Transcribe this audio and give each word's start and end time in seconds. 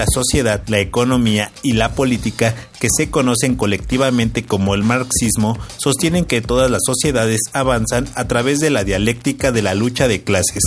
la 0.00 0.06
sociedad, 0.06 0.62
la 0.68 0.78
economía 0.78 1.52
y 1.62 1.74
la 1.74 1.90
política 1.90 2.54
que 2.80 2.88
se 2.90 3.10
conocen 3.10 3.54
colectivamente 3.54 4.44
como 4.44 4.74
el 4.74 4.82
marxismo, 4.82 5.58
sostienen 5.76 6.24
que 6.24 6.40
todas 6.40 6.70
las 6.70 6.80
sociedades 6.84 7.38
avanzan 7.52 8.08
a 8.14 8.26
través 8.26 8.58
de 8.58 8.70
la 8.70 8.84
dialéctica 8.84 9.52
de 9.52 9.62
la 9.62 9.74
lucha 9.74 10.08
de 10.08 10.22
clases. 10.24 10.62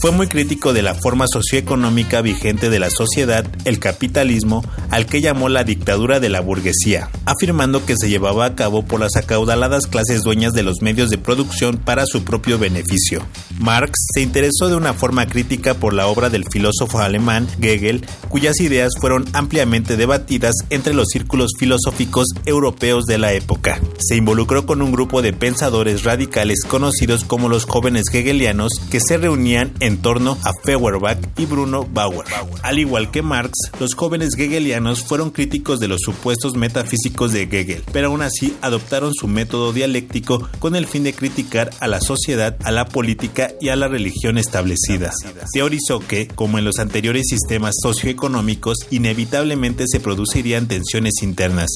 Fue 0.00 0.10
muy 0.10 0.26
crítico 0.26 0.72
de 0.72 0.82
la 0.82 0.94
forma 0.94 1.26
socioeconómica 1.28 2.20
vigente 2.20 2.70
de 2.70 2.80
la 2.80 2.90
sociedad, 2.90 3.46
el 3.64 3.78
capitalismo, 3.78 4.64
al 4.90 5.06
que 5.06 5.20
llamó 5.20 5.48
la 5.48 5.64
dictadura 5.64 6.18
de 6.18 6.28
la 6.28 6.40
burguesía, 6.40 7.08
afirmando 7.24 7.86
que 7.86 7.96
se 7.96 8.08
llevaba 8.08 8.46
a 8.46 8.54
cabo 8.56 8.84
por 8.84 9.00
las 9.00 9.14
acaudaladas 9.16 9.86
clases 9.86 10.22
dueñas 10.22 10.52
de 10.52 10.64
los 10.64 10.82
medios 10.82 11.08
de 11.08 11.18
producción 11.18 11.78
para 11.78 12.04
su 12.06 12.24
propio 12.24 12.58
beneficio. 12.58 13.24
Marx 13.60 13.92
se 14.12 14.22
interesó 14.22 14.68
de 14.68 14.74
una 14.74 14.92
forma 14.92 15.26
crítica 15.26 15.74
por 15.74 15.94
la 15.94 16.08
obra 16.08 16.30
del 16.30 16.46
filósofo 16.50 16.98
alemán 16.98 17.46
Hegel, 17.60 18.04
cuyas 18.28 18.58
ideas 18.60 18.92
fueron 19.00 19.24
ampliamente 19.32 19.96
debatidas 19.96 20.54
entre 20.70 20.94
los 20.94 21.08
círculos 21.08 21.43
filosóficos 21.58 22.26
europeos 22.46 23.04
de 23.06 23.18
la 23.18 23.32
época. 23.32 23.80
Se 23.98 24.16
involucró 24.16 24.66
con 24.66 24.82
un 24.82 24.92
grupo 24.92 25.22
de 25.22 25.32
pensadores 25.32 26.04
radicales 26.04 26.64
conocidos 26.66 27.24
como 27.24 27.48
los 27.48 27.64
jóvenes 27.64 28.04
hegelianos 28.12 28.72
que 28.90 29.00
se 29.00 29.16
reunían 29.16 29.72
en 29.80 29.98
torno 29.98 30.38
a 30.42 30.52
Feuerbach 30.64 31.18
y 31.36 31.46
Bruno 31.46 31.86
Bauer. 31.90 32.26
Al 32.62 32.78
igual 32.78 33.10
que 33.10 33.22
Marx, 33.22 33.52
los 33.80 33.94
jóvenes 33.94 34.38
hegelianos 34.38 35.02
fueron 35.02 35.30
críticos 35.30 35.80
de 35.80 35.88
los 35.88 36.00
supuestos 36.00 36.54
metafísicos 36.54 37.32
de 37.32 37.42
Hegel, 37.42 37.84
pero 37.92 38.08
aún 38.08 38.22
así 38.22 38.56
adoptaron 38.62 39.12
su 39.14 39.28
método 39.28 39.72
dialéctico 39.72 40.48
con 40.58 40.76
el 40.76 40.86
fin 40.86 41.04
de 41.04 41.12
criticar 41.12 41.70
a 41.80 41.88
la 41.88 42.00
sociedad, 42.00 42.56
a 42.64 42.70
la 42.70 42.86
política 42.86 43.52
y 43.60 43.68
a 43.68 43.76
la 43.76 43.88
religión 43.88 44.38
establecidas. 44.38 45.14
Teorizó 45.52 46.00
que, 46.00 46.28
como 46.28 46.58
en 46.58 46.64
los 46.64 46.78
anteriores 46.78 47.26
sistemas 47.28 47.74
socioeconómicos, 47.82 48.78
inevitablemente 48.90 49.84
se 49.86 50.00
producirían 50.00 50.68
tensiones 50.68 51.14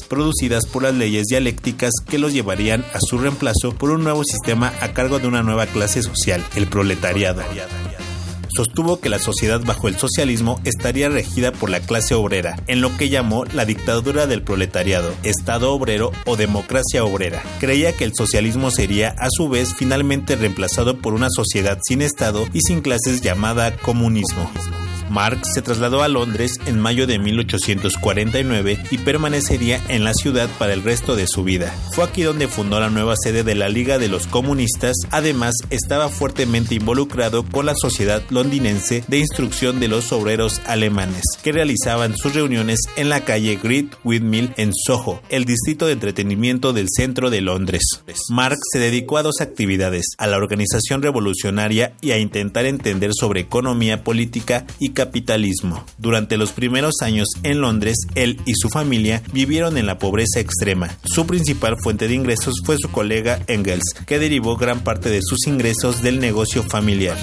producidas 0.07 0.65
por 0.65 0.83
las 0.83 0.93
leyes 0.93 1.25
dialécticas 1.27 1.91
que 2.07 2.19
los 2.19 2.33
llevarían 2.33 2.85
a 2.93 2.99
su 2.99 3.17
reemplazo 3.17 3.73
por 3.77 3.91
un 3.91 4.03
nuevo 4.03 4.23
sistema 4.23 4.73
a 4.81 4.93
cargo 4.93 5.19
de 5.19 5.27
una 5.27 5.43
nueva 5.43 5.65
clase 5.65 6.01
social, 6.01 6.43
el 6.55 6.67
proletariado 6.67 7.41
sostuvo 8.59 8.99
que 8.99 9.07
la 9.07 9.19
sociedad 9.19 9.61
bajo 9.63 9.87
el 9.87 9.97
socialismo 9.97 10.59
estaría 10.65 11.07
regida 11.07 11.53
por 11.53 11.69
la 11.69 11.79
clase 11.79 12.13
obrera, 12.13 12.61
en 12.67 12.81
lo 12.81 12.97
que 12.97 13.07
llamó 13.07 13.45
la 13.45 13.63
dictadura 13.63 14.27
del 14.27 14.41
proletariado, 14.41 15.13
Estado 15.23 15.71
obrero 15.71 16.11
o 16.25 16.35
democracia 16.35 17.05
obrera. 17.05 17.41
Creía 17.61 17.95
que 17.95 18.03
el 18.03 18.13
socialismo 18.13 18.69
sería 18.69 19.15
a 19.17 19.29
su 19.29 19.47
vez 19.47 19.73
finalmente 19.75 20.35
reemplazado 20.35 20.97
por 20.97 21.13
una 21.13 21.29
sociedad 21.29 21.79
sin 21.81 22.01
Estado 22.01 22.47
y 22.51 22.59
sin 22.59 22.81
clases 22.81 23.21
llamada 23.21 23.77
comunismo. 23.77 24.51
Marx 25.09 25.53
se 25.53 25.61
trasladó 25.61 26.03
a 26.03 26.07
Londres 26.07 26.59
en 26.65 26.79
mayo 26.79 27.07
de 27.07 27.19
1849 27.19 28.79
y 28.91 28.97
permanecería 28.99 29.81
en 29.87 30.03
la 30.03 30.13
ciudad 30.13 30.49
para 30.57 30.73
el 30.73 30.83
resto 30.83 31.15
de 31.15 31.27
su 31.27 31.43
vida. 31.43 31.73
Fue 31.93 32.03
aquí 32.03 32.23
donde 32.23 32.47
fundó 32.47 32.79
la 32.79 32.89
nueva 32.89 33.15
sede 33.15 33.43
de 33.43 33.55
la 33.55 33.69
Liga 33.69 33.97
de 33.97 34.07
los 34.07 34.27
Comunistas, 34.27 34.95
además 35.11 35.55
estaba 35.69 36.09
fuertemente 36.09 36.75
involucrado 36.75 37.43
con 37.43 37.65
la 37.65 37.75
Sociedad 37.75 38.21
Londinense 38.29 39.03
de 39.07 39.17
Instrucción 39.19 39.79
de 39.79 39.87
los 39.87 40.11
Obreros 40.11 40.61
Alemanes, 40.65 41.23
que 41.43 41.51
realizaban 41.51 42.15
sus 42.17 42.33
reuniones 42.33 42.81
en 42.95 43.09
la 43.09 43.21
calle 43.21 43.59
Great 43.61 43.95
Windmill 44.03 44.53
en 44.57 44.71
Soho, 44.73 45.21
el 45.29 45.45
distrito 45.45 45.85
de 45.85 45.93
entretenimiento 45.93 46.73
del 46.73 46.87
centro 46.89 47.29
de 47.29 47.41
Londres. 47.41 47.83
Marx 48.29 48.59
se 48.71 48.79
dedicó 48.79 49.17
a 49.17 49.23
dos 49.23 49.41
actividades, 49.41 50.05
a 50.17 50.27
la 50.27 50.37
organización 50.37 51.01
revolucionaria 51.01 51.93
y 52.01 52.11
a 52.11 52.17
intentar 52.17 52.65
entender 52.65 53.11
sobre 53.13 53.41
economía 53.41 54.03
política 54.03 54.65
y 54.79 54.89
capitalismo. 54.99 55.85
Durante 55.97 56.35
los 56.35 56.51
primeros 56.51 56.95
años 57.01 57.29
en 57.43 57.61
Londres, 57.61 57.95
él 58.15 58.37
y 58.45 58.51
su 58.55 58.67
familia 58.67 59.23
vivieron 59.31 59.77
en 59.77 59.85
la 59.85 59.97
pobreza 59.97 60.41
extrema. 60.41 60.89
Su 61.05 61.25
principal 61.25 61.77
fuente 61.81 62.09
de 62.09 62.15
ingresos 62.15 62.55
fue 62.65 62.75
su 62.77 62.91
colega 62.91 63.39
Engels, 63.47 63.93
que 64.05 64.19
derivó 64.19 64.57
gran 64.57 64.81
parte 64.81 65.07
de 65.09 65.21
sus 65.21 65.47
ingresos 65.47 66.01
del 66.01 66.19
negocio 66.19 66.63
familiar. 66.63 67.17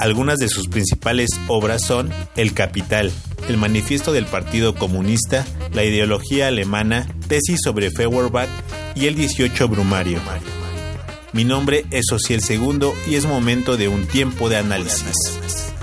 Algunas 0.00 0.38
de 0.38 0.48
sus 0.48 0.66
principales 0.66 1.30
obras 1.46 1.84
son 1.86 2.10
El 2.34 2.52
Capital, 2.52 3.12
el 3.48 3.58
Manifiesto 3.58 4.12
del 4.12 4.26
Partido 4.26 4.74
Comunista, 4.74 5.46
la 5.72 5.84
ideología 5.84 6.48
alemana, 6.48 7.06
tesis 7.28 7.60
sobre 7.62 7.92
Feuerbach 7.92 8.48
y 8.96 9.06
el 9.06 9.14
18 9.14 9.68
Brumario. 9.68 10.18
Mi 11.32 11.44
nombre 11.44 11.84
es 11.92 12.06
Ociel 12.10 12.42
Segundo 12.42 12.92
y 13.08 13.14
es 13.14 13.24
momento 13.24 13.76
de 13.76 13.86
un 13.86 14.04
tiempo 14.08 14.48
de 14.48 14.56
análisis. 14.56 15.73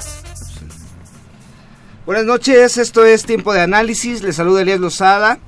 Buenas 2.11 2.25
noches, 2.25 2.77
esto 2.77 3.05
es 3.05 3.23
Tiempo 3.23 3.53
de 3.53 3.61
Análisis, 3.61 4.21
les 4.21 4.35
saluda 4.35 4.63
Elías 4.63 4.81
Lozada. 4.81 5.39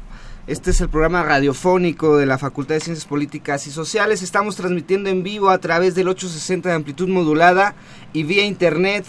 Este 0.47 0.72
es 0.72 0.79
el 0.79 0.88
programa 0.88 1.22
radiofónico 1.22 2.16
de 2.16 2.25
la 2.25 2.38
Facultad 2.38 2.75
de 2.75 2.79
Ciencias 2.79 3.06
Políticas 3.06 3.68
y 3.68 3.72
Sociales. 3.72 4.22
Estamos 4.22 4.56
transmitiendo 4.56 5.09
en 5.09 5.23
vivo 5.23 5.50
a 5.50 5.57
través 5.57 5.94
del 5.94 6.07
860 6.07 6.69
de 6.69 6.75
amplitud 6.75 7.09
modulada 7.09 7.75
y 8.13 8.23
vía 8.23 8.46
internet 8.46 9.03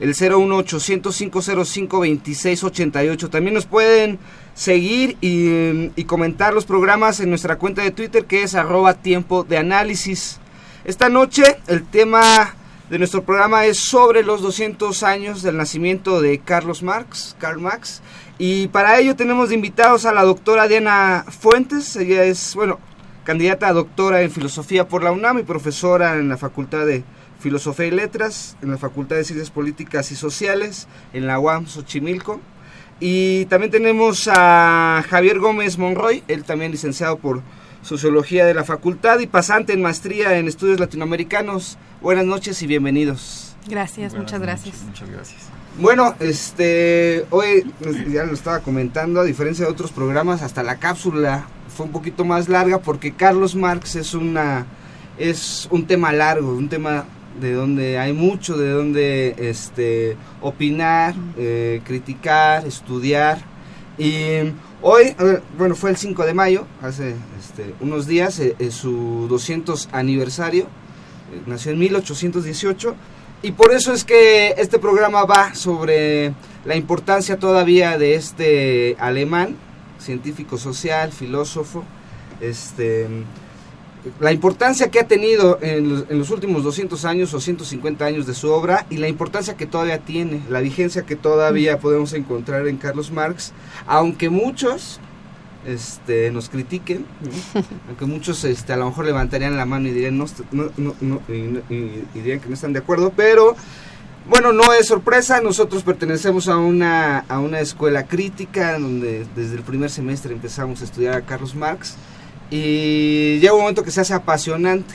el 0.02 0.10
01800 0.10 1.16
505 1.16 1.98
2688. 1.98 3.30
También 3.30 3.54
nos 3.54 3.68
pueden 3.68 4.20
seguir 4.56 5.16
y, 5.22 5.92
y, 5.96 6.04
comentar 6.06 6.54
los 6.54 6.66
programas 6.66 7.20
en 7.20 7.30
nuestra 7.30 7.58
cuenta 7.58 7.84
de 7.84 7.92
Twitter 7.92 8.26
que 8.26 8.44
es 8.44 8.56
arroba 8.56 8.96
tiempo 8.96 9.44
de 9.44 9.58
análisis. 9.58 10.40
Esta 10.84 11.08
noche 11.08 11.44
el 11.68 11.84
tema 11.84 12.56
de 12.90 12.98
nuestro 12.98 13.24
programa 13.24 13.66
es 13.66 13.78
sobre 13.80 14.24
los 14.24 14.42
200 14.42 15.04
años 15.04 15.44
del 15.44 15.56
nacimiento 15.56 16.20
de 16.20 16.40
Carlos 16.40 16.82
Marx, 16.84 17.38
Karl 17.40 17.62
Marx. 17.62 18.02
Y 18.40 18.68
para 18.70 18.98
ello 18.98 19.16
tenemos 19.16 19.50
de 19.50 19.56
invitados 19.56 20.06
a 20.06 20.14
la 20.14 20.24
doctora 20.24 20.68
Diana 20.68 21.24
Fuentes. 21.30 21.96
Ella 21.96 22.24
es, 22.24 22.56
bueno, 22.56 22.80
candidata 23.24 23.68
a 23.68 23.74
doctora 23.74 24.24
en 24.24 24.32
filosofía 24.32 24.88
por 24.88 25.04
la 25.04 25.12
UNAM 25.12 25.40
y 25.40 25.44
profesora 25.44 26.18
en 26.18 26.28
la 26.28 26.38
Facultad 26.38 26.88
de 26.88 27.04
Filosofía 27.42 27.88
y 27.88 27.92
Letras 27.92 28.56
en 28.62 28.72
la 28.72 28.78
Facultad 28.78 29.18
de 29.18 29.24
Ciencias 29.24 29.50
Políticas 29.50 30.12
y 30.12 30.16
Sociales 30.16 30.88
en 31.14 31.28
la 31.28 31.40
UAM 31.40 31.68
Xochimilco. 31.68 32.40
Y 33.00 33.46
también 33.46 33.72
tenemos 33.72 34.30
a 34.32 35.04
Javier 35.10 35.40
Gómez 35.40 35.78
Monroy, 35.78 36.24
él 36.28 36.44
también 36.44 36.72
licenciado 36.72 37.18
por 37.18 37.42
Sociología 37.82 38.46
de 38.46 38.54
la 38.54 38.64
Facultad 38.64 39.20
y 39.20 39.28
pasante 39.28 39.74
en 39.74 39.82
maestría 39.82 40.38
en 40.38 40.48
estudios 40.48 40.80
latinoamericanos. 40.80 41.80
Buenas 42.00 42.26
noches 42.26 42.62
y 42.62 42.68
bienvenidos. 42.68 43.56
Gracias, 43.68 44.14
muchas 44.14 44.40
gracias. 44.40 44.84
Muchas 44.84 45.10
gracias. 45.10 45.42
Bueno, 45.80 46.16
este, 46.20 47.26
hoy 47.32 47.72
ya 48.10 48.26
lo 48.26 48.34
estaba 48.34 48.60
comentando, 48.60 49.20
a 49.20 49.24
diferencia 49.24 49.66
de 49.66 49.72
otros 49.72 49.92
programas, 49.92 50.44
hasta 50.44 50.62
la 50.62 50.78
cápsula 50.78 51.48
fue 51.76 51.88
un 51.88 51.92
poquito 51.92 52.24
más 52.24 52.50
larga 52.50 52.80
porque 52.80 53.14
Carlos 53.14 53.56
Marx 53.56 53.96
es 53.96 54.14
una 54.14 54.68
es 55.18 55.68
un 55.72 55.88
tema 55.88 56.12
largo, 56.12 56.54
un 56.54 56.70
tema 56.70 57.06
de 57.40 57.54
donde 57.54 57.98
hay 57.98 58.14
mucho 58.14 58.58
de 58.58 58.70
donde 58.70 59.36
este 59.38 60.18
opinar, 60.42 61.16
eh, 61.38 61.82
criticar, 61.86 62.66
estudiar. 62.66 63.40
Y 63.98 64.54
hoy, 64.82 65.16
bueno, 65.58 65.76
fue 65.76 65.92
el 65.92 65.98
5 65.98 66.26
de 66.26 66.34
mayo, 66.34 66.66
hace 66.82 67.16
este, 67.40 67.74
unos 67.80 68.08
días, 68.08 68.40
eh, 68.40 68.56
es 68.60 68.74
su 68.74 69.28
200 69.30 69.90
aniversario, 69.92 70.64
eh, 70.64 71.42
nació 71.46 71.72
en 71.72 71.80
1818, 71.80 72.96
y 73.44 73.52
por 73.52 73.74
eso 73.74 73.94
es 73.94 74.04
que 74.04 74.56
este 74.58 74.80
programa 74.80 75.26
va 75.26 75.54
sobre 75.56 76.34
la 76.66 76.76
importancia 76.76 77.38
todavía 77.38 77.98
de 77.98 78.16
este 78.16 78.96
alemán, 79.00 79.56
científico 80.00 80.58
social, 80.58 81.12
filósofo, 81.12 81.84
este 82.40 83.08
la 84.20 84.32
importancia 84.32 84.90
que 84.90 85.00
ha 85.00 85.08
tenido 85.08 85.60
en 85.62 86.06
los, 86.18 86.30
últimos 86.32 86.64
200 86.64 87.06
años 87.06 87.34
o 87.34 87.40
150 87.40 88.04
años 88.04 88.26
de 88.26 88.34
su 88.34 88.50
obra 88.50 88.86
y 88.90 88.98
la 88.98 89.08
importancia 89.08 89.56
que 89.56 89.68
todavía 89.68 90.00
tiene, 90.00 90.42
la 90.50 90.60
vigencia 90.60 91.04
que 91.04 91.16
todavía 91.16 91.80
podemos 91.80 92.14
encontrar 92.14 92.68
en 92.68 92.78
Carlos 92.78 93.12
Marx, 93.12 93.54
aunque 93.86 94.30
muchos 94.30 95.00
este, 95.68 96.32
nos 96.32 96.50
critiquen, 96.50 97.06
aunque 97.88 98.06
muchos 98.06 98.44
este, 98.44 98.74
a 98.74 98.78
lo 98.78 98.88
mejor 98.88 99.06
levantarían 99.06 99.56
la 99.56 99.66
mano 99.66 99.88
y 99.88 99.92
dirían, 99.92 100.18
no, 100.18 100.26
dirían 102.14 102.40
que 102.40 102.48
no 102.48 102.54
están 102.56 102.74
de 102.74 102.80
acuerdo, 102.80 103.14
pero 103.16 103.56
bueno, 104.28 104.52
no 104.52 104.74
es 104.74 104.88
sorpresa, 104.88 105.42
nosotros 105.42 105.84
pertenecemos 105.84 106.48
a 106.48 106.58
una, 106.58 107.20
a 107.20 107.40
una 107.40 107.60
escuela 107.60 108.06
crítica 108.06 108.80
donde 108.80 109.28
desde 109.36 109.56
el 109.56 109.62
primer 109.64 109.92
semestre 109.92 110.34
empezamos 110.34 110.82
a 110.82 110.86
estudiar 110.86 111.16
a 111.16 111.22
Carlos 111.22 111.54
Marx 111.54 111.98
y 112.52 113.40
llega 113.40 113.54
un 113.54 113.62
momento 113.62 113.82
que 113.82 113.92
se 113.92 114.02
hace 114.02 114.14
apasionante. 114.14 114.94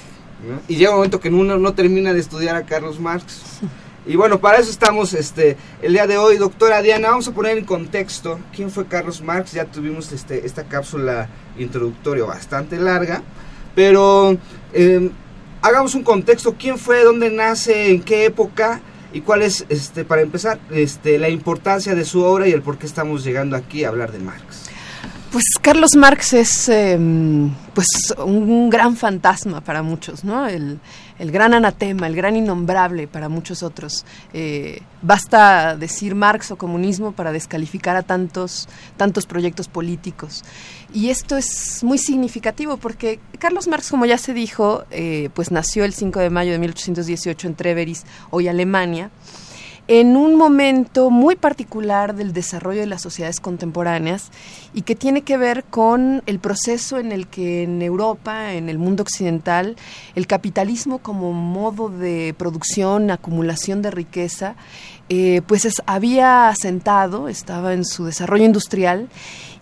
Y 0.69 0.77
llega 0.77 0.91
un 0.91 0.97
momento 0.97 1.19
que 1.19 1.31
uno 1.31 1.59
no 1.59 1.73
termina 1.73 2.13
de 2.13 2.21
estudiar 2.21 2.55
a 2.55 2.67
Carlos 2.67 3.01
Marx. 3.01 3.61
Y 4.07 4.15
bueno, 4.15 4.39
para 4.39 4.59
eso 4.59 4.71
estamos 4.71 5.15
este, 5.15 5.57
el 5.83 5.95
día 5.95 6.07
de 6.07 6.17
hoy, 6.17 6.37
doctora 6.37 6.81
Diana. 6.83 7.09
Vamos 7.09 7.27
a 7.27 7.33
poner 7.33 7.59
en 7.59 7.65
contexto 7.65 8.39
quién 8.55 8.71
fue 8.71 8.87
Carlos 8.87 9.21
Marx. 9.21 9.53
Ya 9.53 9.65
tuvimos 9.65 10.13
este, 10.13 10.47
esta 10.47 10.65
cápsula 10.65 11.29
introductoria 11.59 12.25
bastante 12.25 12.77
larga, 12.77 13.23
pero 13.75 14.37
em, 14.73 15.11
hagamos 15.63 15.97
un 15.97 16.05
contexto. 16.05 16.55
¿Quién 16.57 16.79
fue? 16.79 17.03
¿Dónde 17.03 17.31
nace? 17.31 17.91
¿En 17.91 18.03
qué 18.03 18.27
época? 18.27 18.81
¿Y 19.13 19.23
cuál 19.23 19.43
es, 19.43 19.65
este, 19.71 20.05
para 20.05 20.23
empezar, 20.23 20.61
este, 20.71 21.19
la 21.19 21.31
importancia 21.31 21.95
de 21.95 22.05
su 22.05 22.23
obra 22.23 22.47
y 22.47 22.53
el 22.53 22.63
por 22.63 22.79
qué 22.79 22.87
estamos 22.87 23.25
llegando 23.25 23.57
aquí 23.57 23.83
a 23.83 23.89
hablar 23.89 24.13
de 24.13 24.19
Marx? 24.21 24.66
Pues 25.37 25.59
Carlos 25.61 25.97
Marx 25.97 26.33
es 26.33 26.67
em, 26.71 27.51
pues 27.75 27.87
un 28.25 28.71
gran 28.71 28.97
fantasma 28.97 29.61
para 29.61 29.83
muchos, 29.83 30.25
¿no? 30.25 30.47
El, 30.47 30.81
el 31.19 31.31
gran 31.31 31.53
anatema, 31.53 32.07
el 32.07 32.17
gran 32.17 32.37
innombrable 32.37 33.07
para 33.07 33.29
muchos 33.29 33.63
otros. 33.63 34.07
Eh, 34.33 34.81
basta 35.03 35.77
decir 35.77 36.15
Marx 36.15 36.53
o 36.53 36.57
comunismo 36.57 37.13
para 37.13 37.33
descalificar 37.33 37.97
a 37.97 38.03
tantos, 38.03 38.67
tantos 38.97 39.27
proyectos 39.27 39.69
políticos. 39.69 40.43
Y 40.95 41.11
esto 41.11 41.37
es 41.37 41.85
muy 41.85 41.99
significativo 41.99 42.79
porque 42.79 43.21
Carlos 43.39 43.69
Marx, 43.69 43.91
como 43.91 44.07
ya 44.07 44.17
se 44.17 44.33
dijo, 44.33 44.85
eh, 44.91 45.29
pues 45.35 45.51
nació 45.51 45.85
el 45.85 45.93
5 45.93 46.19
de 46.19 46.31
mayo 46.31 46.53
de 46.53 46.61
1818 46.61 47.49
en 47.49 47.55
Treveris, 47.57 48.07
hoy 48.31 48.49
Alemania 48.49 49.11
en 49.89 50.17
un 50.17 50.35
momento 50.35 51.11
muy 51.11 51.37
particular 51.37 52.15
del 52.17 52.33
desarrollo 52.33 52.81
de 52.81 52.87
las 52.87 53.03
sociedades 53.03 53.39
contemporáneas 53.39 54.31
y 54.75 54.83
que 54.83 54.97
tiene 54.97 55.23
que 55.23 55.37
ver 55.37 55.65
con 55.65 56.23
el 56.27 56.41
proceso 56.41 56.99
en 56.99 57.13
el 57.13 57.29
que 57.29 57.63
en 57.63 57.81
Europa, 57.83 58.55
en 58.55 58.69
el 58.69 58.79
mundo 58.79 59.05
occidental, 59.05 59.77
el 60.17 60.27
capitalismo 60.27 60.99
como 60.99 61.33
modo 61.33 61.89
de 61.89 62.35
producción, 62.37 63.11
acumulación 63.11 63.81
de 63.81 63.93
riqueza, 63.93 64.57
eh, 65.09 65.41
pues 65.47 65.69
había 65.87 66.49
asentado, 66.49 67.29
estaba 67.29 67.73
en 67.73 67.85
su 67.85 68.07
desarrollo 68.07 68.45
industrial 68.45 69.09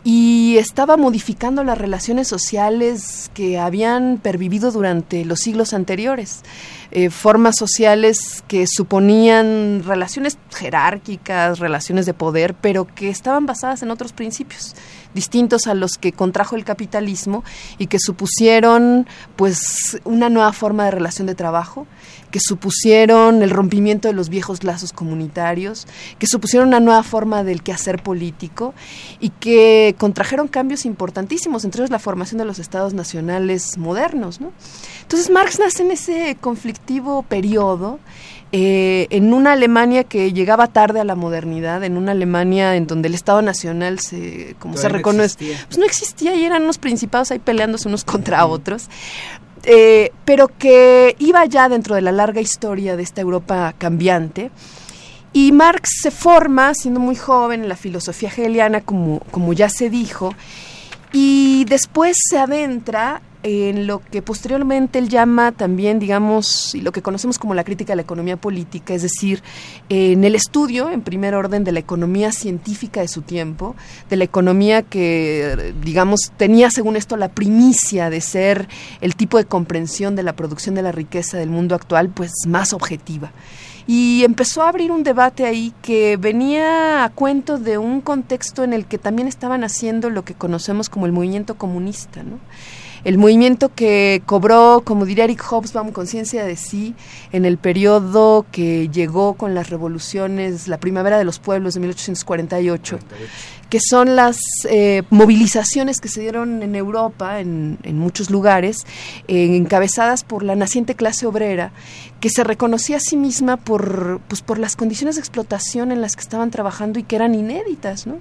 y 0.05 0.59
estaba 0.59 0.99
modificando 0.99 1.65
las 1.65 1.79
relaciones 1.79 2.29
sociales 2.29 3.31
que 3.33 3.59
habían 3.59 4.19
pervivido 4.23 4.71
durante 4.71 5.25
los 5.25 5.41
siglos 5.41 5.73
anteriores. 5.73 6.43
Eh, 6.91 7.09
formas 7.09 7.56
sociales 7.56 8.45
que 8.47 8.67
suponían 8.67 9.83
relaciones 9.85 10.39
jerárquicas, 10.55 11.59
relaciones 11.59 12.05
de 12.05 12.12
poder, 12.12 12.55
pero 12.55 12.87
que 12.87 13.09
estaban 13.09 13.47
basadas 13.47 13.83
en 13.83 13.91
otros 13.91 14.12
principios 14.12 14.75
distintos 15.14 15.66
a 15.66 15.75
los 15.75 15.93
que 15.93 16.12
contrajo 16.12 16.56
el 16.56 16.64
capitalismo 16.64 17.44
y 17.78 17.87
que 17.87 17.99
supusieron 17.99 19.06
pues 19.37 19.99
una 20.05 20.28
nueva 20.28 20.52
forma 20.52 20.84
de 20.84 20.90
relación 20.90 21.26
de 21.26 21.34
trabajo 21.34 21.87
que 22.34 22.40
supusieron 22.40 23.44
el 23.44 23.50
rompimiento 23.50 24.08
de 24.08 24.14
los 24.14 24.28
viejos 24.28 24.64
lazos 24.64 24.93
comunitarios, 24.93 25.87
que 26.19 26.26
supusieron 26.26 26.66
una 26.66 26.81
nueva 26.81 27.05
forma 27.05 27.44
del 27.44 27.62
quehacer 27.62 28.02
político 28.02 28.75
y 29.20 29.28
que 29.31 29.94
contrajeron 29.99 30.49
cambios 30.49 30.84
importantísimos, 30.84 31.64
entre 31.64 31.82
ellos 31.82 31.90
la 31.90 32.00
formación 32.00 32.38
de 32.38 32.44
los 32.44 32.58
estados 32.58 32.93
nacionales 32.93 33.78
modernos. 33.78 34.40
Entonces 35.02 35.31
Marx 35.31 35.60
nace 35.60 35.84
en 35.84 35.93
ese 35.93 36.37
conflictivo 36.40 37.22
periodo 37.22 38.00
eh, 38.56 39.09
en 39.11 39.35
una 39.35 39.55
Alemania 39.55 40.05
que 40.05 40.33
llegaba 40.33 40.69
tarde 40.69 41.01
a 41.01 41.05
la 41.05 41.17
modernidad, 41.17 41.83
en 41.83 41.97
una 41.97 42.12
Alemania 42.12 42.77
en 42.77 42.87
donde 42.87 43.09
el 43.09 43.15
Estado 43.15 43.43
Nacional 43.43 43.99
se, 43.99 44.55
como 44.61 44.77
se 44.77 44.89
reconoce, 44.89 45.56
pues 45.67 45.77
no 45.77 45.85
existía 45.85 46.37
y 46.37 46.45
eran 46.45 46.62
unos 46.62 46.79
principados 46.79 47.33
ahí 47.33 47.41
peleándose 47.41 47.89
unos 47.89 48.05
contra 48.05 48.47
otros. 48.47 48.89
Eh, 49.65 50.12
pero 50.25 50.47
que 50.47 51.17
iba 51.19 51.45
ya 51.47 51.69
dentro 51.69 51.97
de 51.97 52.03
la 52.03 52.12
larga 52.12 52.41
historia 52.41 52.95
de 52.95 53.03
esta 53.03 53.21
Europa 53.21 53.75
cambiante. 53.77 54.53
Y 55.33 55.51
Marx 55.51 55.91
se 56.01 56.12
forma, 56.12 56.75
siendo 56.75 57.01
muy 57.01 57.17
joven, 57.17 57.65
en 57.65 57.69
la 57.69 57.75
filosofía 57.75 58.29
hegeliana, 58.29 58.83
como, 58.83 59.19
como 59.33 59.53
ya 59.53 59.69
se 59.69 59.91
dijo, 59.91 60.33
y 61.12 61.65
después 61.65 62.17
se 62.31 62.39
adentra 62.39 63.21
en 63.44 63.87
lo 63.87 64.00
que 64.00 64.23
posteriormente 64.23 64.99
él 64.99 65.11
llama 65.11 65.52
también, 65.52 65.99
digamos, 65.99 66.75
y 66.75 66.81
lo 66.81 66.93
que 66.93 67.02
conocemos 67.02 67.38
como 67.38 67.55
la 67.55 67.62
crítica 67.62 67.93
de 67.93 67.96
la 67.96 68.02
economía 68.02 68.38
política, 68.38 68.94
es 68.94 69.02
decir, 69.02 69.43
en 69.91 70.25
el 70.25 70.35
estudio, 70.35 70.88
en 70.88 71.02
primer 71.02 71.35
orden, 71.35 71.62
de 71.62 71.70
la 71.73 71.79
economía 71.79 72.32
científica 72.32 73.02
de 73.02 73.08
su 73.08 73.20
tiempo, 73.20 73.76
de 74.08 74.17
la 74.17 74.25
economía 74.25 74.81
que, 74.81 75.75
digamos, 75.82 76.32
tenía, 76.38 76.70
según 76.70 76.96
esto, 76.96 77.19
la 77.19 77.29
primicia 77.29 78.08
de 78.08 78.23
ser 78.23 78.67
el 79.02 79.14
tipo 79.14 79.37
de 79.37 79.44
comprensión 79.44 80.17
de 80.17 80.23
la 80.23 80.32
producción 80.32 80.75
de 80.75 80.82
la 80.82 80.93
riqueza 80.93 81.37
del 81.37 81.50
mundo 81.50 81.75
actual, 81.75 82.08
pues 82.08 82.32
más 82.49 82.73
objetiva 82.73 83.31
y 83.87 84.25
empezó 84.25 84.62
a 84.62 84.70
abrir 84.70 84.91
un 84.91 85.02
debate 85.02 85.44
ahí 85.44 85.75
que 85.82 86.17
venía 86.17 87.05
a 87.05 87.11
cuento 87.11 87.58
de 87.58 87.76
un 87.76 88.00
contexto 88.00 88.64
en 88.64 88.73
el 88.73 88.87
que 88.87 88.96
también 88.96 89.29
estaban 89.29 89.62
haciendo 89.62 90.08
lo 90.08 90.25
que 90.25 90.32
conocemos 90.32 90.88
como 90.88 91.05
el 91.05 91.12
movimiento 91.12 91.56
comunista, 91.56 92.23
¿no? 92.23 92.38
El 93.05 93.19
movimiento 93.19 93.71
que 93.75 94.23
cobró, 94.25 94.83
como 94.85 95.05
diría 95.05 95.25
Eric 95.25 95.43
Hobsbawm, 95.43 95.93
conciencia 95.93 96.45
de 96.45 96.56
sí 96.56 96.95
en 97.33 97.45
el 97.45 97.59
periodo 97.59 98.47
que 98.51 98.89
llegó 98.89 99.35
con 99.35 99.55
las 99.55 99.71
revoluciones, 99.71 100.69
la 100.69 100.79
primavera 100.79 101.19
de 101.19 101.25
los 101.25 101.39
pueblos 101.39 101.75
de 101.75 101.81
1848, 101.81 102.99
que 103.75 103.81
son 103.81 104.15
las 104.15 104.38
eh, 104.69 105.03
movilizaciones 105.11 106.00
que 106.00 106.09
se 106.09 106.21
dieron 106.21 106.62
en 106.62 106.76
Europa, 106.76 107.41
en, 107.41 107.76
muchos 107.99 108.31
lugares, 108.31 108.87
eh, 109.26 109.56
encabezadas 109.56 110.23
por 110.23 110.44
la 110.44 110.55
naciente 110.55 110.94
clase 110.94 111.26
obrera, 111.26 111.73
que 112.21 112.31
se 112.31 112.44
reconocía 112.44 112.99
a 112.99 113.00
sí 113.00 113.17
misma 113.17 113.56
por, 113.56 114.21
pues, 114.29 114.43
por 114.43 114.61
las 114.61 114.76
condiciones 114.76 115.17
de 115.17 115.23
explotación 115.23 115.91
en 115.91 116.00
las 116.03 116.15
que 116.15 116.21
estaban 116.21 116.53
trabajando 116.53 117.00
y 117.00 117.03
que 117.03 117.17
eran 117.17 117.35
inéditas, 117.35 118.06
¿no? 118.06 118.21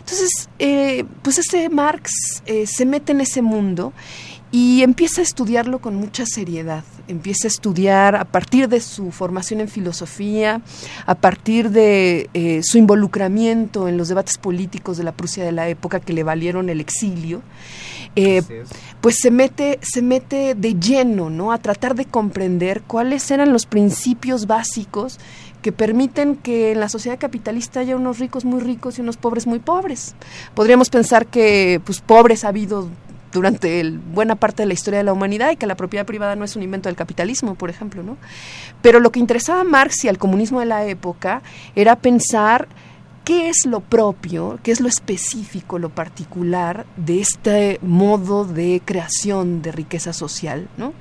Entonces, 0.00 0.48
eh, 0.58 1.04
pues 1.22 1.38
ese 1.38 1.68
Marx 1.68 2.10
se 2.66 2.84
mete 2.84 3.12
en 3.12 3.20
ese 3.20 3.40
mundo 3.40 3.92
y 4.50 4.82
empieza 4.82 5.20
a 5.20 5.24
estudiarlo 5.24 5.80
con 5.80 5.94
mucha 5.94 6.24
seriedad. 6.24 6.84
Empieza 7.06 7.46
a 7.46 7.48
estudiar 7.48 8.16
a 8.16 8.24
partir 8.24 8.68
de 8.68 8.80
su 8.80 9.10
formación 9.10 9.60
en 9.60 9.68
filosofía, 9.68 10.62
a 11.06 11.14
partir 11.14 11.70
de 11.70 12.30
eh, 12.34 12.60
su 12.62 12.78
involucramiento 12.78 13.88
en 13.88 13.96
los 13.96 14.08
debates 14.08 14.38
políticos 14.38 14.96
de 14.96 15.04
la 15.04 15.12
Prusia 15.12 15.44
de 15.44 15.52
la 15.52 15.68
época 15.68 16.00
que 16.00 16.12
le 16.12 16.22
valieron 16.22 16.70
el 16.70 16.80
exilio. 16.80 17.42
pues 19.00 19.18
se 19.20 19.30
mete, 19.30 19.78
se 19.82 20.02
mete 20.02 20.54
de 20.54 20.74
lleno 20.74 21.30
¿no? 21.30 21.52
a 21.52 21.58
tratar 21.58 21.94
de 21.94 22.06
comprender 22.06 22.82
cuáles 22.82 23.30
eran 23.30 23.52
los 23.52 23.66
principios 23.66 24.46
básicos 24.46 25.20
que 25.62 25.72
permiten 25.72 26.36
que 26.36 26.72
en 26.72 26.80
la 26.80 26.88
sociedad 26.88 27.18
capitalista 27.18 27.80
haya 27.80 27.96
unos 27.96 28.18
ricos 28.18 28.44
muy 28.44 28.60
ricos 28.60 28.98
y 28.98 29.02
unos 29.02 29.16
pobres 29.16 29.46
muy 29.46 29.58
pobres. 29.58 30.14
Podríamos 30.54 30.88
pensar 30.88 31.26
que 31.26 31.80
pues 31.84 32.00
pobres 32.00 32.44
ha 32.44 32.48
habido 32.48 32.88
durante 33.32 33.82
buena 34.12 34.36
parte 34.36 34.62
de 34.62 34.66
la 34.66 34.74
historia 34.74 34.98
de 34.98 35.04
la 35.04 35.12
humanidad 35.12 35.50
y 35.50 35.56
que 35.56 35.66
la 35.66 35.76
propiedad 35.76 36.06
privada 36.06 36.36
no 36.36 36.44
es 36.44 36.56
un 36.56 36.62
invento 36.62 36.88
del 36.88 36.96
capitalismo, 36.96 37.54
por 37.54 37.70
ejemplo, 37.70 38.02
¿no? 38.02 38.16
Pero 38.82 39.00
lo 39.00 39.12
que 39.12 39.20
interesaba 39.20 39.60
a 39.60 39.64
Marx 39.64 40.04
y 40.04 40.08
al 40.08 40.18
comunismo 40.18 40.60
de 40.60 40.66
la 40.66 40.84
época 40.86 41.42
era 41.74 41.96
pensar 41.96 42.68
qué 43.24 43.48
es 43.48 43.66
lo 43.66 43.80
propio, 43.80 44.58
qué 44.62 44.70
es 44.70 44.80
lo 44.80 44.88
específico, 44.88 45.78
lo 45.78 45.90
particular 45.90 46.86
de 46.96 47.20
este 47.20 47.78
modo 47.82 48.44
de 48.44 48.80
creación 48.84 49.60
de 49.60 49.72
riqueza 49.72 50.12
social, 50.12 50.68
¿no? 50.78 50.94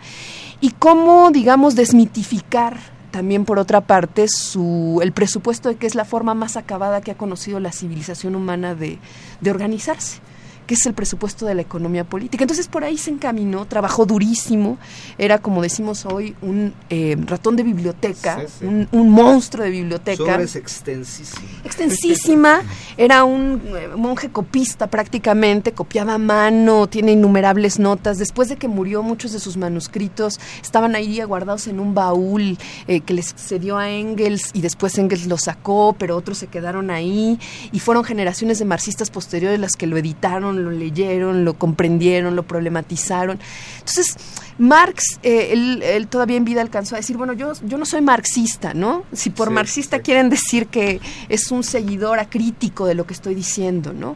Y 0.60 0.72
cómo, 0.72 1.32
digamos, 1.32 1.76
desmitificar 1.76 2.78
también 3.12 3.46
por 3.46 3.60
otra 3.60 3.82
parte 3.82 4.28
su, 4.28 5.00
el 5.02 5.14
presupuesto 5.14 5.70
de 5.70 5.76
que 5.76 5.88
es 5.88 5.96
la 5.96 6.04
forma 6.04 6.34
más 6.34 6.58
acabada 6.58 7.00
que 7.00 7.12
ha 7.12 7.18
conocido 7.18 7.60
la 7.60 7.72
civilización 7.72 8.36
humana 8.36 8.76
de, 8.76 9.00
de 9.40 9.50
organizarse 9.52 10.20
que 10.68 10.76
es 10.76 10.86
el 10.86 10.94
presupuesto 10.94 11.46
de 11.46 11.56
la 11.56 11.62
economía 11.62 12.04
política. 12.04 12.44
Entonces 12.44 12.68
por 12.68 12.84
ahí 12.84 12.98
se 12.98 13.10
encaminó, 13.10 13.66
trabajó 13.66 14.06
durísimo, 14.06 14.78
era 15.18 15.40
como 15.40 15.62
decimos 15.62 16.06
hoy 16.06 16.36
un 16.42 16.74
eh, 16.90 17.16
ratón 17.26 17.56
de 17.56 17.64
biblioteca, 17.64 18.44
Un, 18.62 19.10
monstruo 19.10 19.64
de 19.64 19.72
biblioteca. 19.72 20.42
es 20.42 20.56
extensísima. 20.56 21.48
Extensísima, 21.64 22.62
era 22.98 23.24
un 23.24 23.62
eh, 23.66 23.88
monje 23.96 24.30
copista 24.30 24.88
prácticamente, 24.88 25.72
copiaba 25.72 26.16
a 26.16 26.18
mano, 26.18 26.88
tiene 26.88 27.14
innumerables 27.14 27.80
notas. 27.80 28.18
Después 28.18 28.50
de 28.50 28.58
que 28.58 28.68
murió, 28.68 29.02
muchos 29.02 29.32
de 29.32 29.40
sus 29.40 29.56
manuscritos 29.56 30.40
estaban 30.62 30.96
ahí 30.96 31.22
guardados 31.24 31.68
en 31.68 31.80
un 31.80 31.94
baúl 31.94 32.58
eh, 32.88 33.00
que 33.02 33.14
les 33.14 33.34
cedió 33.36 33.78
a 33.78 33.90
Engels 33.90 34.52
y 34.54 34.62
después 34.62 34.98
Engels 34.98 35.28
lo 35.28 35.38
sacó, 35.38 35.96
pero 35.98 36.18
otros 36.18 36.38
se 36.38 36.48
quedaron 36.48 36.92
ahí 36.92 37.40
y 37.72 37.80
fueron 37.80 38.04
generaciones 38.04 38.60
de 38.60 38.66
marxistas 38.66 39.10
posteriores 39.10 39.60
las 39.60 39.76
que 39.76 39.88
lo 39.88 39.98
editaron 39.98 40.57
lo 40.58 40.72
leyeron, 40.72 41.46
lo 41.46 41.54
comprendieron, 41.56 42.36
lo 42.36 42.44
problematizaron. 42.44 43.40
Entonces, 43.80 44.18
Marx, 44.58 45.20
eh, 45.24 45.82
él, 45.84 46.08
todavía 46.08 46.38
en 46.38 46.46
vida 46.46 46.62
alcanzó 46.62 46.96
a 46.96 46.98
decir, 46.98 47.18
bueno, 47.18 47.34
yo, 47.34 47.54
yo 47.64 47.78
no 47.78 47.86
soy 47.86 48.02
marxista, 48.02 48.74
¿no? 48.74 49.04
Si 49.14 49.30
por 49.30 49.50
marxista 49.50 50.00
quieren 50.00 50.30
decir 50.30 50.68
que 50.68 51.00
es 51.30 51.52
un 51.52 51.64
seguidor 51.64 52.20
acrítico 52.20 52.86
de 52.86 52.96
lo 52.96 53.06
que 53.06 53.14
estoy 53.14 53.36
diciendo, 53.36 53.94
¿no? 53.94 54.16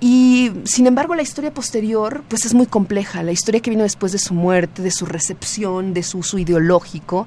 Y 0.00 0.52
sin 0.64 0.86
embargo 0.86 1.14
la 1.14 1.22
historia 1.22 1.54
posterior 1.54 2.24
pues 2.28 2.44
es 2.44 2.52
muy 2.52 2.66
compleja, 2.66 3.22
la 3.22 3.32
historia 3.32 3.60
que 3.60 3.70
vino 3.70 3.84
después 3.84 4.12
de 4.12 4.18
su 4.18 4.34
muerte, 4.34 4.82
de 4.82 4.90
su 4.90 5.06
recepción, 5.06 5.94
de 5.94 6.02
su 6.02 6.18
uso 6.18 6.36
ideológico 6.36 7.26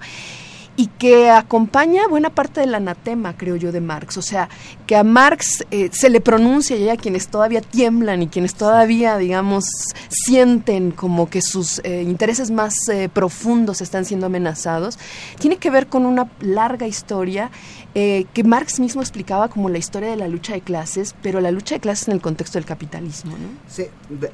y 0.79 0.87
que 0.87 1.31
acompaña 1.31 2.07
buena 2.07 2.29
parte 2.29 2.61
del 2.61 2.75
anatema, 2.75 3.35
creo 3.35 3.55
yo, 3.55 3.71
de 3.71 3.81
Marx. 3.81 4.15
O 4.17 4.21
sea, 4.21 4.47
que 4.85 4.95
a 4.95 5.03
Marx 5.03 5.65
eh, 5.71 5.89
se 5.91 6.11
le 6.11 6.21
pronuncia 6.21 6.77
y 6.77 6.87
hay 6.87 6.97
quienes 6.97 7.29
todavía 7.29 7.61
tiemblan 7.61 8.21
y 8.21 8.27
quienes 8.27 8.53
todavía, 8.53 9.17
digamos, 9.17 9.65
sienten 10.07 10.91
como 10.91 11.31
que 11.31 11.41
sus 11.41 11.81
eh, 11.83 12.03
intereses 12.03 12.51
más 12.51 12.75
eh, 12.89 13.09
profundos 13.11 13.81
están 13.81 14.05
siendo 14.05 14.27
amenazados, 14.27 14.99
tiene 15.39 15.57
que 15.57 15.71
ver 15.71 15.87
con 15.87 16.05
una 16.05 16.29
larga 16.39 16.87
historia 16.87 17.49
que 17.95 18.43
Marx 18.45 18.79
mismo 18.79 19.01
explicaba 19.01 19.47
como 19.47 19.69
la 19.69 19.79
historia 19.79 20.11
de 20.11 20.17
la 20.17 20.27
lucha 20.27 20.53
de 20.53 20.61
clases, 20.61 21.15
pero 21.23 21.41
la 21.41 21.49
lucha 21.49 21.73
de 21.73 21.81
clases 21.81 22.07
en 22.07 22.13
el 22.13 22.21
contexto 22.21 22.59
del 22.59 22.65
capitalismo. 22.65 23.31
¿no? 23.31 23.47
Sí, 23.67 23.85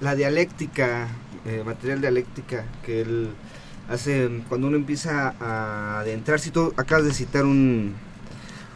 la 0.02 0.16
dialéctica, 0.16 1.08
material 1.64 2.02
dialéctica 2.02 2.66
que 2.86 3.00
él 3.00 3.30
hace 3.90 4.30
cuando 4.50 4.68
uno 4.68 4.78
empieza 4.78 5.36
a 5.40 6.00
adentrarse, 6.00 6.52
tú 6.52 6.74
acabas 6.78 7.06
de 7.06 7.13
citar 7.13 7.46
un, 7.46 7.94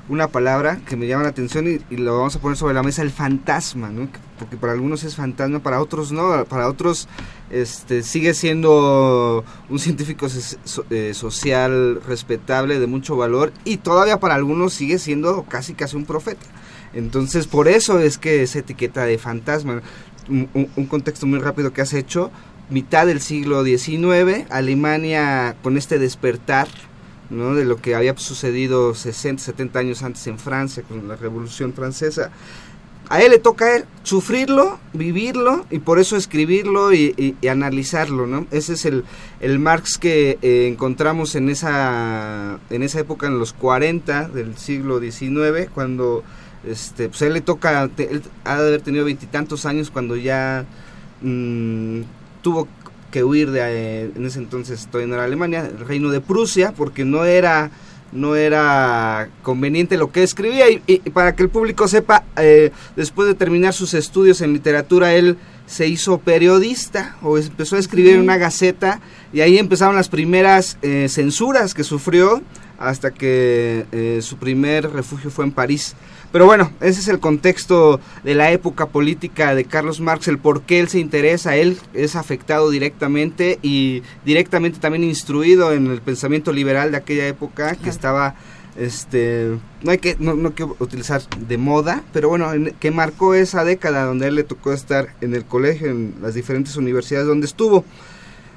una 0.10 0.28
palabra 0.28 0.80
que 0.88 0.96
me 0.96 1.08
llama 1.08 1.24
la 1.24 1.30
atención 1.30 1.68
y, 1.68 1.96
lo 1.98 2.18
vamos 2.18 2.36
a 2.36 2.40
poner 2.40 2.58
sobre 2.58 2.74
la 2.74 2.84
mesa, 2.84 3.02
el 3.02 3.12
fantasma, 3.12 3.90
¿no? 3.90 4.08
porque 4.40 4.56
para 4.56 4.74
algunos 4.74 5.04
es 5.04 5.16
fantasma, 5.16 5.60
para 5.60 5.82
otros 5.82 6.12
no, 6.12 6.46
para 6.46 6.68
otros 6.68 7.08
este, 7.50 8.04
sigue 8.04 8.34
siendo 8.34 9.44
un 9.70 9.80
científico 9.80 10.28
eh, 10.90 11.14
social 11.14 12.02
respetable, 12.08 12.80
de 12.80 12.88
mucho 12.88 13.18
valor, 13.18 13.52
y 13.66 13.78
todavía 13.78 14.20
para 14.20 14.36
algunos 14.36 14.74
sigue 14.74 15.00
siendo 15.00 15.44
casi 15.44 15.74
casi 15.74 15.96
un 15.98 16.06
profeta. 16.06 16.46
Entonces, 16.94 17.48
por 17.48 17.68
eso 17.68 18.00
es 18.00 18.18
que 18.18 18.44
esa 18.44 18.60
etiqueta 18.60 19.04
de 19.04 19.18
fantasma, 19.18 19.82
un 20.30 20.86
contexto 20.88 21.26
muy 21.26 21.40
rápido 21.40 21.74
que 21.74 21.82
has 21.82 21.94
hecho, 21.94 22.32
mitad 22.70 23.08
del 23.08 23.22
siglo 23.22 23.64
XIX, 23.64 24.46
Alemania 24.50 25.56
con 25.64 25.78
este 25.78 26.00
despertar 26.00 26.68
¿no? 27.30 27.56
de 27.56 27.66
lo 27.66 27.78
que 27.78 27.96
había 27.96 28.18
sucedido 28.18 28.94
60, 28.94 29.44
70 29.44 29.80
años 29.80 30.04
antes 30.04 30.26
en 30.28 30.40
Francia 30.40 30.84
con 30.84 31.08
la 31.08 31.16
Revolución 31.16 31.74
Francesa. 31.74 32.32
A 33.10 33.22
él 33.22 33.32
le 33.32 33.40
toca 33.40 33.66
a 33.66 33.76
él 33.78 33.86
sufrirlo, 34.04 34.80
vivirlo 34.92 35.66
y 35.72 35.80
por 35.80 35.98
eso 35.98 36.18
escribirlo 36.18 36.94
y, 36.94 37.38
analizarlo, 37.50 38.28
¿no? 38.28 38.48
Ese 38.52 38.74
es 38.74 38.84
el, 38.84 39.06
el 39.40 39.60
Marx 39.60 39.98
que 39.98 40.38
eh, 40.42 40.68
encontramos 40.68 41.36
en 41.36 41.48
esa, 41.50 42.60
en 42.70 42.84
esa 42.84 43.00
época, 43.00 43.28
en 43.28 43.40
los 43.40 43.54
40 43.54 44.28
del 44.28 44.58
siglo 44.58 45.00
XIX, 45.00 45.70
cuando 45.74 46.24
este, 46.68 47.08
pues 47.08 47.22
a 47.22 47.28
él 47.28 47.34
le 47.34 47.42
toca, 47.42 47.90
él 47.98 48.24
ha 48.44 48.62
de 48.62 48.68
haber 48.68 48.82
tenido 48.82 49.06
veintitantos 49.06 49.66
años 49.66 49.90
cuando 49.90 50.18
ya 50.18 50.66
mm, 51.22 52.02
tuvo 52.48 52.66
que 53.12 53.26
huir 53.26 53.52
de 53.52 53.60
eh, 53.60 54.12
en 54.16 54.26
ese 54.26 54.40
entonces 54.40 54.88
todavía 54.88 55.10
no 55.10 55.16
era 55.16 55.26
Alemania, 55.26 55.66
el 55.66 55.86
reino 55.86 56.10
de 56.12 56.22
Prusia, 56.22 56.72
porque 56.72 57.04
no 57.04 57.26
era 57.26 57.72
no 58.14 58.38
era 58.38 59.28
conveniente 59.44 59.98
lo 59.98 60.14
que 60.14 60.24
escribía 60.24 60.70
y, 60.70 60.98
para 61.10 61.36
que 61.36 61.44
el 61.44 61.50
público 61.50 61.90
sepa, 61.90 62.24
eh, 62.38 62.72
después 62.96 63.28
de 63.28 63.34
terminar 63.34 63.74
sus 63.74 63.94
estudios 63.94 64.40
en 64.40 64.54
literatura, 64.54 65.14
él 65.14 65.36
se 65.66 65.90
hizo 65.90 66.20
periodista 66.20 67.18
o 67.22 67.38
empezó 67.38 67.76
a 67.76 67.80
escribir 67.80 68.14
en 68.14 68.22
una 68.22 68.38
gaceta 68.38 69.02
y 69.34 69.42
ahí 69.42 69.58
empezaron 69.58 69.98
las 69.98 70.08
primeras 70.08 70.78
eh, 70.84 71.08
censuras 71.10 71.74
que 71.74 71.84
sufrió 71.84 72.42
hasta 72.80 73.12
que 73.12 74.20
su 74.22 74.38
primer 74.38 74.90
refugio 74.90 75.32
fue 75.32 75.44
en 75.44 75.52
París. 75.52 75.96
Pero 76.32 76.46
bueno, 76.46 76.72
ese 76.82 77.00
es 77.00 77.08
el 77.08 77.20
contexto 77.20 78.02
de 78.24 78.36
la 78.36 78.52
época 78.52 78.88
política 78.88 79.56
de 79.56 79.66
Carlos 79.66 80.02
Marx, 80.02 80.28
el 80.28 80.38
por 80.38 80.62
qué 80.64 80.80
él 80.80 80.90
se 80.90 81.00
interesa, 81.00 81.56
él 81.56 81.78
es 81.94 82.16
afectado 82.16 82.70
directamente 82.70 83.60
y 83.62 84.04
directamente 84.26 84.80
también 84.80 85.04
instruido 85.04 85.72
en 85.72 85.88
el 85.88 86.02
pensamiento 86.02 86.52
liberal 86.52 86.92
de 86.92 86.98
aquella 86.98 87.28
época 87.28 87.76
que 87.76 87.90
estaba 87.90 88.36
este 88.78 89.58
no 89.82 89.92
hay 89.92 89.98
que 89.98 90.16
no, 90.20 90.36
no 90.36 90.54
que 90.54 90.64
utilizar 90.64 91.22
de 91.36 91.58
moda 91.58 92.04
pero 92.14 92.30
bueno 92.30 92.52
que 92.80 92.92
marcó 92.92 93.34
esa 93.34 93.64
década 93.64 94.04
donde 94.04 94.26
a 94.26 94.28
él 94.28 94.36
le 94.36 94.44
tocó 94.44 94.72
estar 94.72 95.16
en 95.22 95.34
el 95.34 95.46
colegio 95.46 95.90
en 95.90 96.14
las 96.22 96.36
diferentes 96.36 96.76
universidades 96.76 97.28
donde 97.28 97.48
estuvo. 97.48 97.84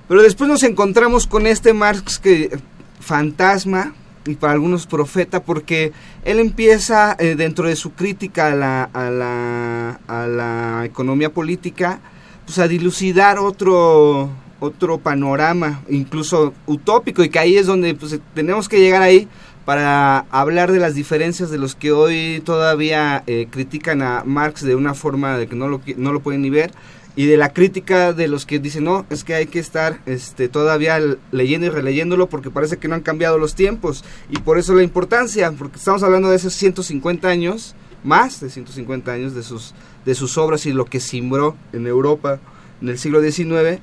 Pero 0.08 0.22
después 0.22 0.50
nos 0.50 0.64
encontramos 0.64 1.28
con 1.28 1.46
este 1.46 1.72
Marx 1.72 2.18
que 2.18 2.50
fantasma 2.98 3.94
y 4.26 4.34
para 4.34 4.52
algunos 4.52 4.86
profeta, 4.86 5.42
porque 5.42 5.92
él 6.24 6.38
empieza 6.38 7.16
eh, 7.18 7.34
dentro 7.36 7.68
de 7.68 7.76
su 7.76 7.92
crítica 7.92 8.48
a 8.48 8.54
la, 8.54 8.82
a 8.92 10.26
la, 10.26 10.84
economía 10.84 11.32
política, 11.32 12.00
pues 12.44 12.58
a 12.58 12.68
dilucidar 12.68 13.38
otro, 13.38 14.30
otro 14.60 14.98
panorama, 14.98 15.82
incluso 15.88 16.52
utópico, 16.66 17.22
y 17.22 17.28
que 17.28 17.38
ahí 17.38 17.56
es 17.56 17.66
donde 17.66 17.94
pues, 17.94 18.18
tenemos 18.34 18.68
que 18.68 18.78
llegar 18.78 19.02
ahí 19.02 19.28
para 19.64 20.26
hablar 20.30 20.72
de 20.72 20.80
las 20.80 20.94
diferencias 20.94 21.50
de 21.50 21.58
los 21.58 21.74
que 21.74 21.92
hoy 21.92 22.42
todavía 22.44 23.22
eh, 23.26 23.46
critican 23.50 24.02
a 24.02 24.24
Marx 24.24 24.62
de 24.62 24.74
una 24.74 24.94
forma 24.94 25.38
de 25.38 25.46
que 25.46 25.54
no 25.54 25.68
lo, 25.68 25.80
no 25.96 26.12
lo 26.12 26.20
pueden 26.20 26.42
ni 26.42 26.50
ver, 26.50 26.72
y 27.17 27.26
de 27.26 27.37
la 27.37 27.52
crítica 27.52 28.12
de 28.12 28.29
los 28.29 28.47
que 28.47 28.59
dicen, 28.59 28.85
no, 28.85 29.05
es 29.11 29.25
que 29.25 29.35
hay 29.35 29.47
que 29.47 29.59
estar 29.59 30.00
este, 30.07 30.49
todavía 30.49 30.99
leyendo 31.33 31.67
y 31.67 31.71
releyéndolo 31.71 32.29
porque 32.29 32.50
parece 32.50 32.79
que 32.79 32.88
no 32.88 32.95
han 32.95 33.02
cambiado 33.02 33.38
los 33.38 33.55
tiempos. 33.55 34.05
Y 34.31 34.38
por 34.38 34.59
eso 34.59 34.75
la 34.75 34.83
importancia, 34.83 35.50
porque 35.52 35.79
estamos 35.79 36.02
hablando 36.02 36.31
de 36.31 36.37
esos 36.37 36.55
150 36.55 37.29
años, 37.29 37.75
más 38.05 38.40
de 38.40 38.49
150 38.49 39.12
años 39.12 39.35
de 39.35 39.43
sus, 39.43 39.75
de 40.05 40.14
sus 40.14 40.38
obras 40.38 40.67
y 40.67 40.73
lo 40.73 40.85
que 40.85 41.00
simbró 41.00 41.57
en 41.73 41.87
Europa 41.87 42.40
en 42.81 42.88
el 42.88 42.99
siglo 42.99 43.21
XIX. 43.21 43.81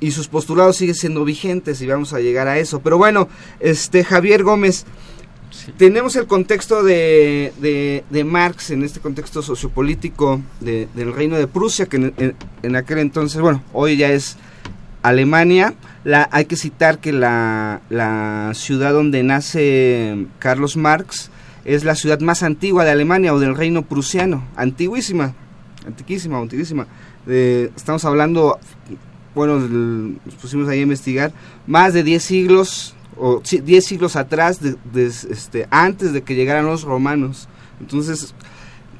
Y 0.00 0.12
sus 0.12 0.28
postulados 0.28 0.76
siguen 0.76 0.94
siendo 0.94 1.24
vigentes 1.24 1.80
y 1.80 1.86
vamos 1.86 2.12
a 2.12 2.20
llegar 2.20 2.46
a 2.46 2.58
eso. 2.58 2.80
Pero 2.80 2.98
bueno, 2.98 3.28
este 3.58 4.04
Javier 4.04 4.44
Gómez, 4.44 4.84
tenemos 5.76 6.16
el 6.16 6.26
contexto 6.26 6.82
de, 6.82 7.52
de, 8.10 8.24
Marx 8.24 8.70
en 8.70 8.82
este 8.82 9.00
contexto 9.00 9.42
sociopolítico 9.42 10.40
del 10.60 11.12
reino 11.12 11.36
de 11.36 11.46
Prusia, 11.46 11.86
que 11.86 12.12
en, 12.62 12.76
aquel 12.76 12.98
entonces, 12.98 13.40
bueno, 13.40 13.62
hoy 13.72 13.96
ya 13.96 14.10
es 14.10 14.36
Alemania. 15.02 15.74
La, 16.04 16.28
hay 16.32 16.46
que 16.46 16.56
citar 16.56 16.98
que 16.98 17.12
la, 17.12 17.80
la 17.90 18.52
ciudad 18.54 18.92
donde 18.92 19.22
nace 19.22 20.26
Carlos 20.38 20.76
Marx 20.76 21.30
es 21.64 21.84
la 21.84 21.94
ciudad 21.94 22.20
más 22.20 22.42
antigua 22.42 22.84
de 22.84 22.90
Alemania 22.90 23.34
o 23.34 23.38
del 23.38 23.54
reino 23.54 23.82
prusiano, 23.82 24.44
antiguísima, 24.56 25.34
antiquísima, 25.86 26.38
antiquísima. 26.38 26.86
estamos 27.26 28.04
hablando, 28.04 28.58
bueno, 29.34 29.58
nos 29.58 30.34
pusimos 30.36 30.68
ahí 30.68 30.78
a 30.78 30.82
investigar, 30.82 31.32
más 31.66 31.92
de 31.92 32.02
10 32.02 32.22
siglos 32.22 32.94
o 33.18 33.40
10 33.40 33.84
siglos 33.84 34.16
atrás, 34.16 34.60
de, 34.60 34.76
este, 35.06 35.66
antes 35.70 36.12
de 36.12 36.22
que 36.22 36.34
llegaran 36.34 36.66
los 36.66 36.82
romanos. 36.82 37.48
Entonces, 37.80 38.34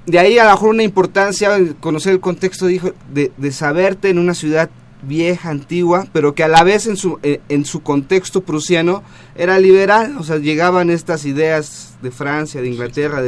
de 0.06 0.18
ahí 0.18 0.38
a 0.38 0.44
lo 0.44 0.50
mejor 0.50 0.70
una 0.70 0.82
importancia 0.82 1.50
conocer 1.80 2.14
el 2.14 2.20
contexto 2.20 2.66
de, 2.66 3.32
de, 3.36 3.52
saberte 3.52 4.08
en 4.08 4.18
una 4.18 4.34
ciudad 4.34 4.70
vieja, 5.02 5.50
antigua, 5.50 6.06
pero 6.12 6.34
que 6.34 6.42
a 6.42 6.48
la 6.48 6.64
vez 6.64 6.86
en 6.86 6.96
su, 6.96 7.18
eh, 7.22 7.40
en 7.48 7.64
su 7.64 7.82
contexto 7.82 8.42
prusiano 8.42 9.02
era 9.36 9.58
liberal, 9.58 10.16
o 10.18 10.24
sea, 10.24 10.38
llegaban 10.38 10.90
estas 10.90 11.24
ideas 11.24 11.96
de 12.02 12.10
Francia, 12.10 12.60
de 12.60 12.68
Inglaterra, 12.68 13.22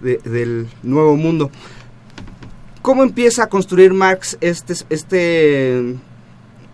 del 0.00 0.66
Nuevo 0.82 1.16
Mundo. 1.16 1.50
¿Cómo 2.82 3.02
empieza 3.02 3.44
a 3.44 3.46
construir 3.48 3.94
Marx 3.94 4.36
este, 4.40 4.74
este 4.90 5.96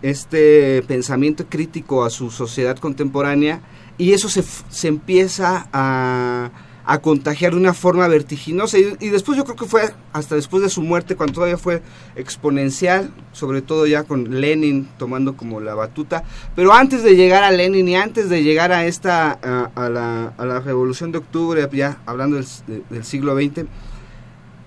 este 0.01 0.83
pensamiento 0.87 1.45
crítico 1.47 2.03
a 2.03 2.09
su 2.09 2.31
sociedad 2.31 2.77
contemporánea 2.77 3.61
y 3.97 4.13
eso 4.13 4.29
se, 4.29 4.43
se 4.69 4.87
empieza 4.87 5.67
a, 5.71 6.49
a, 6.85 6.97
contagiar 6.99 7.51
de 7.51 7.59
una 7.59 7.73
forma 7.73 8.07
vertiginosa. 8.07 8.79
Y, 8.79 9.09
después 9.09 9.37
yo 9.37 9.43
creo 9.43 9.55
que 9.55 9.65
fue 9.65 9.93
hasta 10.11 10.35
después 10.35 10.63
de 10.63 10.69
su 10.69 10.81
muerte 10.81 11.15
cuando 11.15 11.35
todavía 11.35 11.57
fue 11.57 11.83
exponencial, 12.15 13.13
sobre 13.31 13.61
todo 13.61 13.85
ya 13.85 14.03
con 14.03 14.41
Lenin 14.41 14.87
tomando 14.97 15.37
como 15.37 15.59
la 15.61 15.75
batuta, 15.75 16.23
pero 16.55 16.73
antes 16.73 17.03
de 17.03 17.15
llegar 17.15 17.43
a 17.43 17.51
Lenin 17.51 17.87
y 17.87 17.95
antes 17.95 18.29
de 18.29 18.41
llegar 18.41 18.71
a 18.71 18.87
esta 18.87 19.31
a, 19.31 19.89
la, 19.89 20.33
a 20.37 20.45
la, 20.45 20.59
revolución 20.61 21.11
de 21.11 21.19
octubre, 21.19 21.69
ya 21.71 21.99
hablando 22.07 22.37
del 22.37 23.05
siglo 23.05 23.35
XX, 23.35 23.65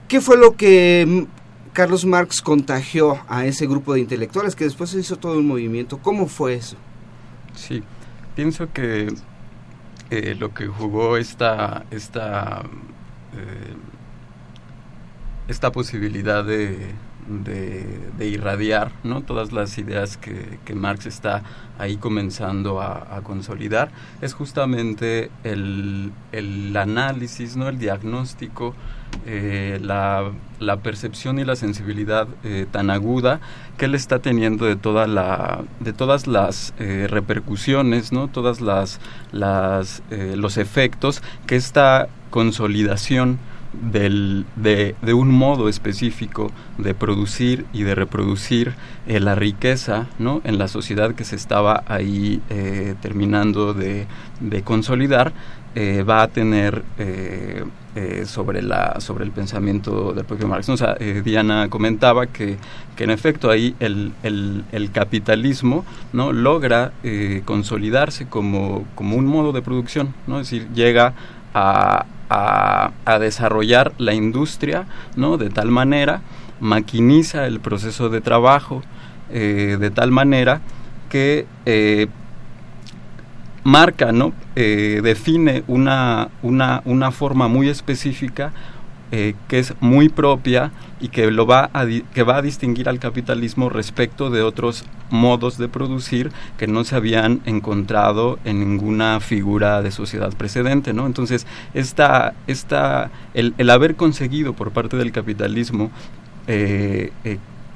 ¿qué 0.06 0.20
fue 0.20 0.36
lo 0.36 0.54
que 0.54 1.26
Carlos 1.74 2.04
Marx 2.06 2.40
contagió 2.40 3.18
a 3.28 3.44
ese 3.46 3.66
grupo 3.66 3.94
de 3.94 4.00
intelectuales 4.00 4.54
que 4.54 4.62
después 4.62 4.90
se 4.90 5.00
hizo 5.00 5.16
todo 5.16 5.38
un 5.38 5.46
movimiento. 5.46 5.98
¿Cómo 5.98 6.28
fue 6.28 6.54
eso? 6.54 6.76
Sí, 7.54 7.82
pienso 8.36 8.72
que 8.72 9.12
eh, 10.10 10.36
lo 10.38 10.54
que 10.54 10.68
jugó 10.68 11.16
esta, 11.16 11.84
esta, 11.90 12.62
eh, 13.36 13.74
esta 15.48 15.72
posibilidad 15.72 16.44
de, 16.44 16.94
de, 17.28 18.28
irradiar 18.28 18.92
¿no? 19.02 19.22
todas 19.22 19.50
las 19.50 19.76
ideas 19.76 20.16
que, 20.16 20.74
Marx 20.74 21.06
está 21.06 21.42
ahí 21.78 21.96
comenzando 21.96 22.80
a, 22.80 23.20
consolidar 23.24 23.90
es 24.20 24.32
justamente 24.32 25.30
el, 25.42 26.12
el, 26.30 26.76
análisis, 26.76 27.56
¿no? 27.56 27.68
el 27.68 27.78
diagnóstico 27.78 28.74
eh, 29.26 29.80
la, 29.82 30.32
percepción 30.82 31.38
y 31.38 31.44
la 31.44 31.56
sensibilidad 31.56 32.26
eh, 32.42 32.66
tan 32.70 32.90
aguda 32.90 33.40
que 33.76 33.84
él 33.84 33.94
está 33.94 34.18
teniendo 34.18 34.64
de 34.64 34.76
toda 34.76 35.06
la 35.06 35.62
de 35.80 35.92
todas 35.92 36.26
las 36.26 36.72
eh, 36.78 37.06
repercusiones 37.08 38.12
no 38.12 38.28
todas 38.28 38.60
las, 38.60 38.98
las 39.30 40.02
los 40.10 40.56
efectos 40.56 41.22
que 41.46 41.56
esta 41.56 42.08
consolidación 42.30 43.38
del, 43.82 44.46
de, 44.56 44.94
de, 45.02 45.14
un 45.14 45.30
modo 45.30 45.68
específico 45.68 46.50
de 46.78 46.94
producir 46.94 47.66
y 47.72 47.82
de 47.82 47.94
reproducir 47.94 48.74
la 49.06 49.34
riqueza 49.34 50.06
¿no? 50.18 50.40
en 50.44 50.58
la 50.58 50.68
sociedad 50.68 51.14
que 51.14 51.24
se 51.24 51.36
estaba 51.36 51.84
ahí 51.86 52.40
terminando 53.00 53.74
de, 53.74 54.06
de 54.40 54.62
consolidar 54.62 55.32
va 56.06 56.22
a 56.22 56.28
tener 56.28 56.82
eh, 57.96 58.24
sobre, 58.26 58.60
la, 58.60 58.96
sobre 58.98 59.24
el 59.24 59.30
pensamiento 59.30 60.12
del 60.14 60.24
propio 60.24 60.48
Marx. 60.48 60.68
O 60.68 60.74
eh, 60.98 61.22
Diana 61.24 61.68
comentaba 61.70 62.26
que, 62.26 62.56
que, 62.96 63.04
en 63.04 63.10
efecto 63.10 63.50
ahí 63.50 63.76
el, 63.78 64.12
el, 64.24 64.90
capitalismo 64.90 65.84
¿no? 66.12 66.32
logra 66.32 66.90
eh, 67.04 67.42
consolidarse 67.44 68.26
como, 68.26 68.84
como 68.96 69.14
un 69.14 69.26
modo 69.26 69.52
de 69.52 69.62
producción, 69.62 70.12
¿no? 70.26 70.40
es 70.40 70.50
decir, 70.50 70.68
llega 70.74 71.14
a, 71.54 72.06
a, 72.30 72.92
desarrollar 73.20 73.92
la 73.98 74.14
industria 74.14 74.86
¿no? 75.16 75.36
de 75.36 75.50
tal 75.50 75.70
manera, 75.70 76.22
maquiniza 76.60 77.46
el 77.46 77.60
proceso 77.60 78.08
de 78.08 78.20
trabajo 78.20 78.82
de 79.30 79.90
tal 79.92 80.12
manera 80.12 80.60
que 81.08 81.46
marca, 83.64 84.12
¿no? 84.12 84.32
Eh, 84.54 85.00
define 85.02 85.64
una, 85.66 86.28
una, 86.42 86.82
una, 86.84 87.10
forma 87.10 87.48
muy 87.48 87.68
específica 87.68 88.52
eh, 89.16 89.36
que 89.46 89.60
es 89.60 89.74
muy 89.78 90.08
propia 90.08 90.72
y 91.00 91.06
que, 91.06 91.30
lo 91.30 91.46
va 91.46 91.70
a 91.72 91.86
que 91.86 92.24
va 92.24 92.38
a 92.38 92.42
distinguir 92.42 92.88
al 92.88 92.98
capitalismo 92.98 93.68
respecto 93.68 94.28
de 94.28 94.42
otros 94.42 94.86
modos 95.08 95.56
de 95.56 95.68
producir 95.68 96.32
que 96.58 96.66
no 96.66 96.82
se 96.82 96.96
habían 96.96 97.40
encontrado 97.44 98.40
en 98.44 98.58
ninguna 98.58 99.20
figura 99.20 99.82
de 99.82 99.92
sociedad 99.92 100.32
precedente. 100.32 100.92
¿no? 100.92 101.06
Entonces, 101.06 101.46
esta, 101.74 102.34
esta, 102.48 103.12
el, 103.34 103.54
el 103.56 103.70
haber 103.70 103.94
conseguido 103.94 104.52
por 104.54 104.72
parte 104.72 104.96
del 104.96 105.12
capitalismo 105.12 105.92
eh, 106.48 107.12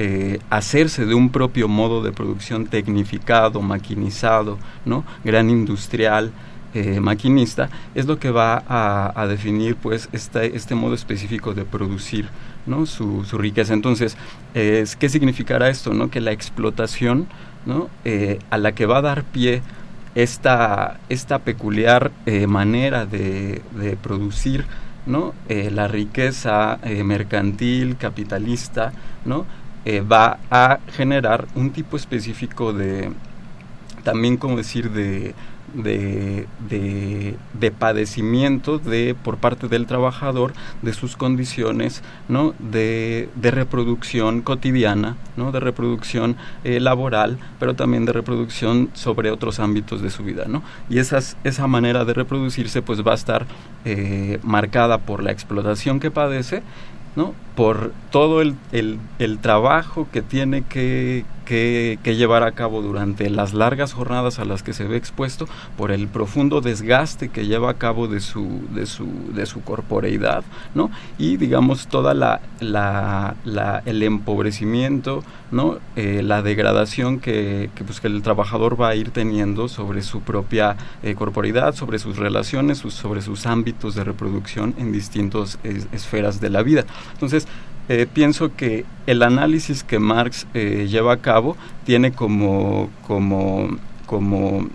eh, 0.01 0.41
hacerse 0.51 1.07
de 1.07 1.15
un 1.15 1.31
propio 1.31 1.69
modo 1.69 2.03
de 2.03 2.11
producción 2.11 2.67
tecnificado, 2.67 3.63
maquinizado, 3.63 4.59
¿no? 4.85 5.05
gran 5.23 5.51
industrial, 5.51 6.33
eh, 6.75 7.01
maquinista, 7.01 7.71
es 7.95 8.07
lo 8.07 8.19
que 8.19 8.31
va 8.31 8.63
a, 8.69 9.27
definir 9.27 9.77
pues 9.77 10.09
este, 10.13 10.57
este 10.57 10.75
modo 10.75 10.95
específico 10.95 11.55
de 11.55 11.65
producir 11.65 12.29
¿no? 12.67 12.87
su, 12.87 13.23
riqueza. 13.33 13.75
Entonces, 13.75 14.17
¿qué 14.55 15.09
significará 15.09 15.69
esto? 15.69 15.93
¿no? 15.95 16.11
Que 16.11 16.21
la 16.21 16.33
explotación 16.33 17.27
¿no? 17.67 17.89
Eh, 18.05 18.39
a 18.51 18.59
la 18.59 18.73
que 18.73 18.87
va 18.87 18.99
a 18.99 19.03
dar 19.03 19.25
pie 19.25 19.63
esta, 20.15 20.99
esta 21.09 21.41
peculiar 21.41 22.11
manera 22.47 23.07
de, 23.07 23.63
de 23.73 23.97
producir 23.97 24.65
¿no? 25.07 25.35
la 25.49 25.89
riqueza 25.89 26.79
mercantil, 27.05 27.97
capitalista, 27.97 28.93
¿no? 29.25 29.47
Eh, 29.85 30.03
va 30.03 30.39
a 30.51 30.81
generar 30.93 31.47
un 31.55 31.71
tipo 31.71 31.97
específico 31.97 32.75
de, 32.75 33.11
también 34.03 34.37
como 34.37 34.57
decir, 34.57 34.91
de, 34.91 35.35
de, 35.75 36.47
de, 36.69 37.71
padecimiento 37.71 38.79
de 38.79 39.15
por 39.15 39.37
parte 39.37 39.69
del 39.69 39.87
trabajador 39.87 40.53
de 40.83 40.93
sus 40.93 41.17
condiciones 41.17 42.03
¿no? 42.29 42.55
de, 42.59 43.29
de 43.37 43.51
reproducción 43.51 44.41
cotidiana, 44.41 45.17
¿no? 45.37 45.53
de 45.53 45.61
reproducción 45.61 46.37
eh, 46.65 46.81
laboral, 46.81 47.39
pero 47.59 47.75
también 47.75 48.05
de 48.05 48.13
reproducción 48.13 48.91
sobre 48.95 49.31
otros 49.31 49.61
ámbitos 49.61 50.03
de 50.03 50.11
su 50.11 50.25
vida. 50.25 50.47
¿no? 50.49 50.63
Y 50.89 50.99
esas, 50.99 51.37
esa 51.45 51.67
manera 51.67 52.05
de 52.05 52.15
reproducirse 52.15 52.83
pues 52.83 53.07
va 53.07 53.13
a 53.13 53.17
estar 53.17 53.47
eh, 53.85 54.39
marcada 54.43 54.99
por 54.99 55.23
la 55.23 55.33
explotación 55.33 56.01
que 56.01 56.11
padece 56.11 56.63
¿no? 57.17 57.35
por 57.57 57.93
todo 58.11 58.41
el, 58.41 58.55
el, 58.73 59.39
trabajo 59.41 60.07
que 60.13 60.23
tiene 60.23 60.63
que, 60.63 61.25
que, 61.49 61.99
llevar 62.19 62.43
a 62.43 62.53
cabo 62.53 62.83
durante 62.83 63.31
las 63.31 63.55
largas 63.55 63.95
jornadas 63.95 64.39
a 64.39 64.45
las 64.45 64.63
que 64.63 64.75
se 64.75 64.85
ve 64.85 64.97
expuesto, 64.97 65.49
por 65.77 65.91
el 65.91 66.09
profundo 66.09 66.61
desgaste 66.61 67.31
que 67.31 67.47
lleva 67.47 67.71
a 67.71 67.75
cabo 67.75 68.07
de 68.07 68.21
su, 68.21 68.63
de 68.75 68.85
su, 68.85 69.07
de 69.33 69.47
su 69.47 69.63
corporeidad, 69.63 70.45
¿no? 70.75 70.91
y 71.17 71.39
digamos 71.39 71.87
toda 71.87 72.13
la, 72.13 72.41
la, 72.61 73.83
el 73.87 74.03
empobrecimiento, 74.03 75.25
¿no? 75.51 75.79
Eh, 75.97 76.23
la 76.23 76.43
degradación 76.43 77.21
que, 77.21 77.71
pues, 77.87 78.01
que 78.01 78.09
el 78.09 78.21
trabajador 78.23 78.79
va 78.79 78.89
a 78.89 78.95
ir 78.95 79.11
teniendo 79.11 79.69
sobre 79.69 80.03
su 80.03 80.21
propia 80.21 80.77
eh, 81.03 81.15
corporeidad, 81.15 81.75
sobre 81.75 81.99
sus 81.99 82.19
relaciones, 82.19 82.79
sobre 82.79 83.23
sus 83.23 83.47
ámbitos 83.47 83.95
de 83.95 84.05
reproducción 84.05 84.75
en 84.77 84.93
distintas 84.93 85.59
esferas 85.93 86.41
de 86.41 86.51
la 86.51 86.63
vida. 86.63 86.85
Entonces, 87.15 87.49
eh, 87.89 88.07
pienso 88.13 88.55
que 88.55 88.85
el 89.07 89.23
análisis 89.23 89.83
que 89.83 89.99
Marx 89.99 90.47
eh, 90.53 90.87
lleva 90.91 91.15
a 91.15 91.17
cabo 91.19 91.57
tiene 91.85 92.13
como, 92.13 92.91
como, 93.07 93.79
como, 94.05 94.69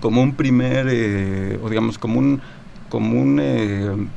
como 0.00 0.22
un 0.22 0.34
primer, 0.34 0.88
eh, 0.90 1.60
o 1.62 1.68
digamos, 1.68 1.98
como 1.98 2.18
un, 2.18 2.40
como 2.88 3.20
un 3.20 4.10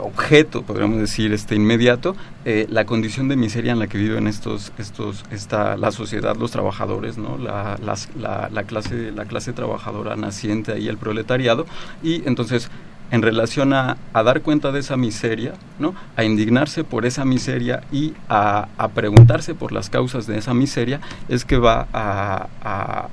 objeto, 0.00 0.62
podríamos 0.62 1.00
decir, 1.00 1.32
este 1.32 1.56
inmediato, 1.56 2.14
la 2.44 2.84
condición 2.84 3.26
de 3.28 3.34
miseria 3.34 3.72
en 3.72 3.80
la 3.80 3.88
que 3.88 3.98
viven 3.98 4.28
estos, 4.28 4.72
estos, 4.78 5.24
esta, 5.32 5.76
la 5.76 5.90
sociedad, 5.90 6.36
los 6.36 6.52
trabajadores, 6.52 7.18
¿no? 7.18 7.38
La, 7.38 7.76
la, 7.82 8.48
la, 8.52 8.62
clase, 8.64 9.10
la 9.10 9.24
clase 9.24 9.52
trabajadora 9.52 10.14
naciente 10.14 10.72
ahí, 10.72 10.86
el 10.86 10.96
proletariado, 10.96 11.66
y 12.04 12.26
entonces 12.28 12.70
en 13.12 13.20
relación 13.20 13.74
a, 13.74 13.98
dar 14.14 14.40
cuenta 14.40 14.72
de 14.72 14.80
esa 14.80 14.96
miseria, 14.96 15.52
¿no? 15.78 15.94
a 16.16 16.24
indignarse 16.24 16.82
por 16.82 17.04
esa 17.04 17.24
miseria 17.24 17.82
y 17.92 18.14
a, 18.28 18.66
preguntarse 18.94 19.54
por 19.54 19.70
las 19.70 19.90
causas 19.90 20.26
de 20.26 20.38
esa 20.38 20.54
miseria, 20.54 21.00
es 21.28 21.44
que 21.44 21.58
va 21.58 21.86
a, 21.92 23.08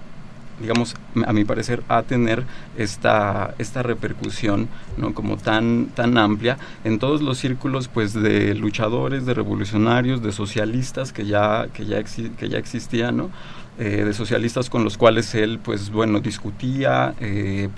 digamos, 0.61 0.95
a 1.25 1.33
mi 1.33 1.43
parecer, 1.43 1.83
a 1.89 2.03
tener 2.03 2.45
esta, 2.77 3.53
esta 3.57 3.83
repercusión, 3.83 4.69
¿no? 4.97 5.13
Como 5.13 5.37
tan, 5.37 5.87
tan 5.95 6.17
amplia 6.17 6.57
en 6.83 6.99
todos 6.99 7.21
los 7.21 7.37
círculos, 7.37 7.87
pues, 7.87 8.13
de 8.13 8.55
luchadores, 8.55 9.25
de 9.25 9.33
revolucionarios, 9.33 10.21
de 10.21 10.31
socialistas 10.31 11.13
que 11.13 11.25
ya, 11.25 11.67
que 11.73 11.85
ya, 11.85 12.03
que 12.03 12.49
ya 12.49 12.57
existían, 12.57 13.17
¿no? 13.17 13.29
Eh, 13.81 14.03
de 14.03 14.13
socialistas 14.13 14.69
con 14.69 14.83
los 14.83 14.97
cuales 14.97 15.33
él, 15.35 15.57
pues 15.63 15.89
bueno, 15.89 16.19
discutía, 16.19 17.15
eh, 17.21 17.69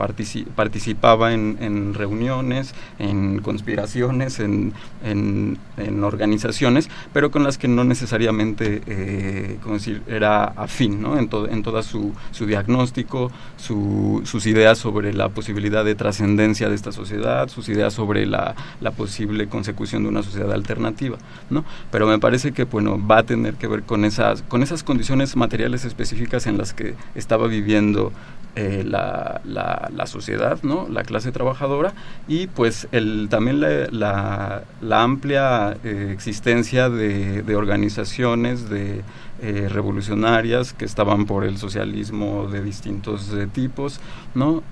participaba 0.55 1.31
en, 1.31 1.93
reuniones, 1.93 2.73
en 2.97 3.37
conspiraciones, 3.39 4.39
en, 4.39 4.73
en, 5.05 5.59
organizaciones, 6.03 6.89
pero 7.13 7.29
con 7.29 7.43
las 7.43 7.59
que 7.59 7.67
no 7.67 7.83
necesariamente, 7.83 8.81
eh, 8.87 9.59
decir, 9.63 10.01
era 10.07 10.45
afín, 10.45 11.03
¿no? 11.03 11.19
En, 11.19 11.29
en 11.51 11.61
toda 11.61 11.83
su, 11.83 12.13
su 12.31 12.47
diagnóstico, 12.47 13.31
su, 13.57 14.23
sus 14.25 14.47
ideas 14.47 14.79
sobre 14.79 15.13
la 15.13 15.29
posibilidad 15.29 15.85
de 15.85 15.93
trascendencia 15.93 16.67
de 16.67 16.73
esta 16.73 16.91
sociedad, 16.91 17.47
sus 17.47 17.69
ideas 17.69 17.93
sobre 17.93 18.25
la, 18.25 18.55
la 18.79 18.89
posible 18.89 19.47
consecución 19.47 20.01
de 20.01 20.09
una 20.09 20.23
sociedad 20.23 20.51
alternativa, 20.51 21.19
¿no? 21.51 21.63
Pero 21.91 22.07
me 22.07 22.17
parece 22.17 22.53
que, 22.53 22.63
bueno, 22.63 22.99
va 23.05 23.19
a 23.19 23.23
tener 23.23 23.53
que 23.53 23.67
ver 23.67 23.83
con 23.83 24.03
esas, 24.03 24.41
con 24.41 24.63
esas 24.63 24.81
condiciones 24.81 25.35
materiales 25.35 25.85
específicas 25.91 26.47
en 26.47 26.57
las 26.57 26.73
que 26.73 26.95
estaba 27.15 27.47
viviendo 27.47 28.11
eh, 28.57 28.83
la, 28.85 29.39
la, 29.45 30.05
sociedad, 30.07 30.59
¿no? 30.61 30.85
la 30.89 31.03
clase 31.03 31.31
trabajadora 31.31 31.93
y 32.27 32.47
pues 32.47 32.89
el, 32.91 33.27
también 33.29 33.61
la, 33.61 34.63
la 34.81 35.03
amplia 35.03 35.77
eh, 35.85 36.11
existencia 36.13 36.89
de, 36.89 37.43
de, 37.43 37.55
organizaciones 37.55 38.69
de 38.69 39.03
eh, 39.41 39.67
revolucionarias 39.69 40.73
que 40.73 40.85
estaban 40.85 41.25
por 41.25 41.43
el 41.43 41.57
socialismo 41.57 42.47
de 42.47 42.63
distintos 42.63 43.31
tipos, 43.53 43.99
¿no? 44.35 44.63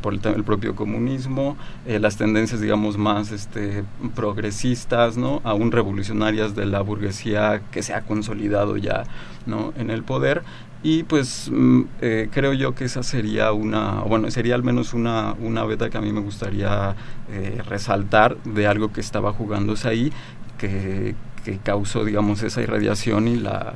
por 0.00 0.14
el, 0.14 0.44
propio 0.44 0.76
comunismo, 0.76 1.56
las 1.86 2.16
tendencias 2.16 2.60
digamos 2.60 2.98
más 2.98 3.32
este, 3.32 3.84
progresistas, 4.14 5.16
¿no? 5.16 5.40
aún 5.44 5.72
revolucionarias 5.72 6.54
de 6.54 6.66
la 6.66 6.80
burguesía 6.80 7.62
que 7.70 7.82
se 7.82 7.94
ha 7.94 8.02
consolidado 8.02 8.76
ya 8.76 9.04
¿no? 9.46 9.72
en 9.76 9.90
el 9.90 10.02
poder 10.02 10.42
y 10.82 11.02
pues 11.02 11.50
mm, 11.52 11.82
eh, 12.00 12.28
creo 12.32 12.54
yo 12.54 12.74
que 12.74 12.84
esa 12.84 13.02
sería 13.02 13.52
una, 13.52 14.00
bueno, 14.00 14.30
sería 14.30 14.54
al 14.54 14.62
menos 14.62 14.94
una, 14.94 15.34
una 15.34 15.64
beta 15.64 15.90
que 15.90 15.98
a 15.98 16.00
mí 16.00 16.12
me 16.12 16.20
gustaría 16.20 16.94
eh, 17.30 17.62
resaltar 17.68 18.38
de 18.44 18.66
algo 18.66 18.90
que 18.92 19.02
estaba 19.02 19.32
jugándose 19.32 19.88
ahí, 19.88 20.12
que, 20.56 21.14
que 21.44 21.58
causó, 21.58 22.04
digamos, 22.04 22.42
esa 22.42 22.62
irradiación 22.62 23.28
y 23.28 23.36
la... 23.36 23.74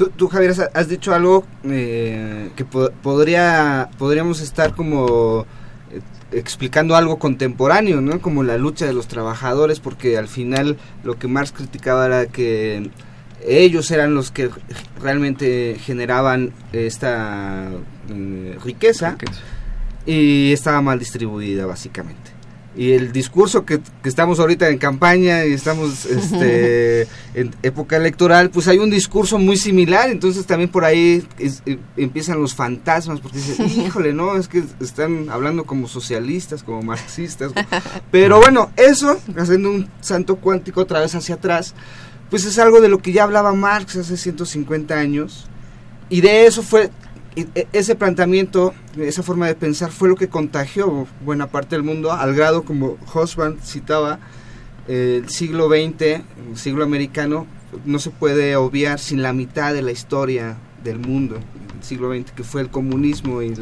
Tú, 0.00 0.08
tú 0.08 0.28
Javier, 0.28 0.54
has 0.72 0.88
dicho 0.88 1.12
algo 1.12 1.44
eh, 1.62 2.48
que 2.56 2.64
podría, 2.64 3.90
podríamos 3.98 4.40
estar 4.40 4.74
como 4.74 5.44
explicando 6.32 6.96
algo 6.96 7.18
contemporáneo, 7.18 8.00
¿no? 8.00 8.18
Como 8.22 8.42
la 8.42 8.56
lucha 8.56 8.86
de 8.86 8.94
los 8.94 9.08
trabajadores, 9.08 9.78
porque 9.78 10.16
al 10.16 10.26
final 10.26 10.78
lo 11.04 11.18
que 11.18 11.28
Marx 11.28 11.52
criticaba 11.52 12.06
era 12.06 12.26
que 12.28 12.88
ellos 13.46 13.90
eran 13.90 14.14
los 14.14 14.30
que 14.30 14.48
realmente 15.02 15.76
generaban 15.78 16.54
esta 16.72 17.68
eh, 18.08 18.56
riqueza 18.64 19.18
y 20.06 20.54
estaba 20.54 20.80
mal 20.80 20.98
distribuida 20.98 21.66
básicamente 21.66 22.29
y 22.76 22.92
el 22.92 23.12
discurso 23.12 23.64
que, 23.64 23.80
estamos 24.04 24.38
ahorita 24.38 24.68
en 24.68 24.78
campaña 24.78 25.44
y 25.44 25.52
estamos 25.52 26.06
este, 26.06 27.02
en 27.34 27.54
época 27.62 27.96
electoral, 27.96 28.50
pues 28.50 28.68
hay 28.68 28.78
un 28.78 28.90
discurso 28.90 29.38
muy 29.38 29.56
similar, 29.56 30.10
entonces 30.10 30.46
también 30.46 30.70
por 30.70 30.84
ahí 30.84 31.26
eh, 31.38 31.78
empiezan 31.96 32.40
los 32.40 32.54
fantasmas, 32.54 33.20
porque 33.20 33.38
dicen, 33.38 33.68
híjole, 33.86 34.12
no, 34.12 34.36
es 34.36 34.48
que 34.48 34.62
están 34.80 35.28
hablando 35.30 35.64
como 35.64 35.88
socialistas, 35.88 36.62
como 36.62 36.82
marxistas, 36.82 37.52
pero 38.10 38.38
bueno, 38.38 38.70
eso, 38.76 39.20
haciendo 39.36 39.70
un 39.70 39.88
santo 40.00 40.36
cuántico 40.36 40.80
otra 40.80 41.00
vez 41.00 41.14
hacia 41.14 41.36
atrás, 41.36 41.74
pues 42.30 42.44
es 42.44 42.58
algo 42.60 42.80
de 42.80 42.88
lo 42.88 42.98
que 42.98 43.12
ya 43.12 43.24
hablaba 43.24 43.52
Marx 43.52 43.96
hace 43.96 44.16
150 44.16 44.94
años, 44.94 45.46
y 46.08 46.20
de 46.20 46.46
eso 46.46 46.62
fue 46.62 46.90
e, 47.36 47.68
ese 47.72 47.94
planteamiento, 47.94 48.74
esa 48.98 49.22
forma 49.22 49.46
de 49.46 49.54
pensar 49.54 49.90
fue 49.90 50.08
lo 50.08 50.16
que 50.16 50.28
contagió 50.28 51.06
buena 51.24 51.46
parte 51.46 51.76
del 51.76 51.84
mundo, 51.84 52.12
al 52.12 52.34
grado 52.34 52.64
como 52.64 52.96
Hosband 53.12 53.60
citaba, 53.62 54.18
el 54.88 55.28
siglo 55.28 55.68
XX, 55.68 56.02
el 56.02 56.56
siglo 56.56 56.84
americano, 56.84 57.46
no 57.84 57.98
se 57.98 58.10
puede 58.10 58.56
obviar 58.56 58.98
sin 58.98 59.22
la 59.22 59.32
mitad 59.32 59.72
de 59.72 59.82
la 59.82 59.92
historia 59.92 60.56
del 60.82 60.98
mundo, 60.98 61.36
el 61.36 61.84
siglo 61.84 62.12
XX, 62.12 62.32
que 62.32 62.42
fue 62.42 62.62
el 62.62 62.70
comunismo 62.70 63.42
y 63.42 63.54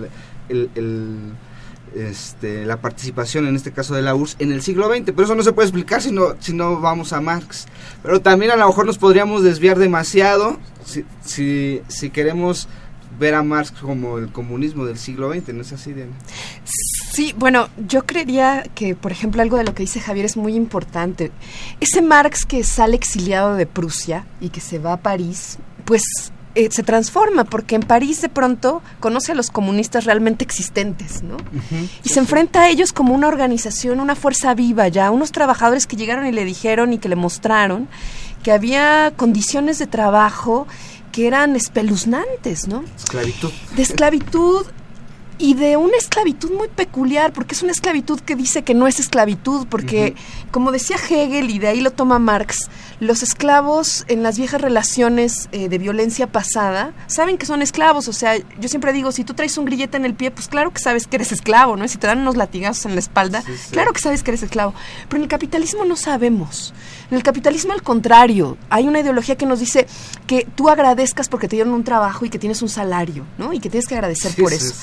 este, 1.94 2.64
la 2.64 2.80
participación, 2.80 3.46
en 3.46 3.56
este 3.56 3.72
caso 3.72 3.94
de 3.94 4.02
la 4.02 4.14
URSS, 4.14 4.36
en 4.38 4.52
el 4.52 4.62
siglo 4.62 4.88
XX. 4.88 5.04
Pero 5.06 5.24
eso 5.24 5.34
no 5.34 5.42
se 5.42 5.52
puede 5.52 5.68
explicar 5.68 6.02
si 6.02 6.12
no, 6.12 6.34
si 6.40 6.52
no 6.52 6.80
vamos 6.80 7.12
a 7.12 7.20
Marx. 7.20 7.66
Pero 8.02 8.20
también 8.20 8.50
a 8.50 8.56
lo 8.56 8.66
mejor 8.66 8.86
nos 8.86 8.98
podríamos 8.98 9.42
desviar 9.42 9.78
demasiado 9.78 10.58
si, 10.84 11.04
si, 11.24 11.82
si 11.88 12.10
queremos 12.10 12.68
ver 13.18 13.34
a 13.34 13.42
Marx 13.42 13.70
como 13.72 14.18
el 14.18 14.30
comunismo 14.30 14.84
del 14.84 14.98
siglo 14.98 15.32
XX, 15.32 15.54
¿no 15.54 15.62
es 15.62 15.72
así, 15.72 15.92
Diana? 15.92 16.12
Sí, 17.12 17.34
bueno, 17.36 17.68
yo 17.86 18.06
creería 18.06 18.64
que, 18.74 18.94
por 18.94 19.12
ejemplo, 19.12 19.42
algo 19.42 19.56
de 19.56 19.64
lo 19.64 19.74
que 19.74 19.82
dice 19.82 20.00
Javier 20.00 20.26
es 20.26 20.36
muy 20.36 20.54
importante. 20.54 21.32
Ese 21.80 22.00
Marx 22.00 22.44
que 22.44 22.62
sale 22.62 22.96
exiliado 22.96 23.56
de 23.56 23.66
Prusia 23.66 24.26
y 24.40 24.50
que 24.50 24.60
se 24.60 24.78
va 24.78 24.92
a 24.92 24.96
París, 24.98 25.58
pues 25.84 26.02
eh, 26.54 26.68
se 26.70 26.82
transforma, 26.82 27.44
porque 27.44 27.74
en 27.74 27.82
París 27.82 28.20
de 28.20 28.28
pronto 28.28 28.82
conoce 29.00 29.32
a 29.32 29.34
los 29.34 29.50
comunistas 29.50 30.04
realmente 30.04 30.44
existentes, 30.44 31.22
¿no? 31.22 31.36
y 32.02 32.08
se 32.08 32.18
enfrenta 32.18 32.62
a 32.62 32.68
ellos 32.68 32.92
como 32.92 33.14
una 33.14 33.28
organización, 33.28 34.00
una 34.00 34.14
fuerza 34.14 34.54
viva 34.54 34.88
ya, 34.88 35.10
unos 35.10 35.30
trabajadores 35.30 35.86
que 35.86 35.96
llegaron 35.96 36.26
y 36.26 36.32
le 36.32 36.44
dijeron 36.44 36.92
y 36.92 36.98
que 36.98 37.08
le 37.08 37.16
mostraron 37.16 37.88
que 38.42 38.52
había 38.52 39.12
condiciones 39.16 39.78
de 39.78 39.86
trabajo 39.86 40.66
que 41.12 41.26
eran 41.26 41.56
espeluznantes, 41.56 42.68
¿no? 42.68 42.84
Esclavitud. 42.96 43.50
De 43.76 43.82
esclavitud 43.82 44.66
y 45.38 45.54
de 45.54 45.76
una 45.76 45.96
esclavitud 45.96 46.52
muy 46.52 46.68
peculiar, 46.68 47.32
porque 47.32 47.54
es 47.54 47.62
una 47.62 47.72
esclavitud 47.72 48.20
que 48.20 48.34
dice 48.34 48.62
que 48.62 48.74
no 48.74 48.86
es 48.86 48.98
esclavitud, 48.98 49.66
porque, 49.68 50.14
como 50.50 50.72
decía 50.72 50.96
Hegel, 50.96 51.50
y 51.50 51.58
de 51.58 51.68
ahí 51.68 51.80
lo 51.80 51.92
toma 51.92 52.18
Marx, 52.18 52.68
los 53.00 53.22
esclavos 53.22 54.04
en 54.08 54.22
las 54.24 54.38
viejas 54.38 54.60
relaciones 54.60 55.48
eh, 55.52 55.68
de 55.68 55.78
violencia 55.78 56.26
pasada 56.26 56.92
saben 57.06 57.38
que 57.38 57.46
son 57.46 57.62
esclavos, 57.62 58.08
o 58.08 58.12
sea, 58.12 58.36
yo 58.36 58.68
siempre 58.68 58.92
digo, 58.92 59.12
si 59.12 59.22
tú 59.22 59.34
traes 59.34 59.56
un 59.56 59.64
grillete 59.64 59.96
en 59.96 60.04
el 60.04 60.14
pie, 60.14 60.30
pues 60.32 60.48
claro 60.48 60.72
que 60.72 60.80
sabes 60.80 61.06
que 61.06 61.16
eres 61.16 61.30
esclavo, 61.30 61.76
¿no? 61.76 61.86
Si 61.86 61.98
te 61.98 62.08
dan 62.08 62.18
unos 62.18 62.36
latigazos 62.36 62.86
en 62.86 62.94
la 62.94 63.00
espalda, 63.00 63.44
claro 63.70 63.92
que 63.92 64.00
sabes 64.00 64.22
que 64.22 64.32
eres 64.32 64.42
esclavo, 64.42 64.74
pero 65.08 65.18
en 65.18 65.22
el 65.22 65.28
capitalismo 65.28 65.84
no 65.84 65.96
sabemos. 65.96 66.74
En 67.10 67.16
el 67.16 67.22
capitalismo, 67.22 67.72
al 67.72 67.82
contrario, 67.82 68.58
hay 68.68 68.86
una 68.86 69.00
ideología 69.00 69.36
que 69.36 69.46
nos 69.46 69.60
dice 69.60 69.86
que 70.26 70.46
tú 70.54 70.68
agradezcas 70.68 71.28
porque 71.28 71.48
te 71.48 71.56
dieron 71.56 71.72
un 71.72 71.84
trabajo 71.84 72.24
y 72.26 72.30
que 72.30 72.38
tienes 72.38 72.60
un 72.60 72.68
salario, 72.68 73.24
¿no? 73.38 73.52
Y 73.52 73.60
que 73.60 73.70
tienes 73.70 73.86
que 73.86 73.94
agradecer 73.94 74.34
por 74.34 74.52
eso. 74.52 74.74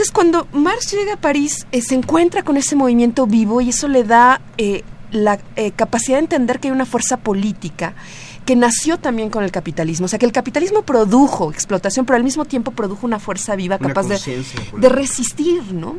Entonces, 0.00 0.14
cuando 0.14 0.48
Marx 0.54 0.92
llega 0.92 1.12
a 1.12 1.16
París, 1.18 1.66
eh, 1.72 1.82
se 1.82 1.94
encuentra 1.94 2.42
con 2.42 2.56
ese 2.56 2.74
movimiento 2.74 3.26
vivo 3.26 3.60
y 3.60 3.68
eso 3.68 3.86
le 3.86 4.02
da 4.02 4.40
eh, 4.56 4.82
la 5.12 5.38
eh, 5.56 5.72
capacidad 5.72 6.16
de 6.16 6.22
entender 6.22 6.58
que 6.58 6.68
hay 6.68 6.72
una 6.72 6.86
fuerza 6.86 7.18
política 7.18 7.92
que 8.46 8.56
nació 8.56 8.98
también 8.98 9.28
con 9.28 9.44
el 9.44 9.52
capitalismo. 9.52 10.06
O 10.06 10.08
sea, 10.08 10.18
que 10.18 10.24
el 10.24 10.32
capitalismo 10.32 10.80
produjo 10.84 11.50
explotación, 11.50 12.06
pero 12.06 12.16
al 12.16 12.24
mismo 12.24 12.46
tiempo 12.46 12.70
produjo 12.70 13.04
una 13.06 13.18
fuerza 13.18 13.54
viva 13.56 13.78
capaz 13.78 14.04
de, 14.04 14.42
de 14.78 14.88
resistir, 14.88 15.70
¿no? 15.74 15.98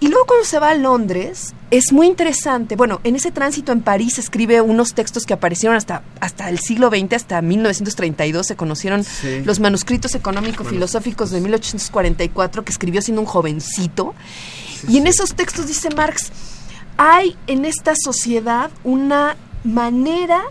Y 0.00 0.08
luego 0.08 0.26
cuando 0.26 0.44
se 0.44 0.60
va 0.60 0.70
a 0.70 0.74
Londres, 0.74 1.54
es 1.72 1.92
muy 1.92 2.06
interesante. 2.06 2.76
Bueno, 2.76 3.00
en 3.02 3.16
ese 3.16 3.32
tránsito 3.32 3.72
en 3.72 3.80
París 3.80 4.18
escribe 4.18 4.60
unos 4.60 4.94
textos 4.94 5.24
que 5.24 5.34
aparecieron 5.34 5.76
hasta, 5.76 6.02
hasta 6.20 6.48
el 6.48 6.60
siglo 6.60 6.88
XX, 6.88 7.14
hasta 7.14 7.42
1932. 7.42 8.46
Se 8.46 8.56
conocieron 8.56 9.04
los 9.44 9.58
manuscritos 9.58 10.14
económico-filosóficos 10.14 11.30
de 11.30 11.40
1844 11.40 12.64
que 12.64 12.70
escribió 12.72 13.02
siendo 13.02 13.22
un 13.22 13.26
jovencito. 13.26 14.14
y 14.88 14.98
en 14.98 15.08
esos 15.08 15.34
textos 15.34 15.66
dice 15.66 15.90
Marx, 15.90 16.30
hay 16.96 17.36
en 17.48 17.64
esta 17.64 17.94
sociedad 17.96 18.70
una 18.84 19.36
manera 19.64 20.42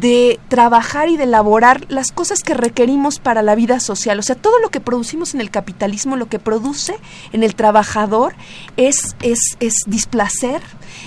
de 0.00 0.40
trabajar 0.48 1.10
y 1.10 1.16
de 1.16 1.24
elaborar 1.24 1.84
las 1.88 2.12
cosas 2.12 2.40
que 2.40 2.54
requerimos 2.54 3.18
para 3.18 3.42
la 3.42 3.54
vida 3.54 3.78
social. 3.78 4.18
O 4.18 4.22
sea, 4.22 4.36
todo 4.36 4.58
lo 4.60 4.70
que 4.70 4.80
producimos 4.80 5.34
en 5.34 5.40
el 5.40 5.50
capitalismo, 5.50 6.16
lo 6.16 6.26
que 6.26 6.38
produce 6.38 6.96
en 7.32 7.42
el 7.42 7.54
trabajador 7.54 8.34
es, 8.78 9.14
es, 9.22 9.38
es 9.60 9.74
displacer, 9.86 10.62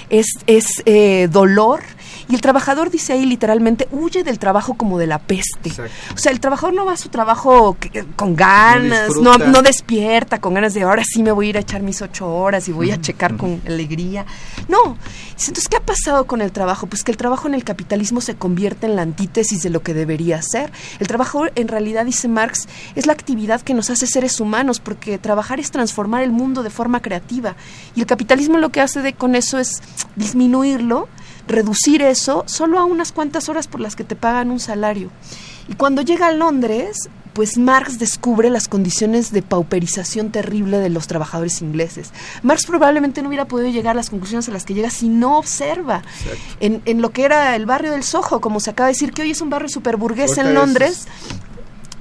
es, 0.09 0.27
es 0.45 0.83
eh, 0.85 1.27
dolor, 1.31 1.81
y 2.27 2.35
el 2.35 2.41
trabajador 2.41 2.89
dice 2.89 3.13
ahí 3.13 3.25
literalmente, 3.25 3.87
huye 3.91 4.23
del 4.23 4.39
trabajo 4.39 4.75
como 4.75 4.97
de 4.97 5.07
la 5.07 5.19
peste. 5.19 5.71
O 6.13 6.17
sea, 6.17 6.31
el 6.31 6.39
trabajador 6.39 6.73
no 6.73 6.85
va 6.85 6.93
a 6.93 6.97
su 6.97 7.09
trabajo 7.09 7.77
con 8.15 8.35
ganas, 8.35 9.15
no, 9.17 9.37
no, 9.37 9.61
despierta 9.61 10.39
con 10.39 10.53
ganas 10.53 10.73
de 10.73 10.83
ahora 10.83 11.03
sí 11.03 11.23
me 11.23 11.31
voy 11.31 11.47
a 11.47 11.49
ir 11.49 11.57
a 11.57 11.61
echar 11.61 11.81
mis 11.81 12.01
ocho 12.01 12.27
horas 12.33 12.67
y 12.67 12.71
voy 12.71 12.91
a 12.91 12.99
checar 12.99 13.37
con 13.37 13.61
alegría. 13.65 14.25
No. 14.67 14.97
Entonces, 15.31 15.67
¿qué 15.67 15.77
ha 15.77 15.81
pasado 15.81 16.25
con 16.25 16.41
el 16.41 16.51
trabajo? 16.51 16.87
Pues 16.87 17.03
que 17.03 17.11
el 17.11 17.17
trabajo 17.17 17.47
en 17.47 17.53
el 17.53 17.63
capitalismo 17.63 18.21
se 18.21 18.35
convierte 18.35 18.87
en 18.87 18.95
la 18.95 19.01
antítesis 19.01 19.61
de 19.61 19.69
lo 19.69 19.83
que 19.83 19.93
debería 19.93 20.41
ser. 20.41 20.71
El 20.99 21.07
trabajo, 21.07 21.45
en 21.55 21.67
realidad, 21.67 22.05
dice 22.05 22.27
Marx, 22.27 22.67
es 22.95 23.05
la 23.05 23.13
actividad 23.13 23.61
que 23.61 23.73
nos 23.73 23.89
hace 23.89 24.07
seres 24.07 24.39
humanos, 24.39 24.79
porque 24.79 25.17
trabajar 25.17 25.59
es 25.59 25.71
transformar 25.71 26.23
el 26.23 26.31
mundo 26.31 26.63
de 26.63 26.69
forma 26.69 27.01
creativa. 27.01 27.55
Y 27.95 27.99
el 27.99 28.05
capitalismo 28.05 28.57
lo 28.57 28.69
que 28.69 28.81
hace 28.81 29.01
de, 29.01 29.13
con 29.13 29.35
eso 29.35 29.59
es 29.59 29.81
disminuirlo 30.15 31.07
reducir 31.47 32.01
eso 32.01 32.43
solo 32.47 32.79
a 32.79 32.85
unas 32.85 33.11
cuantas 33.11 33.49
horas 33.49 33.67
por 33.67 33.81
las 33.81 33.95
que 33.95 34.03
te 34.03 34.15
pagan 34.15 34.51
un 34.51 34.59
salario. 34.59 35.09
Y 35.67 35.75
cuando 35.75 36.01
llega 36.01 36.27
a 36.27 36.31
Londres, 36.31 37.09
pues 37.33 37.57
Marx 37.57 37.99
descubre 37.99 38.49
las 38.49 38.67
condiciones 38.67 39.31
de 39.31 39.41
pauperización 39.41 40.31
terrible 40.31 40.77
de 40.77 40.89
los 40.89 41.07
trabajadores 41.07 41.61
ingleses. 41.61 42.11
Marx 42.43 42.65
probablemente 42.65 43.21
no 43.21 43.27
hubiera 43.27 43.45
podido 43.45 43.69
llegar 43.69 43.91
a 43.91 43.95
las 43.95 44.09
conclusiones 44.09 44.47
a 44.47 44.51
las 44.51 44.63
que 44.63 44.73
llega 44.73 44.89
si 44.89 45.09
no 45.09 45.37
observa 45.37 46.01
en, 46.61 46.81
en, 46.85 47.01
lo 47.01 47.09
que 47.09 47.25
era 47.25 47.55
el 47.55 47.65
barrio 47.65 47.91
del 47.91 48.03
Soho, 48.03 48.39
como 48.39 48.59
se 48.59 48.69
acaba 48.69 48.87
de 48.87 48.93
decir, 48.93 49.11
que 49.11 49.23
hoy 49.23 49.31
es 49.31 49.41
un 49.41 49.49
barrio 49.49 49.67
superburgués 49.67 50.37
en 50.37 50.53
Londres, 50.53 51.07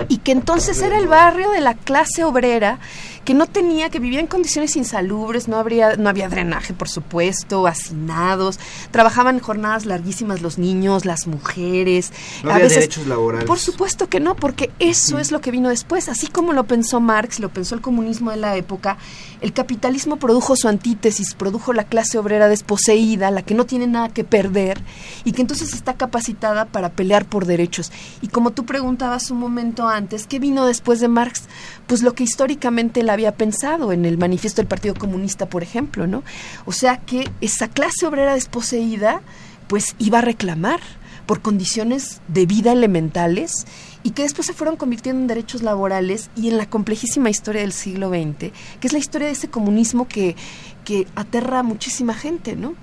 y 0.08 0.18
que 0.18 0.32
entonces 0.32 0.80
era 0.82 0.98
el 0.98 1.08
barrio 1.08 1.50
de 1.50 1.60
la 1.60 1.74
clase 1.74 2.24
obrera 2.24 2.78
que 3.24 3.34
no 3.34 3.46
tenía, 3.46 3.90
que 3.90 3.98
vivía 3.98 4.20
en 4.20 4.26
condiciones 4.26 4.76
insalubres, 4.76 5.48
no, 5.48 5.56
habría, 5.56 5.96
no 5.96 6.08
había 6.08 6.28
drenaje, 6.28 6.74
por 6.74 6.88
supuesto, 6.88 7.66
hacinados, 7.66 8.58
trabajaban 8.90 9.40
jornadas 9.40 9.86
larguísimas 9.86 10.42
los 10.42 10.58
niños, 10.58 11.04
las 11.04 11.26
mujeres. 11.26 12.12
No 12.42 12.52
había 12.52 12.68
derechos 12.68 13.06
laborales. 13.06 13.46
Por 13.46 13.58
supuesto 13.58 14.08
que 14.08 14.20
no, 14.20 14.36
porque 14.36 14.70
eso 14.78 15.18
es 15.18 15.32
lo 15.32 15.40
que 15.40 15.50
vino 15.50 15.68
después. 15.68 16.08
Así 16.08 16.26
como 16.26 16.52
lo 16.52 16.64
pensó 16.64 17.00
Marx, 17.00 17.40
lo 17.40 17.48
pensó 17.48 17.74
el 17.74 17.80
comunismo 17.80 18.30
de 18.30 18.36
la 18.36 18.56
época, 18.56 18.98
el 19.40 19.52
capitalismo 19.52 20.16
produjo 20.16 20.56
su 20.56 20.68
antítesis, 20.68 21.34
produjo 21.34 21.72
la 21.72 21.84
clase 21.84 22.18
obrera 22.18 22.48
desposeída, 22.48 23.30
la 23.30 23.42
que 23.42 23.54
no 23.54 23.66
tiene 23.66 23.86
nada 23.86 24.08
que 24.08 24.24
perder 24.24 24.80
y 25.24 25.32
que 25.32 25.42
entonces 25.42 25.74
está 25.74 25.94
capacitada 25.94 26.66
para 26.66 26.90
pelear 26.92 27.26
por 27.26 27.46
derechos. 27.46 27.92
Y 28.22 28.28
como 28.28 28.52
tú 28.52 28.64
preguntabas 28.64 29.30
un 29.30 29.38
momento 29.38 29.88
antes, 29.88 30.26
¿qué 30.26 30.38
vino 30.38 30.66
después 30.66 31.00
de 31.00 31.08
Marx? 31.08 31.44
Pues 31.86 32.02
lo 32.02 32.14
que 32.14 32.24
históricamente 32.24 33.02
la 33.02 33.13
había 33.14 33.36
pensado 33.36 33.92
en 33.92 34.04
el 34.04 34.18
manifiesto 34.18 34.60
del 34.60 34.68
Partido 34.68 34.94
Comunista, 34.94 35.46
por 35.46 35.62
ejemplo, 35.62 36.06
¿no? 36.06 36.22
O 36.66 36.72
sea 36.72 36.98
que 36.98 37.30
esa 37.40 37.68
clase 37.68 38.06
obrera 38.06 38.34
desposeída, 38.34 39.22
pues 39.68 39.96
iba 39.98 40.18
a 40.18 40.22
reclamar 40.22 40.80
por 41.26 41.40
condiciones 41.40 42.20
de 42.28 42.46
vida 42.46 42.72
elementales 42.72 43.66
y 44.02 44.10
que 44.10 44.22
después 44.22 44.46
se 44.46 44.52
fueron 44.52 44.76
convirtiendo 44.76 45.22
en 45.22 45.26
derechos 45.26 45.62
laborales 45.62 46.30
y 46.36 46.48
en 46.48 46.58
la 46.58 46.68
complejísima 46.68 47.30
historia 47.30 47.62
del 47.62 47.72
siglo 47.72 48.10
XX, 48.10 48.52
que 48.80 48.86
es 48.86 48.92
la 48.92 48.98
historia 48.98 49.28
de 49.28 49.32
ese 49.32 49.48
comunismo 49.48 50.06
que, 50.06 50.36
que 50.84 51.06
aterra 51.14 51.60
a 51.60 51.62
muchísima 51.62 52.14
gente, 52.14 52.56
¿no? 52.56 52.74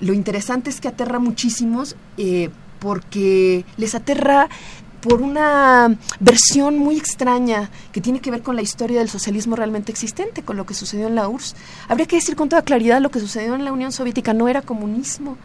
Lo 0.00 0.12
interesante 0.12 0.70
es 0.70 0.80
que 0.80 0.88
aterra 0.88 1.16
a 1.16 1.20
muchísimos 1.20 1.94
eh, 2.18 2.50
porque 2.80 3.64
les 3.76 3.94
aterra 3.94 4.48
por 5.04 5.20
una 5.20 5.98
versión 6.18 6.78
muy 6.78 6.96
extraña 6.96 7.68
que 7.92 8.00
tiene 8.00 8.20
que 8.20 8.30
ver 8.30 8.42
con 8.42 8.56
la 8.56 8.62
historia 8.62 9.00
del 9.00 9.10
socialismo 9.10 9.54
realmente 9.54 9.92
existente, 9.92 10.42
con 10.42 10.56
lo 10.56 10.64
que 10.64 10.72
sucedió 10.72 11.08
en 11.08 11.14
la 11.14 11.28
URSS. 11.28 11.54
Habría 11.88 12.06
que 12.06 12.16
decir 12.16 12.36
con 12.36 12.48
toda 12.48 12.62
claridad 12.62 13.02
lo 13.02 13.10
que 13.10 13.20
sucedió 13.20 13.54
en 13.54 13.66
la 13.66 13.72
Unión 13.72 13.92
Soviética 13.92 14.32
no 14.32 14.48
era 14.48 14.62
comunismo 14.62 15.36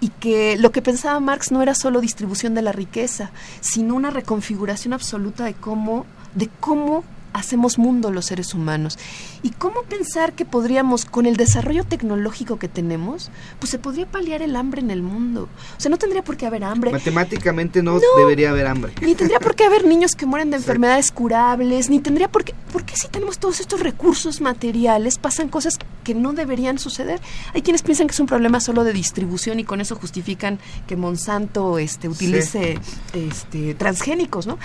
y 0.00 0.10
que 0.10 0.56
lo 0.56 0.70
que 0.70 0.82
pensaba 0.82 1.18
Marx 1.18 1.50
no 1.50 1.62
era 1.62 1.74
solo 1.74 2.00
distribución 2.00 2.54
de 2.54 2.62
la 2.62 2.70
riqueza, 2.70 3.32
sino 3.60 3.96
una 3.96 4.10
reconfiguración 4.10 4.92
absoluta 4.92 5.44
de 5.44 5.54
cómo 5.54 6.06
de 6.36 6.48
cómo 6.60 7.02
hacemos 7.32 7.78
mundo 7.78 8.10
los 8.10 8.26
seres 8.26 8.54
humanos. 8.54 8.98
¿Y 9.42 9.50
cómo 9.50 9.82
pensar 9.82 10.32
que 10.32 10.44
podríamos, 10.44 11.04
con 11.04 11.26
el 11.26 11.36
desarrollo 11.36 11.84
tecnológico 11.84 12.58
que 12.58 12.68
tenemos, 12.68 13.30
pues 13.58 13.70
se 13.70 13.78
podría 13.78 14.06
paliar 14.06 14.42
el 14.42 14.56
hambre 14.56 14.80
en 14.80 14.90
el 14.90 15.02
mundo? 15.02 15.48
O 15.76 15.80
sea, 15.80 15.90
no 15.90 15.98
tendría 15.98 16.22
por 16.22 16.36
qué 16.36 16.46
haber 16.46 16.64
hambre. 16.64 16.90
Matemáticamente 16.90 17.82
no, 17.82 18.00
debería 18.16 18.50
haber 18.50 18.66
hambre. 18.66 18.92
Ni 19.02 19.14
tendría 19.14 19.40
por 19.40 19.54
qué 19.54 19.64
haber 19.64 19.86
niños 19.86 20.14
que 20.14 20.26
mueren 20.26 20.50
de 20.50 20.56
enfermedades 20.56 21.10
curables, 21.10 21.90
ni 21.90 22.00
tendría 22.00 22.28
por 22.28 22.44
qué... 22.44 22.54
¿Por 22.72 22.84
qué 22.84 22.96
si 22.96 23.08
tenemos 23.08 23.38
todos 23.38 23.60
estos 23.60 23.80
recursos 23.80 24.42
materiales 24.42 25.18
pasan 25.18 25.48
cosas 25.48 25.78
que 26.08 26.14
no 26.14 26.32
deberían 26.32 26.78
suceder? 26.78 27.20
Hay 27.52 27.60
quienes 27.60 27.82
piensan 27.82 28.06
que 28.06 28.12
es 28.12 28.20
un 28.20 28.26
problema 28.26 28.60
solo 28.60 28.82
de 28.82 28.94
distribución 28.94 29.60
y 29.60 29.64
con 29.64 29.82
eso 29.82 29.94
justifican 29.94 30.58
que 30.86 30.96
Monsanto 30.96 31.78
este, 31.78 32.08
utilice 32.08 32.78
este, 33.12 33.74
transgénicos, 33.74 34.46
¿no? 34.46 34.58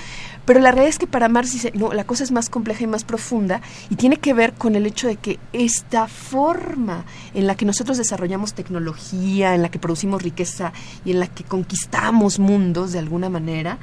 Pero 0.45 0.61
la 0.61 0.71
realidad 0.71 0.87
es 0.87 0.99
que 0.99 1.07
para 1.07 1.27
Marx 1.27 1.51
dice, 1.51 1.73
no, 1.75 1.91
la 1.91 2.05
cosa 2.05 2.23
es 2.23 2.31
más 2.31 2.49
compleja 2.49 2.85
y 2.85 2.87
más 2.87 3.03
profunda 3.03 3.61
y 3.89 3.97
tiene 3.97 4.15
que 4.15 4.33
ver 4.33 4.53
con 4.53 4.77
el 4.77 4.85
hecho 4.85 5.07
de 5.07 5.17
que 5.17 5.37
esta 5.51 6.07
forma 6.07 7.03
en 7.33 7.45
la 7.45 7.55
que 7.55 7.65
nosotros 7.65 7.97
desarrollamos 7.97 8.53
tecnología, 8.53 9.53
en 9.53 9.63
la 9.63 9.69
que 9.69 9.79
producimos 9.79 10.21
riqueza 10.21 10.71
y 11.03 11.11
en 11.11 11.19
la 11.19 11.27
que 11.27 11.43
conquistamos 11.43 12.39
mundos 12.39 12.93
de 12.93 12.99
alguna 12.99 13.27
manera, 13.27 13.79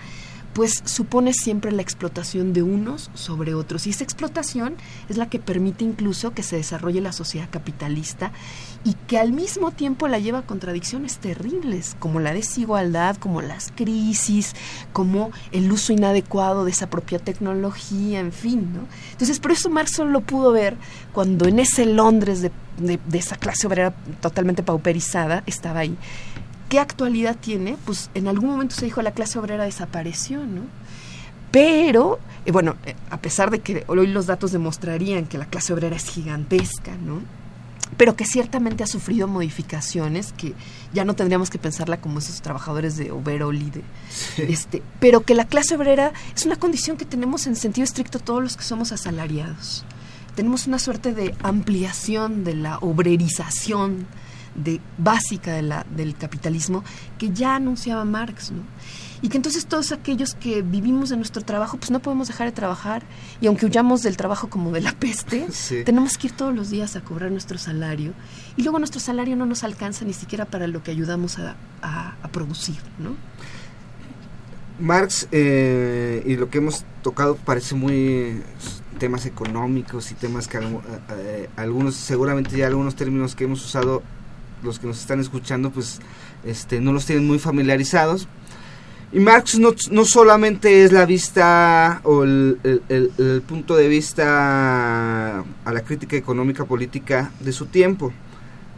pues 0.52 0.82
supone 0.84 1.32
siempre 1.32 1.70
la 1.72 1.82
explotación 1.82 2.52
de 2.52 2.62
unos 2.62 3.10
sobre 3.14 3.54
otros. 3.54 3.86
Y 3.86 3.90
esa 3.90 4.04
explotación 4.04 4.74
es 5.08 5.16
la 5.16 5.28
que 5.28 5.38
permite 5.38 5.84
incluso 5.84 6.32
que 6.32 6.42
se 6.42 6.56
desarrolle 6.56 7.00
la 7.00 7.12
sociedad 7.12 7.48
capitalista 7.50 8.32
y 8.84 8.94
que 9.06 9.18
al 9.18 9.32
mismo 9.32 9.70
tiempo 9.70 10.08
la 10.08 10.18
lleva 10.18 10.40
a 10.40 10.46
contradicciones 10.46 11.18
terribles, 11.18 11.96
como 11.98 12.18
la 12.18 12.32
desigualdad, 12.32 13.16
como 13.16 13.42
las 13.42 13.72
crisis, 13.74 14.54
como 14.92 15.30
el 15.52 15.70
uso 15.70 15.92
inadecuado 15.92 16.64
de 16.64 16.72
esa 16.72 16.90
propia 16.90 17.18
tecnología, 17.18 18.20
en 18.20 18.32
fin. 18.32 18.72
¿no? 18.74 18.86
Entonces, 19.12 19.38
por 19.38 19.52
eso 19.52 19.70
Marx 19.70 19.92
solo 19.92 20.10
lo 20.10 20.20
pudo 20.22 20.52
ver 20.52 20.76
cuando 21.12 21.46
en 21.46 21.60
ese 21.60 21.86
Londres 21.86 22.42
de, 22.42 22.50
de 22.78 23.18
esa 23.18 23.36
clase 23.36 23.66
obrera 23.66 23.94
totalmente 24.20 24.62
pauperizada 24.62 25.42
estaba 25.46 25.80
ahí. 25.80 25.96
¿Qué 26.70 26.78
actualidad 26.78 27.37
tiene? 27.37 27.76
Pues 27.85 28.11
en 28.14 28.28
algún 28.28 28.48
momento 28.48 28.76
se 28.76 28.85
dijo 28.85 29.02
la 29.02 29.11
clase 29.11 29.40
obrera 29.40 29.64
desapareció, 29.64 30.38
¿no? 30.46 30.62
Pero, 31.50 32.20
eh, 32.46 32.52
bueno, 32.52 32.76
eh, 32.87 32.94
a 33.11 33.20
pesar 33.20 33.50
de 33.50 33.59
que 33.59 33.85
hoy 33.88 34.06
los 34.06 34.26
datos 34.26 34.52
demostrarían 34.52 35.26
que 35.26 35.37
la 35.37 35.46
clase 35.46 35.72
obrera 35.72 35.96
es 35.96 36.04
gigantesca, 36.04 36.94
¿no? 36.94 37.22
pero 37.96 38.14
que 38.14 38.24
ciertamente 38.24 38.85
ha 38.85 38.87
sufrido 38.87 39.26
modificaciones 39.26 40.33
que 40.33 40.54
ya 40.94 41.04
no 41.04 41.14
tendríamos 41.14 41.50
que 41.50 41.59
pensarla 41.59 42.00
como 42.00 42.20
esos 42.20 42.40
trabajadores 42.40 42.96
de 42.96 43.11
overall 43.11 43.59
de, 43.72 43.83
este 44.37 44.80
pero 45.00 45.22
que 45.22 45.35
la 45.35 45.44
clase 45.44 45.74
obrera 45.74 46.12
es 46.35 46.46
una 46.46 46.54
condición 46.54 46.96
que 46.96 47.04
tenemos 47.04 47.48
en 47.48 47.56
sentido 47.56 47.85
estricto 47.85 48.20
todos 48.20 48.42
los 48.42 48.56
que 48.56 48.62
somos 48.62 48.92
asalariados 48.92 49.85
tenemos 50.37 50.68
una 50.68 50.78
suerte 50.78 51.12
de 51.12 51.35
ampliación 51.42 52.44
de 52.44 52.54
la 52.54 52.78
obrerización 52.78 54.06
de 54.62 54.81
básica 54.99 55.53
de 55.53 55.62
la, 55.62 55.87
del 55.94 56.16
capitalismo 56.16 56.85
que 57.18 57.31
ya 57.31 57.57
anunciaba 57.57 58.05
Marx, 58.05 58.53
¿no? 58.53 58.62
Y 59.23 59.29
que 59.29 59.37
entonces 59.37 59.66
todos 59.66 59.92
aquellos 59.92 60.35
que 60.35 60.62
vivimos 60.62 61.11
de 61.11 61.16
nuestro 61.16 61.42
trabajo, 61.42 61.77
pues 61.77 61.90
no 61.90 62.01
podemos 62.01 62.29
dejar 62.29 62.46
de 62.46 62.53
trabajar. 62.53 63.03
Y 63.40 63.49
aunque 63.49 63.66
huyamos 63.66 64.03
del 64.03 64.16
trabajo 64.16 64.49
como 64.49 64.73
de 64.73 64.81
la 64.81 64.92
peste, 64.92 65.46
tenemos 65.85 66.16
que 66.16 66.29
ir 66.29 66.33
todos 66.33 66.55
los 66.55 66.70
días 66.70 66.96
a 66.96 67.03
cobrar 67.03 67.31
nuestro 67.31 67.59
salario. 67.59 68.14
Y 68.57 68.62
luego 68.62 68.79
nuestro 68.79 69.01
salario 69.01 69.37
no 69.37 69.44
nos 69.44 69.62
alcanza 69.62 70.05
ni 70.05 70.14
siquiera 70.14 70.46
para 70.46 70.66
lo 70.66 70.83
que 70.83 70.90
ayudamos 70.90 71.38
a, 71.38 71.57
a, 71.83 72.29
producir, 72.29 72.77
¿no? 72.99 73.16
Marx 74.79 75.29
eh, 75.31 76.23
y 76.25 76.37
lo 76.37 76.49
que 76.49 76.59
hemos 76.59 76.87
tocado 77.03 77.37
parece 77.37 77.75
muy 77.75 78.42
temas 78.99 79.27
económicos 79.27 80.11
y 80.11 80.14
temas 80.14 80.49
que 80.49 80.59
eh, 80.59 81.51
algunos 81.57 81.96
seguramente 81.96 82.57
ya 82.57 82.66
algunos 82.66 82.94
términos 82.94 83.35
que 83.35 83.44
hemos 83.44 83.64
usado 83.64 84.03
los 84.62 84.79
que 84.79 84.87
nos 84.87 85.01
están 85.01 85.20
escuchando 85.20 85.70
pues 85.70 86.01
este, 86.44 86.81
no 86.81 86.92
los 86.92 87.07
tienen 87.07 87.27
muy 87.27 87.38
familiarizados. 87.38 88.29
Y 89.12 89.18
Marx 89.18 89.59
no, 89.59 89.75
no 89.90 90.05
solamente 90.05 90.85
es 90.85 90.92
la 90.92 91.05
vista 91.05 92.01
o 92.05 92.23
el, 92.23 93.42
punto 93.46 93.75
de 93.75 93.88
vista 93.88 95.40
a 95.40 95.73
la 95.73 95.81
crítica 95.81 96.16
económica 96.16 96.64
política 96.64 97.33
de 97.40 97.53
su 97.53 97.66
tiempo. 97.66 98.12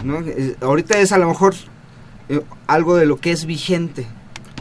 ¿no? 0.04 0.24
ahorita 0.62 0.98
es 0.98 1.12
a 1.12 1.18
lo 1.18 1.28
mejor 1.28 1.54
eh, 2.28 2.40
algo 2.66 2.96
de 2.96 3.06
lo 3.06 3.18
que 3.18 3.30
es 3.30 3.44
vigente. 3.44 4.06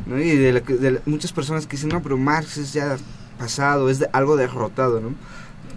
Y 0.07 0.35
de, 0.35 0.59
de, 0.59 1.01
muchas 1.05 1.31
personas 1.31 1.65
que 1.67 1.77
dicen, 1.77 1.89
no, 1.89 2.01
pero 2.01 2.17
Marx 2.17 2.57
es 2.57 2.73
ya 2.73 2.97
pasado, 3.39 3.89
es 3.89 4.03
algo 4.11 4.35
derrotado. 4.35 4.99
¿no? 4.99 5.15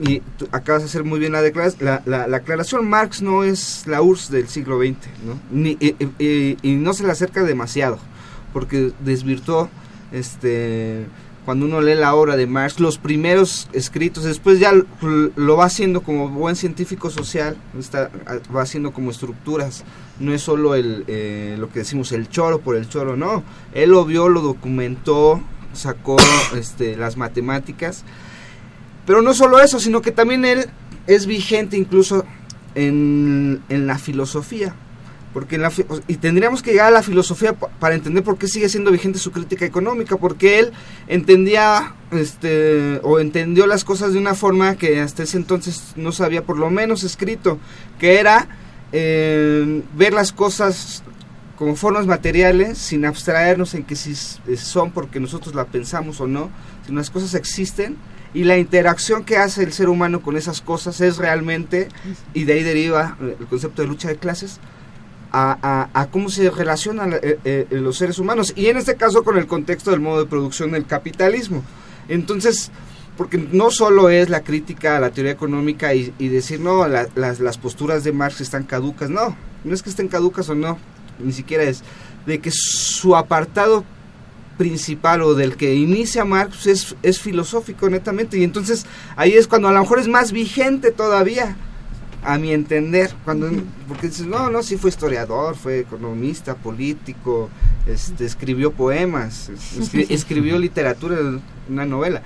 Y 0.00 0.22
acabas 0.50 0.82
de 0.82 0.88
hacer 0.88 1.04
muy 1.04 1.18
bien 1.18 1.32
la, 1.32 1.42
la, 1.80 2.26
la, 2.26 2.36
aclaración, 2.36 2.88
Marx 2.88 3.22
no 3.22 3.44
es 3.44 3.86
la 3.86 4.02
URSS 4.02 4.30
del 4.30 4.48
siglo 4.48 4.78
XX, 4.78 4.96
¿no? 5.24 5.40
Ni, 5.50 5.78
y, 5.80 6.76
no 6.76 6.94
se 6.94 7.04
le 7.04 7.12
acerca 7.12 7.44
demasiado, 7.44 7.98
porque 8.52 8.92
desvirtuó, 9.00 9.68
este, 10.12 11.06
cuando 11.44 11.66
uno 11.66 11.80
lee 11.80 11.94
la 11.94 12.14
obra 12.14 12.36
de 12.36 12.46
Marx, 12.46 12.80
los 12.80 12.98
primeros 12.98 13.68
escritos, 13.72 14.24
después 14.24 14.58
ya 14.58 14.72
lo 15.36 15.56
va 15.56 15.66
haciendo 15.66 16.02
como 16.02 16.28
buen 16.28 16.56
científico 16.56 17.10
social, 17.10 17.56
está, 17.78 18.10
va 18.54 18.62
haciendo 18.62 18.92
como 18.92 19.10
estructuras, 19.10 19.84
no 20.18 20.32
es 20.32 20.42
solo 20.42 20.74
el, 20.74 21.04
eh, 21.06 21.56
lo 21.58 21.68
que 21.70 21.80
decimos 21.80 22.12
el 22.12 22.28
choro 22.28 22.60
por 22.60 22.76
el 22.76 22.88
choro, 22.88 23.16
no, 23.16 23.44
él 23.72 23.90
lo 23.90 24.04
vio, 24.04 24.28
lo 24.28 24.40
documentó, 24.40 25.40
sacó 25.72 26.16
este, 26.56 26.96
las 26.96 27.16
matemáticas, 27.16 28.04
pero 29.06 29.22
no 29.22 29.34
solo 29.34 29.60
eso, 29.60 29.78
sino 29.80 30.02
que 30.02 30.12
también 30.12 30.44
él 30.44 30.66
es 31.06 31.26
vigente 31.26 31.76
incluso 31.76 32.24
en, 32.74 33.62
la 33.68 33.98
filosofía. 33.98 34.74
Porque 35.32 35.58
la, 35.58 35.72
y 36.06 36.16
tendríamos 36.16 36.62
que 36.62 36.70
llegar 36.70 36.86
a 36.86 36.90
la 36.92 37.02
filosofía 37.02 37.54
para 37.54 37.96
entender 37.96 38.22
por 38.22 38.38
qué 38.38 38.46
sigue 38.46 38.68
siendo 38.68 38.92
vigente 38.92 39.18
su 39.18 39.32
crítica 39.32 39.64
económica, 39.64 40.16
porque 40.16 40.60
él 40.60 40.72
entendía 41.08 41.94
este 42.12 43.00
o 43.02 43.18
entendió 43.18 43.66
las 43.66 43.82
cosas 43.82 44.12
de 44.12 44.20
una 44.20 44.34
forma 44.34 44.76
que 44.76 45.00
hasta 45.00 45.24
ese 45.24 45.36
entonces 45.36 45.92
no 45.96 46.12
se 46.12 46.24
había 46.24 46.44
por 46.44 46.56
lo 46.56 46.70
menos 46.70 47.02
escrito, 47.02 47.58
que 47.98 48.20
era 48.20 48.46
eh, 48.92 49.82
ver 49.96 50.12
las 50.12 50.32
cosas 50.32 51.02
como 51.56 51.74
formas 51.74 52.06
materiales 52.06 52.78
sin 52.78 53.04
abstraernos 53.04 53.74
en 53.74 53.82
que 53.82 53.96
si 53.96 54.14
son 54.14 54.92
porque 54.92 55.18
nosotros 55.18 55.56
la 55.56 55.64
pensamos 55.64 56.20
o 56.20 56.28
no, 56.28 56.50
si 56.86 56.92
las 56.92 57.10
cosas 57.10 57.34
existen 57.34 57.96
y 58.34 58.44
la 58.44 58.58
interacción 58.58 59.24
que 59.24 59.38
hace 59.38 59.62
el 59.62 59.72
ser 59.72 59.88
humano 59.88 60.20
con 60.20 60.36
esas 60.36 60.60
cosas 60.60 61.00
es 61.00 61.16
realmente, 61.16 61.88
y 62.34 62.44
de 62.44 62.54
ahí 62.54 62.62
deriva 62.64 63.16
el 63.20 63.46
concepto 63.46 63.82
de 63.82 63.88
lucha 63.88 64.08
de 64.08 64.16
clases, 64.16 64.58
a, 65.36 66.08
cómo 66.12 66.28
se 66.28 66.48
relacionan 66.50 67.12
eh, 67.14 67.38
eh, 67.44 67.66
los 67.70 67.96
seres 67.96 68.18
humanos, 68.18 68.52
y 68.56 68.66
en 68.66 68.76
este 68.76 68.96
caso 68.96 69.24
con 69.24 69.38
el 69.38 69.46
contexto 69.46 69.90
del 69.92 70.00
modo 70.00 70.18
de 70.18 70.26
producción 70.26 70.72
del 70.72 70.86
capitalismo. 70.86 71.62
Entonces, 72.08 72.70
porque 73.16 73.38
no 73.38 73.70
solo 73.70 74.10
es 74.10 74.28
la 74.28 74.42
crítica 74.42 74.96
a 74.96 75.00
la 75.00 75.10
teoría 75.10 75.32
económica 75.32 75.94
y, 75.94 76.28
decir, 76.28 76.60
no, 76.60 76.86
las, 76.88 77.08
las 77.14 77.58
posturas 77.58 78.02
de 78.04 78.12
Marx 78.12 78.40
están 78.40 78.64
caducas, 78.64 79.10
no, 79.10 79.36
no 79.62 79.74
es 79.74 79.82
que 79.82 79.90
estén 79.90 80.08
caducas 80.08 80.48
o 80.48 80.54
no, 80.54 80.78
ni 81.20 81.32
siquiera 81.32 81.62
es, 81.64 81.82
de 82.26 82.40
que 82.40 82.50
su 82.52 83.16
apartado 83.16 83.84
principal 84.56 85.22
o 85.22 85.34
del 85.34 85.56
que 85.56 85.74
inicia 85.74 86.24
Marx 86.24 86.66
es, 86.66 86.96
es 87.02 87.20
filosófico 87.20 87.88
netamente. 87.88 88.38
Y 88.38 88.44
entonces 88.44 88.86
ahí 89.16 89.32
es 89.32 89.46
cuando 89.46 89.68
a 89.68 89.72
lo 89.72 89.80
mejor 89.80 89.98
es 89.98 90.08
más 90.08 90.32
vigente 90.32 90.90
todavía 90.90 91.56
a 92.24 92.38
mi 92.38 92.52
entender 92.52 93.12
cuando 93.24 93.50
porque 93.86 94.08
dices 94.08 94.26
no 94.26 94.48
no 94.48 94.62
sí 94.62 94.78
fue 94.78 94.88
historiador 94.88 95.56
fue 95.56 95.80
economista 95.80 96.54
político 96.54 97.50
este 97.86 98.24
escribió 98.24 98.72
poemas 98.72 99.50
escribió 99.92 100.58
literatura 100.58 101.18
una 101.68 101.84
novela. 101.84 102.22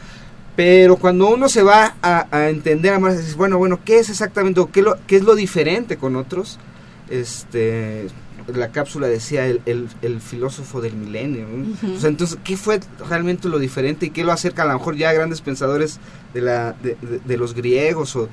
Pero 0.55 0.97
cuando 0.97 1.29
uno 1.29 1.49
se 1.49 1.63
va 1.63 1.95
a, 2.03 2.49
entender 2.49 2.93
a 2.93 2.99
Marx 2.99 3.19
dices 3.19 3.37
bueno 3.37 3.59
bueno 3.59 3.81
qué 3.85 3.99
es 3.99 4.11
exactamente 4.11 4.61
o 4.61 4.71
qué, 4.71 4.83
lo, 4.83 4.97
qué 5.07 5.17
es 5.17 5.23
lo 5.23 5.35
diferente 5.35 5.97
con 5.97 6.17
otros 6.17 6.59
este 7.11 8.09
la 8.55 8.71
cápsula 8.71 9.07
decía 9.09 9.47
el, 9.47 9.61
el, 9.67 10.21
filósofo 10.21 10.81
del 10.81 10.95
milenio. 10.95 11.47
entonces, 12.03 12.39
¿qué 12.45 12.57
fue 12.57 12.81
realmente 13.09 13.49
lo 13.49 13.59
diferente 13.59 14.07
y 14.07 14.11
qué 14.11 14.25
lo 14.25 14.33
acerca 14.33 14.63
a 14.63 14.67
lo 14.67 14.75
mejor 14.75 14.97
ya 14.97 15.11
a 15.11 15.13
grandes 15.13 15.41
pensadores 15.41 15.99
de, 16.35 16.41
la, 16.41 16.75
de, 16.81 17.37
los 17.37 17.55
griegos 17.55 18.17
o, 18.17 18.29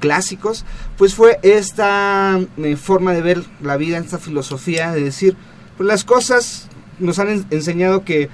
clásicos? 0.00 0.64
Pues 0.96 1.14
fue 1.14 1.38
esta 1.42 2.40
eh, 2.58 2.76
forma 2.76 3.12
de 3.12 3.22
ver 3.22 3.44
la 3.62 3.76
vida, 3.76 3.98
esta 3.98 4.18
filosofía 4.18 4.92
de 4.92 5.02
decir, 5.02 5.36
pues 5.76 5.86
las 5.86 6.04
cosas 6.04 6.68
nos 6.98 7.18
han 7.18 7.46
enseñado 7.50 8.04
que 8.04 8.28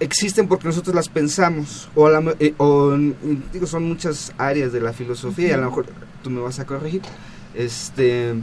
existen 0.00 0.48
porque 0.48 0.66
nosotros 0.66 0.96
las 0.96 1.08
pensamos 1.08 1.88
o, 1.94 2.10
eh, 2.40 2.54
o 2.56 2.96
digo 3.52 3.66
son 3.66 3.84
muchas 3.84 4.32
áreas 4.36 4.72
de 4.72 4.80
la 4.80 4.92
filosofía 4.92 5.48
y 5.48 5.50
a 5.52 5.58
lo 5.58 5.66
mejor 5.66 5.86
tú 6.24 6.30
me 6.30 6.40
vas 6.40 6.58
a 6.58 6.66
corregir 6.66 7.02
este 7.54 8.34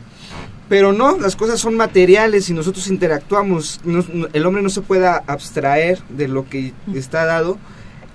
pero 0.70 0.94
no 0.94 1.18
las 1.18 1.36
cosas 1.36 1.60
son 1.60 1.76
materiales 1.76 2.50
y 2.50 2.54
nosotros 2.54 2.88
interactuamos. 2.88 3.82
El 4.34 4.46
hombre 4.46 4.62
no 4.62 4.70
se 4.70 4.82
puede 4.82 5.08
abstraer 5.08 6.00
de 6.10 6.28
lo 6.28 6.48
que 6.48 6.74
está 6.94 7.26
dado. 7.26 7.58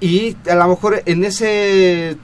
Y 0.00 0.36
a 0.48 0.54
lo 0.54 0.68
mejor 0.68 1.02
en 1.04 1.24
ese 1.24 2.16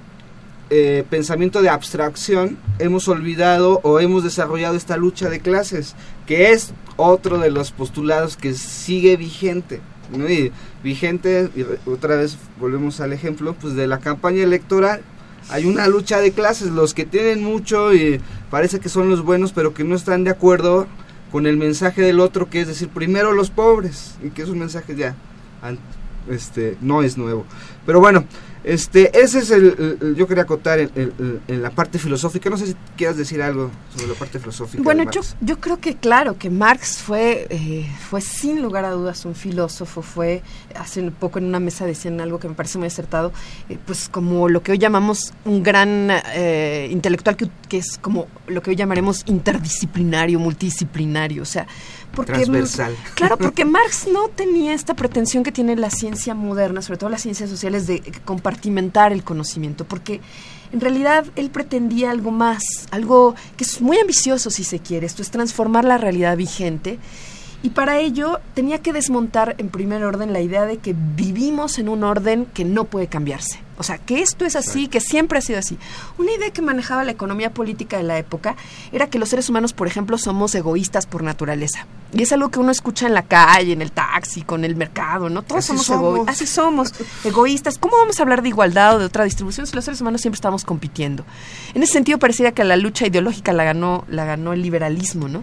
eh, 0.70 1.04
pensamiento 1.10 1.62
de 1.62 1.68
abstracción 1.68 2.58
hemos 2.78 3.08
olvidado 3.08 3.80
o 3.82 4.00
hemos 4.00 4.22
desarrollado 4.22 4.76
esta 4.76 4.96
lucha 4.96 5.28
de 5.28 5.40
clases 5.40 5.96
que 6.26 6.52
es 6.52 6.72
otro 6.96 7.38
de 7.38 7.50
los 7.50 7.72
postulados 7.72 8.36
que 8.36 8.54
sigue 8.54 9.16
vigente 9.16 9.80
vigente, 10.82 11.50
y 11.54 11.64
otra 11.88 12.16
vez 12.16 12.36
volvemos 12.58 13.00
al 13.00 13.12
ejemplo, 13.12 13.54
pues 13.60 13.74
de 13.74 13.86
la 13.86 13.98
campaña 13.98 14.42
electoral. 14.42 15.02
Hay 15.50 15.66
una 15.66 15.88
lucha 15.88 16.20
de 16.20 16.32
clases, 16.32 16.70
los 16.70 16.94
que 16.94 17.04
tienen 17.04 17.42
mucho 17.42 17.92
y 17.92 18.20
parece 18.50 18.78
que 18.78 18.88
son 18.88 19.10
los 19.10 19.22
buenos, 19.22 19.52
pero 19.52 19.74
que 19.74 19.82
no 19.82 19.96
están 19.96 20.22
de 20.22 20.30
acuerdo 20.30 20.86
con 21.32 21.46
el 21.46 21.56
mensaje 21.56 22.02
del 22.02 22.20
otro, 22.20 22.48
que 22.48 22.60
es 22.60 22.68
decir, 22.68 22.88
primero 22.88 23.32
los 23.32 23.50
pobres, 23.50 24.16
y 24.22 24.30
que 24.30 24.42
es 24.42 24.48
un 24.48 24.58
mensaje 24.58 24.94
ya, 24.94 25.16
este, 26.28 26.76
no 26.80 27.02
es 27.02 27.16
nuevo. 27.16 27.44
Pero 27.86 28.00
bueno, 28.00 28.24
este, 28.62 29.18
ese 29.18 29.38
es 29.38 29.50
el, 29.50 30.14
yo 30.16 30.26
quería 30.26 30.42
acotar 30.42 30.78
en, 30.78 31.40
la 31.48 31.70
parte 31.70 31.98
filosófica. 31.98 32.50
No 32.50 32.58
sé 32.58 32.66
si 32.66 32.76
quieras 32.96 33.16
decir 33.16 33.40
algo 33.40 33.70
sobre 33.94 34.08
la 34.08 34.14
parte 34.14 34.38
filosófica. 34.38 34.82
Bueno, 34.82 35.10
yo, 35.10 35.22
yo 35.40 35.58
creo 35.58 35.80
que 35.80 35.96
claro 35.96 36.36
que 36.36 36.50
Marx 36.50 36.98
fue, 36.98 37.46
eh, 37.48 37.90
fue 38.10 38.20
sin 38.20 38.60
lugar 38.60 38.84
a 38.84 38.90
dudas 38.90 39.24
un 39.24 39.34
filósofo. 39.34 40.02
Fue 40.02 40.42
hace 40.78 41.00
un 41.00 41.10
poco 41.10 41.38
en 41.38 41.46
una 41.46 41.58
mesa 41.58 41.86
decían 41.86 42.20
algo 42.20 42.38
que 42.38 42.48
me 42.48 42.54
parece 42.54 42.76
muy 42.76 42.88
acertado, 42.88 43.32
eh, 43.70 43.78
pues 43.86 44.10
como 44.10 44.48
lo 44.48 44.62
que 44.62 44.72
hoy 44.72 44.78
llamamos 44.78 45.32
un 45.46 45.62
gran 45.62 46.10
eh, 46.34 46.88
intelectual 46.90 47.36
que, 47.36 47.48
que 47.68 47.78
es 47.78 47.96
como 47.96 48.28
lo 48.46 48.62
que 48.62 48.70
hoy 48.70 48.76
llamaremos 48.76 49.22
interdisciplinario, 49.24 50.38
multidisciplinario. 50.38 51.42
O 51.42 51.46
sea, 51.46 51.66
porque, 52.14 52.32
Transversal. 52.32 52.96
Claro, 53.14 53.38
porque 53.38 53.64
Marx 53.64 54.06
no 54.12 54.28
tenía 54.28 54.74
esta 54.74 54.94
pretensión 54.94 55.42
que 55.42 55.52
tiene 55.52 55.76
la 55.76 55.90
ciencia 55.90 56.34
moderna, 56.34 56.82
sobre 56.82 56.98
todo 56.98 57.10
las 57.10 57.22
ciencias 57.22 57.50
sociales, 57.50 57.86
de 57.86 58.00
compartimentar 58.24 59.12
el 59.12 59.22
conocimiento, 59.22 59.84
porque 59.84 60.20
en 60.72 60.80
realidad 60.80 61.26
él 61.36 61.50
pretendía 61.50 62.10
algo 62.10 62.30
más, 62.30 62.62
algo 62.90 63.34
que 63.56 63.64
es 63.64 63.80
muy 63.80 63.98
ambicioso 63.98 64.50
si 64.50 64.64
se 64.64 64.78
quiere, 64.78 65.06
esto 65.06 65.22
es 65.22 65.30
transformar 65.30 65.84
la 65.84 65.98
realidad 65.98 66.36
vigente 66.36 66.98
y 67.62 67.70
para 67.70 67.98
ello 67.98 68.40
tenía 68.54 68.80
que 68.80 68.92
desmontar 68.92 69.54
en 69.58 69.68
primer 69.68 70.04
orden 70.04 70.32
la 70.32 70.40
idea 70.40 70.64
de 70.64 70.78
que 70.78 70.94
vivimos 70.96 71.78
en 71.78 71.88
un 71.88 72.04
orden 72.04 72.46
que 72.46 72.64
no 72.64 72.84
puede 72.84 73.06
cambiarse. 73.06 73.60
O 73.80 73.82
sea, 73.82 73.96
que 73.96 74.20
esto 74.20 74.44
es 74.44 74.56
así, 74.56 74.88
que 74.88 75.00
siempre 75.00 75.38
ha 75.38 75.40
sido 75.40 75.58
así. 75.58 75.78
Una 76.18 76.32
idea 76.32 76.50
que 76.50 76.60
manejaba 76.60 77.02
la 77.02 77.12
economía 77.12 77.54
política 77.54 77.96
de 77.96 78.02
la 78.02 78.18
época 78.18 78.54
era 78.92 79.08
que 79.08 79.18
los 79.18 79.30
seres 79.30 79.48
humanos, 79.48 79.72
por 79.72 79.86
ejemplo, 79.86 80.18
somos 80.18 80.54
egoístas 80.54 81.06
por 81.06 81.22
naturaleza. 81.22 81.86
Y 82.12 82.22
es 82.22 82.30
algo 82.30 82.50
que 82.50 82.58
uno 82.58 82.72
escucha 82.72 83.06
en 83.06 83.14
la 83.14 83.22
calle, 83.22 83.72
en 83.72 83.80
el 83.80 83.90
taxi, 83.90 84.42
con 84.42 84.66
el 84.66 84.76
mercado, 84.76 85.30
¿no? 85.30 85.40
Todos 85.40 85.64
somos, 85.64 85.88
egoístas. 85.88 86.36
Así 86.36 86.46
somos, 86.46 86.92
egoístas. 87.24 87.78
¿Cómo 87.78 87.96
vamos 87.96 88.20
a 88.20 88.22
hablar 88.22 88.42
de 88.42 88.50
igualdad 88.50 88.96
o 88.96 88.98
de 88.98 89.06
otra 89.06 89.24
distribución 89.24 89.66
si 89.66 89.74
los 89.74 89.86
seres 89.86 90.02
humanos 90.02 90.20
siempre 90.20 90.36
estamos 90.36 90.64
compitiendo? 90.66 91.24
En 91.72 91.82
ese 91.82 91.94
sentido, 91.94 92.18
pareciera 92.18 92.52
que 92.52 92.64
la 92.64 92.76
lucha 92.76 93.06
ideológica 93.06 93.54
la 93.54 93.64
ganó, 93.64 94.04
la 94.08 94.26
ganó 94.26 94.52
el 94.52 94.60
liberalismo, 94.60 95.26
¿no? 95.28 95.42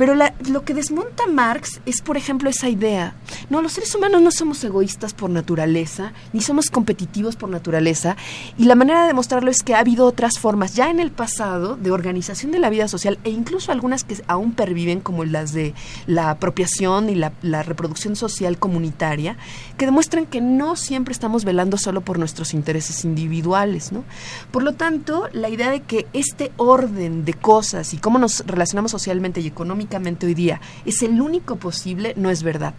Pero 0.00 0.14
lo 0.14 0.64
que 0.64 0.72
desmonta 0.72 1.26
Marx 1.26 1.82
es, 1.84 2.00
por 2.00 2.16
ejemplo, 2.16 2.48
esa 2.48 2.70
idea. 2.70 3.12
No, 3.50 3.60
los 3.60 3.74
seres 3.74 3.94
humanos 3.94 4.22
no 4.22 4.30
somos 4.30 4.64
egoístas 4.64 5.12
por 5.12 5.28
naturaleza, 5.28 6.14
ni 6.32 6.40
somos 6.40 6.70
competitivos 6.70 7.36
por 7.36 7.50
naturaleza. 7.50 8.16
Y 8.56 8.64
la 8.64 8.76
manera 8.76 9.02
de 9.02 9.08
demostrarlo 9.08 9.50
es 9.50 9.62
que 9.62 9.74
ha 9.74 9.80
habido 9.80 10.06
otras 10.06 10.38
formas 10.38 10.74
ya 10.74 10.88
en 10.88 11.00
el 11.00 11.10
pasado 11.10 11.76
de 11.76 11.90
organización 11.90 12.50
de 12.50 12.60
la 12.60 12.70
vida 12.70 12.88
social 12.88 13.18
e 13.24 13.30
incluso 13.30 13.72
algunas 13.72 14.02
que 14.02 14.16
aún 14.26 14.52
perviven, 14.52 15.00
como 15.00 15.26
las 15.26 15.52
de 15.52 15.74
la 16.06 16.30
apropiación 16.30 17.10
y 17.10 17.14
la, 17.14 17.34
la 17.42 17.62
reproducción 17.62 18.16
social 18.16 18.58
comunitaria, 18.58 19.36
que 19.76 19.84
demuestran 19.84 20.24
que 20.24 20.40
no 20.40 20.76
siempre 20.76 21.12
estamos 21.12 21.44
velando 21.44 21.76
solo 21.76 22.00
por 22.00 22.18
nuestros 22.18 22.54
intereses 22.54 23.04
individuales. 23.04 23.92
¿no? 23.92 24.04
Por 24.50 24.62
lo 24.62 24.72
tanto, 24.72 25.28
la 25.34 25.50
idea 25.50 25.70
de 25.70 25.82
que 25.82 26.06
este 26.14 26.52
orden 26.56 27.26
de 27.26 27.34
cosas 27.34 27.92
y 27.92 27.98
cómo 27.98 28.18
nos 28.18 28.46
relacionamos 28.46 28.92
socialmente 28.92 29.42
y 29.42 29.46
económicamente 29.46 29.89
hoy 30.26 30.34
día 30.34 30.60
es 30.84 31.02
el 31.02 31.20
único 31.20 31.56
posible, 31.56 32.14
no 32.16 32.30
es 32.30 32.42
verdad. 32.42 32.74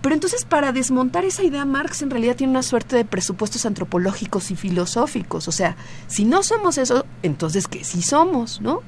Pero 0.00 0.14
entonces 0.14 0.44
para 0.44 0.72
desmontar 0.72 1.24
esa 1.24 1.42
idea, 1.42 1.64
Marx 1.64 2.02
en 2.02 2.10
realidad 2.10 2.36
tiene 2.36 2.52
una 2.52 2.62
suerte 2.62 2.96
de 2.96 3.04
presupuestos 3.04 3.66
antropológicos 3.66 4.50
y 4.50 4.56
filosóficos. 4.56 5.46
O 5.48 5.52
sea, 5.52 5.76
si 6.06 6.24
no 6.24 6.42
somos 6.42 6.78
eso, 6.78 7.04
entonces 7.22 7.68
¿qué 7.68 7.84
sí 7.84 8.02
somos? 8.02 8.60
¿no? 8.60 8.82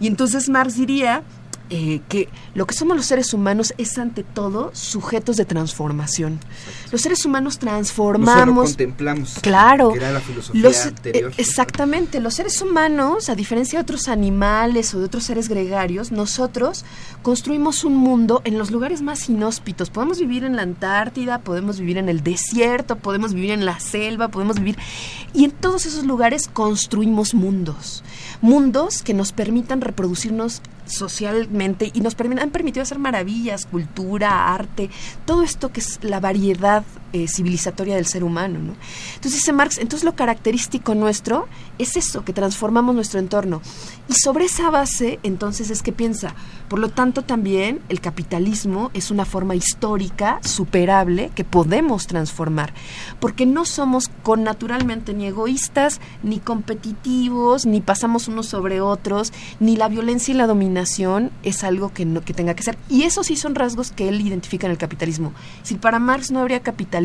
Y 0.00 0.06
entonces 0.06 0.48
Marx 0.48 0.76
diría 0.76 1.22
eh, 1.68 2.00
que 2.08 2.28
lo 2.54 2.66
que 2.66 2.74
somos 2.74 2.96
los 2.96 3.06
seres 3.06 3.34
humanos 3.34 3.74
es 3.76 3.98
ante 3.98 4.22
todo 4.22 4.70
sujetos 4.72 5.36
de 5.36 5.44
transformación. 5.44 6.38
Los 6.92 7.00
seres 7.00 7.24
humanos 7.24 7.58
transformamos. 7.58 8.46
No 8.46 8.62
contemplamos. 8.62 9.38
Claro. 9.40 9.92
Que 9.92 9.98
era 9.98 10.12
la 10.12 10.20
filosofía 10.20 10.70
eh, 10.70 10.82
anterior. 10.84 11.32
exactamente. 11.36 12.20
Los 12.20 12.34
seres 12.34 12.62
humanos, 12.62 13.28
a 13.28 13.34
diferencia 13.34 13.78
de 13.78 13.82
otros 13.82 14.06
animales 14.08 14.94
o 14.94 15.00
de 15.00 15.06
otros 15.06 15.24
seres 15.24 15.48
gregarios, 15.48 16.12
nosotros 16.12 16.84
construimos 17.22 17.82
un 17.82 17.96
mundo 17.96 18.42
en 18.44 18.58
los 18.58 18.70
lugares 18.70 19.02
más 19.02 19.28
inhóspitos. 19.28 19.90
Podemos 19.90 20.20
vivir 20.20 20.44
en 20.44 20.54
la 20.54 20.62
Antártida, 20.62 21.40
podemos 21.40 21.80
vivir 21.80 21.98
en 21.98 22.08
el 22.08 22.22
desierto, 22.22 22.96
podemos 22.96 23.34
vivir 23.34 23.50
en 23.50 23.64
la 23.64 23.80
selva, 23.80 24.28
podemos 24.28 24.58
vivir. 24.58 24.76
Y 25.34 25.44
en 25.44 25.50
todos 25.50 25.86
esos 25.86 26.04
lugares 26.04 26.48
construimos 26.52 27.34
mundos. 27.34 28.04
Mundos 28.40 29.02
que 29.02 29.14
nos 29.14 29.32
permitan 29.32 29.80
reproducirnos 29.80 30.62
socialmente 30.86 31.90
y 31.92 32.00
nos 32.00 32.16
han 32.18 32.50
permitido 32.50 32.82
hacer 32.82 32.98
maravillas, 32.98 33.66
cultura, 33.66 34.54
arte, 34.54 34.90
todo 35.24 35.42
esto 35.42 35.72
que 35.72 35.80
es 35.80 35.98
la 36.02 36.20
variedad 36.20 36.84
eh, 37.12 37.26
civilizatoria 37.28 37.94
del 37.94 38.06
ser 38.06 38.24
humano. 38.24 38.58
¿no? 38.58 38.74
Entonces 39.14 39.40
dice 39.40 39.52
Marx, 39.52 39.78
entonces 39.78 40.04
lo 40.04 40.14
característico 40.14 40.94
nuestro 40.94 41.46
es 41.78 41.96
eso, 41.96 42.24
que 42.24 42.32
transformamos 42.32 42.94
nuestro 42.94 43.20
entorno. 43.20 43.62
Y 44.08 44.14
sobre 44.14 44.46
esa 44.46 44.70
base, 44.70 45.18
entonces 45.22 45.70
es 45.70 45.82
que 45.82 45.92
piensa, 45.92 46.34
por 46.68 46.78
lo 46.78 46.88
tanto 46.88 47.22
también 47.22 47.80
el 47.88 48.00
capitalismo 48.00 48.90
es 48.94 49.10
una 49.10 49.24
forma 49.24 49.54
histórica, 49.54 50.40
superable, 50.42 51.30
que 51.34 51.44
podemos 51.44 52.06
transformar, 52.06 52.72
porque 53.20 53.46
no 53.46 53.64
somos 53.64 54.08
con 54.22 54.42
naturalmente 54.42 55.14
ni 55.14 55.26
egoístas, 55.26 56.00
ni 56.22 56.38
competitivos, 56.38 57.66
ni 57.66 57.80
pasamos 57.80 58.28
unos 58.28 58.46
sobre 58.46 58.80
otros, 58.80 59.32
ni 59.60 59.76
la 59.76 59.88
violencia 59.88 60.32
y 60.32 60.36
la 60.36 60.46
dominación 60.46 61.30
es 61.42 61.62
algo 61.64 61.92
que, 61.92 62.04
no, 62.04 62.22
que 62.22 62.34
tenga 62.34 62.54
que 62.54 62.62
ser. 62.62 62.78
Y 62.88 63.02
esos 63.02 63.26
sí 63.26 63.36
son 63.36 63.54
rasgos 63.54 63.92
que 63.92 64.08
él 64.08 64.20
identifica 64.20 64.66
en 64.66 64.72
el 64.72 64.78
capitalismo. 64.78 65.32
Si 65.62 65.74
para 65.76 65.98
Marx 65.98 66.30
no 66.30 66.40
habría 66.40 66.60
capitalismo 66.60 66.95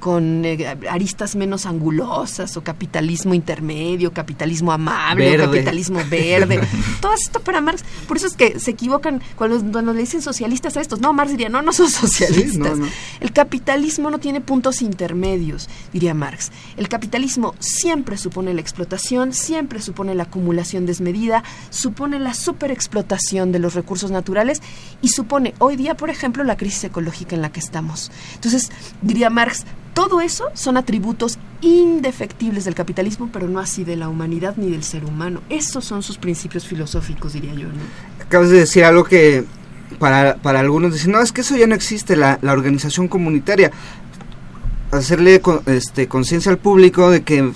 con 0.00 0.44
eh, 0.44 0.76
aristas 0.90 1.36
menos 1.36 1.66
angulosas 1.66 2.56
o 2.56 2.62
capitalismo 2.62 3.34
intermedio, 3.34 4.12
capitalismo 4.12 4.72
amable, 4.72 5.36
capitalismo 5.36 6.00
verde, 6.08 6.60
todo 7.00 7.14
esto 7.14 7.40
para 7.40 7.60
Marx, 7.60 7.84
por 8.06 8.16
eso 8.16 8.26
es 8.26 8.34
que 8.34 8.58
se 8.58 8.70
equivocan 8.70 9.22
cuando, 9.36 9.92
le 9.92 10.00
dicen 10.00 10.22
socialistas 10.22 10.76
a 10.76 10.80
estos. 10.80 11.00
No, 11.00 11.12
Marx 11.12 11.32
diría, 11.32 11.48
no, 11.48 11.62
no 11.62 11.72
son 11.72 11.90
socialistas. 11.90 12.78
El 13.20 13.32
capitalismo 13.32 14.10
no 14.10 14.18
tiene 14.18 14.40
puntos 14.40 14.82
intermedios, 14.82 15.68
diría 15.92 16.14
Marx. 16.14 16.50
El 16.76 16.88
capitalismo 16.88 17.54
siempre 17.58 18.16
supone 18.16 18.54
la 18.54 18.60
explotación, 18.60 19.32
siempre 19.32 19.80
supone 19.80 20.14
la 20.14 20.24
acumulación 20.24 20.86
desmedida, 20.86 21.42
supone 21.70 22.18
la 22.18 22.34
superexplotación 22.34 23.52
de 23.52 23.58
los 23.58 23.74
recursos 23.74 24.10
naturales 24.10 24.62
y 25.02 25.08
supone 25.08 25.54
hoy 25.58 25.76
día, 25.76 25.96
por 25.96 26.10
ejemplo, 26.10 26.44
la 26.44 26.56
crisis 26.56 26.84
ecológica 26.84 27.36
en 27.36 27.42
la 27.42 27.50
que 27.50 27.60
estamos. 27.60 28.10
Entonces, 28.34 28.70
diría 29.02 29.30
Marx, 29.30 29.64
todo 29.94 30.20
eso 30.20 30.44
son 30.54 30.76
atributos 30.76 31.38
indefectibles 31.60 32.64
del 32.64 32.76
capitalismo, 32.76 33.30
pero 33.32 33.48
no 33.48 33.58
así 33.58 33.82
de 33.82 33.96
la 33.96 34.08
humanidad 34.08 34.54
ni 34.56 34.70
del 34.70 34.84
ser 34.84 35.04
humano. 35.04 35.40
Esos 35.48 35.84
son 35.84 36.04
sus 36.04 36.18
principios 36.18 36.66
filosóficos, 36.66 37.32
diría 37.32 37.52
yo. 37.54 37.66
Acabas 38.24 38.50
de 38.50 38.60
decir 38.60 38.84
algo 38.84 39.02
que 39.02 39.44
para, 39.98 40.36
para 40.36 40.60
algunos 40.60 40.92
dicen, 40.92 41.10
no, 41.10 41.20
es 41.20 41.32
que 41.32 41.40
eso 41.40 41.56
ya 41.56 41.66
no 41.66 41.74
existe, 41.74 42.14
la, 42.14 42.38
la 42.42 42.52
organización 42.52 43.08
comunitaria. 43.08 43.72
Hacerle 44.92 45.42
este, 45.66 46.06
conciencia 46.06 46.52
al 46.52 46.58
público 46.58 47.10
de 47.10 47.22
que 47.22 47.50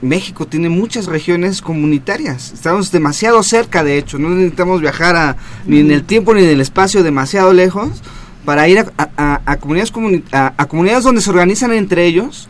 México 0.00 0.46
tiene 0.46 0.68
muchas 0.68 1.04
regiones 1.04 1.60
comunitarias. 1.60 2.52
Estamos 2.52 2.90
demasiado 2.90 3.42
cerca, 3.42 3.84
de 3.84 3.98
hecho. 3.98 4.18
No 4.18 4.30
necesitamos 4.30 4.80
viajar 4.80 5.36
ni 5.66 5.80
en 5.80 5.90
el 5.90 6.04
tiempo 6.04 6.34
ni 6.34 6.44
en 6.44 6.48
el 6.48 6.60
espacio 6.60 7.02
demasiado 7.02 7.52
lejos 7.52 8.02
para 8.46 8.68
ir 8.68 8.78
a, 8.78 9.56
comunidades, 9.58 9.92
a, 10.32 10.66
comunidades 10.68 11.04
donde 11.04 11.20
se 11.20 11.28
organizan 11.28 11.72
entre 11.72 12.06
ellos 12.06 12.48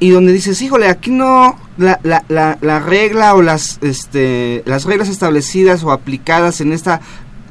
y 0.00 0.10
donde 0.10 0.32
dices, 0.32 0.60
híjole, 0.60 0.88
aquí 0.88 1.10
no, 1.10 1.56
la, 1.78 2.00
la, 2.02 2.58
la, 2.60 2.78
regla 2.80 3.34
o 3.34 3.42
las, 3.42 3.78
este, 3.80 4.62
las 4.66 4.84
reglas 4.84 5.08
establecidas 5.08 5.82
o 5.84 5.92
aplicadas 5.92 6.60
en 6.60 6.72
esta 6.72 7.00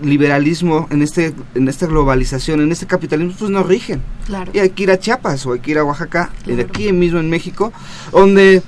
liberalismo, 0.01 0.87
en 0.91 1.01
este 1.01 1.33
en 1.55 1.67
esta 1.67 1.87
globalización, 1.87 2.61
en 2.61 2.71
este 2.71 2.85
capitalismo, 2.85 3.33
pues 3.39 3.49
nos 3.49 3.65
rigen. 3.65 4.03
Claro. 4.27 4.51
Y 4.53 4.59
hay 4.59 4.69
que 4.69 4.83
ir 4.83 4.91
a 4.91 4.99
Chiapas 4.99 5.45
o 5.45 5.53
hay 5.53 5.59
que 5.59 5.71
ir 5.71 5.79
a 5.79 5.83
Oaxaca, 5.83 6.29
y 6.45 6.51
de 6.53 6.63
aquí 6.63 6.91
mismo 6.91 7.19
en 7.19 7.29
México, 7.29 7.73
donde 8.11 8.61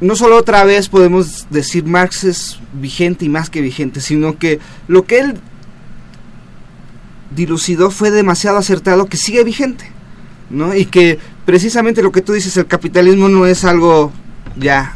no 0.00 0.16
solo 0.16 0.36
otra 0.36 0.64
vez 0.64 0.88
podemos 0.88 1.46
decir 1.50 1.84
Marx 1.84 2.24
es 2.24 2.58
vigente 2.74 3.24
y 3.24 3.28
más 3.28 3.48
que 3.48 3.60
vigente, 3.60 4.00
sino 4.00 4.38
que 4.38 4.58
lo 4.88 5.06
que 5.06 5.20
él 5.20 5.34
dilucidó 7.30 7.90
fue 7.90 8.10
demasiado 8.10 8.58
acertado 8.58 9.06
que 9.06 9.16
sigue 9.16 9.44
vigente, 9.44 9.90
¿no? 10.50 10.74
Y 10.74 10.86
que 10.86 11.18
precisamente 11.44 12.02
lo 12.02 12.12
que 12.12 12.22
tú 12.22 12.32
dices, 12.32 12.56
el 12.56 12.66
capitalismo 12.66 13.28
no 13.28 13.46
es 13.46 13.64
algo 13.64 14.12
ya 14.58 14.94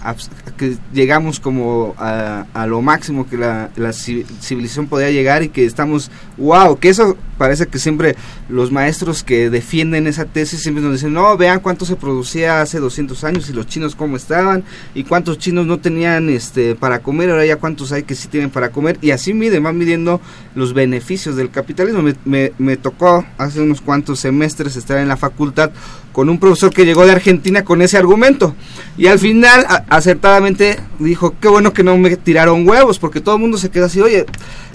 que 0.56 0.76
llegamos 0.92 1.40
como 1.40 1.94
a, 1.98 2.46
a 2.54 2.66
lo 2.66 2.82
máximo 2.82 3.28
que 3.28 3.36
la, 3.36 3.70
la, 3.76 3.92
civilización 3.92 4.86
podía 4.86 5.10
llegar 5.10 5.42
y 5.42 5.48
que 5.48 5.64
estamos, 5.64 6.10
wow, 6.36 6.78
que 6.78 6.88
eso 6.88 7.16
parece 7.40 7.68
que 7.68 7.78
siempre 7.78 8.16
los 8.50 8.70
maestros 8.70 9.24
que 9.24 9.48
defienden 9.48 10.06
esa 10.06 10.26
tesis 10.26 10.60
siempre 10.60 10.84
nos 10.84 10.92
dicen, 10.92 11.14
no, 11.14 11.38
vean 11.38 11.60
cuánto 11.60 11.86
se 11.86 11.96
producía 11.96 12.60
hace 12.60 12.78
200 12.80 13.24
años 13.24 13.48
y 13.48 13.54
los 13.54 13.66
chinos 13.66 13.94
cómo 13.94 14.18
estaban 14.18 14.62
y 14.94 15.04
cuántos 15.04 15.38
chinos 15.38 15.64
no 15.64 15.78
tenían 15.78 16.28
este 16.28 16.74
para 16.74 16.98
comer, 16.98 17.30
ahora 17.30 17.46
ya 17.46 17.56
cuántos 17.56 17.92
hay 17.92 18.02
que 18.02 18.14
sí 18.14 18.28
tienen 18.28 18.50
para 18.50 18.68
comer 18.68 18.98
y 19.00 19.12
así 19.12 19.32
miden, 19.32 19.62
van 19.62 19.78
midiendo 19.78 20.20
los 20.54 20.74
beneficios 20.74 21.34
del 21.34 21.50
capitalismo. 21.50 22.02
Me, 22.02 22.14
me, 22.26 22.52
me 22.58 22.76
tocó 22.76 23.24
hace 23.38 23.62
unos 23.62 23.80
cuantos 23.80 24.20
semestres 24.20 24.76
estar 24.76 24.98
en 24.98 25.08
la 25.08 25.16
facultad 25.16 25.70
con 26.12 26.28
un 26.28 26.38
profesor 26.38 26.72
que 26.72 26.84
llegó 26.84 27.06
de 27.06 27.12
Argentina 27.12 27.64
con 27.64 27.82
ese 27.82 27.96
argumento 27.96 28.54
y 28.98 29.06
al 29.06 29.18
final 29.18 29.66
acertadamente 29.88 30.78
dijo, 30.98 31.34
qué 31.40 31.48
bueno 31.48 31.72
que 31.72 31.82
no 31.82 31.96
me 31.96 32.16
tiraron 32.16 32.68
huevos, 32.68 32.98
porque 32.98 33.20
todo 33.20 33.36
el 33.36 33.40
mundo 33.40 33.58
se 33.58 33.70
queda 33.70 33.86
así, 33.86 34.00
oye, 34.00 34.26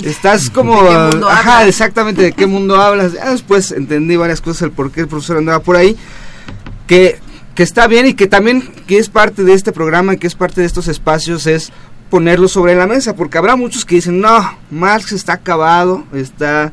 estás 0.03 0.49
como... 0.49 0.81
Ajá, 1.27 1.67
exactamente, 1.67 2.21
¿de 2.21 2.31
qué 2.31 2.47
mundo 2.55 2.75
hablas? 2.75 3.13
después 3.13 3.71
entendí 3.71 4.15
varias 4.15 4.41
cosas, 4.41 4.63
el 4.63 4.71
por 4.71 4.91
qué 4.91 5.01
el 5.01 5.07
profesor 5.07 5.37
andaba 5.37 5.59
por 5.59 5.75
ahí, 5.75 5.95
que, 6.87 7.19
que 7.53 7.63
está 7.63 7.87
bien 7.87 8.07
y 8.07 8.13
que 8.13 8.27
también 8.27 8.61
que 8.87 8.97
es 8.97 9.09
parte 9.09 9.43
de 9.43 9.53
este 9.53 9.71
programa 9.71 10.13
y 10.13 10.17
que 10.17 10.27
es 10.27 10.35
parte 10.35 10.61
de 10.61 10.67
estos 10.67 10.87
espacios 10.87 11.47
es 11.47 11.71
ponerlo 12.09 12.47
sobre 12.47 12.75
la 12.75 12.87
mesa, 12.87 13.15
porque 13.15 13.37
habrá 13.37 13.55
muchos 13.55 13.85
que 13.85 13.95
dicen, 13.95 14.21
no, 14.21 14.57
Marx 14.71 15.11
está 15.11 15.33
acabado, 15.33 16.03
está 16.13 16.71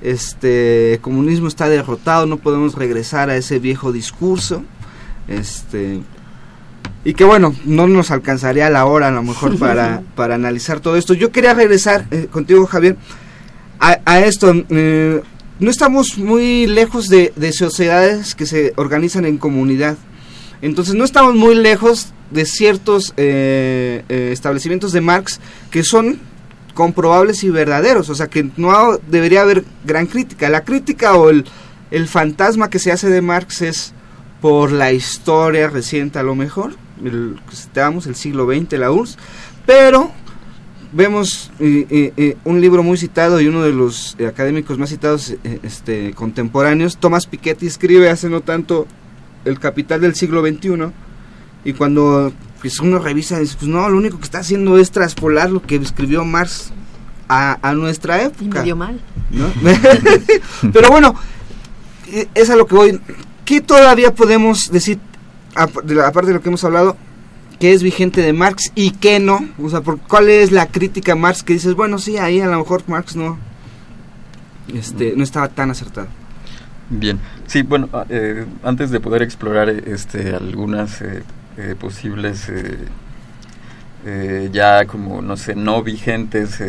este 0.00 0.98
comunismo 1.00 1.48
está 1.48 1.68
derrotado, 1.68 2.26
no 2.26 2.36
podemos 2.36 2.74
regresar 2.74 3.30
a 3.30 3.36
ese 3.36 3.58
viejo 3.58 3.90
discurso. 3.90 4.62
Este 5.26 6.02
y 7.04 7.14
que 7.14 7.24
bueno, 7.24 7.54
no 7.64 7.86
nos 7.86 8.10
alcanzaría 8.10 8.68
la 8.70 8.86
hora 8.86 9.08
a 9.08 9.10
lo 9.10 9.22
mejor 9.22 9.58
para, 9.58 10.02
para 10.14 10.34
analizar 10.34 10.80
todo 10.80 10.96
esto. 10.96 11.14
Yo 11.14 11.32
quería 11.32 11.54
regresar 11.54 12.06
eh, 12.10 12.28
contigo, 12.30 12.66
Javier, 12.66 12.96
a, 14.04 14.20
esto. 14.20 14.52
Eh, 14.70 15.22
no 15.60 15.70
estamos 15.70 16.18
muy 16.18 16.66
lejos 16.66 17.08
de, 17.08 17.32
sociedades 17.52 18.34
que 18.34 18.46
se 18.46 18.72
organizan 18.76 19.24
en 19.24 19.38
comunidad. 19.38 19.96
Entonces 20.62 20.94
no 20.94 21.04
estamos 21.04 21.34
muy 21.34 21.54
lejos 21.54 22.12
de 22.30 22.46
ciertos 22.46 23.12
eh, 23.16 24.02
establecimientos 24.08 24.92
de 24.92 25.00
Marx 25.00 25.40
que 25.70 25.84
son 25.84 26.18
comprobables 26.72 27.44
y 27.44 27.50
verdaderos. 27.50 28.08
O 28.08 28.14
sea 28.14 28.28
que 28.28 28.50
no 28.56 28.98
debería 29.08 29.42
haber 29.42 29.64
gran 29.84 30.06
crítica. 30.06 30.48
La 30.48 30.64
crítica 30.64 31.14
o 31.14 31.30
el, 31.30 31.44
fantasma 32.08 32.70
que 32.70 32.78
se 32.78 32.90
hace 32.90 33.08
de 33.08 33.22
Marx 33.22 33.62
es 33.62 33.92
por 34.40 34.72
la 34.72 34.92
historia 34.92 35.68
reciente 35.68 36.18
a 36.18 36.22
lo 36.22 36.34
mejor 36.34 36.74
el, 37.02 37.40
citamos 37.52 38.06
el 38.06 38.14
siglo 38.14 38.46
XX, 38.46 38.72
la 38.78 38.90
URSS, 38.90 39.16
pero 39.66 40.12
vemos 40.94 41.50
un 42.44 42.60
libro 42.60 42.82
muy 42.82 42.96
citado 42.96 43.40
y 43.40 43.48
uno 43.48 43.62
de 43.62 43.72
los 43.72 44.16
académicos 44.26 44.78
más 44.78 44.90
citados 44.90 45.30
eh, 45.44 45.60
este, 45.62 46.12
contemporáneos, 46.14 46.96
Thomas 46.96 47.26
Piketty 47.26 47.66
escribe 47.66 48.08
hace 48.10 48.28
no 48.28 48.40
tanto 48.40 48.86
El 49.44 49.58
Capital 49.58 50.00
del 50.00 50.14
siglo 50.14 50.42
XXI 50.42 50.92
y 51.64 51.72
cuando 51.72 52.32
pues, 52.60 52.80
uno 52.80 52.98
revisa 52.98 53.38
dice, 53.38 53.56
pues 53.58 53.68
no, 53.68 53.88
lo 53.88 53.96
único 53.96 54.18
que 54.18 54.24
está 54.24 54.38
haciendo 54.38 54.78
es 54.78 54.90
traspolar 54.90 55.50
lo 55.50 55.62
que 55.62 55.76
escribió 55.76 56.24
Marx 56.24 56.72
a, 57.28 57.74
nuestra 57.74 58.22
época. 58.22 58.64
Y 58.66 58.72
mal. 58.74 59.00
pero 60.72 60.88
bueno, 60.90 61.14
es 62.34 62.50
a 62.50 62.56
lo 62.56 62.66
que 62.66 62.74
voy. 62.74 63.00
¿Qué 63.44 63.60
todavía 63.60 64.14
podemos 64.14 64.70
decir 64.70 64.98
aparte 65.54 66.28
de 66.28 66.34
lo 66.34 66.40
que 66.40 66.48
hemos 66.48 66.64
hablado, 66.64 66.96
qué 67.58 67.72
es 67.72 67.82
vigente 67.82 68.20
de 68.20 68.32
Marx 68.32 68.72
y 68.74 68.92
qué 68.92 69.20
no? 69.20 69.40
O 69.62 69.68
sea, 69.68 69.80
por, 69.80 69.98
¿cuál 70.00 70.28
es 70.28 70.52
la 70.52 70.66
crítica 70.66 71.12
a 71.12 71.16
Marx 71.16 71.42
que 71.42 71.54
dices, 71.54 71.74
bueno, 71.74 71.98
sí, 71.98 72.16
ahí 72.18 72.40
a 72.40 72.46
lo 72.46 72.58
mejor 72.58 72.82
Marx 72.86 73.16
no, 73.16 73.38
este, 74.72 75.14
no 75.16 75.24
estaba 75.24 75.48
tan 75.48 75.70
acertado? 75.70 76.08
Bien, 76.90 77.18
sí, 77.46 77.62
bueno, 77.62 77.88
ah, 77.92 78.04
eh, 78.08 78.44
antes 78.62 78.90
de 78.90 79.00
poder 79.00 79.22
explorar 79.22 79.68
este, 79.70 80.34
algunas 80.34 81.00
eh, 81.00 81.22
eh, 81.56 81.74
posibles 81.78 82.50
ya 84.52 84.84
como, 84.84 85.22
no 85.22 85.34
sé, 85.38 85.54
no 85.54 85.82
vigentes 85.82 86.60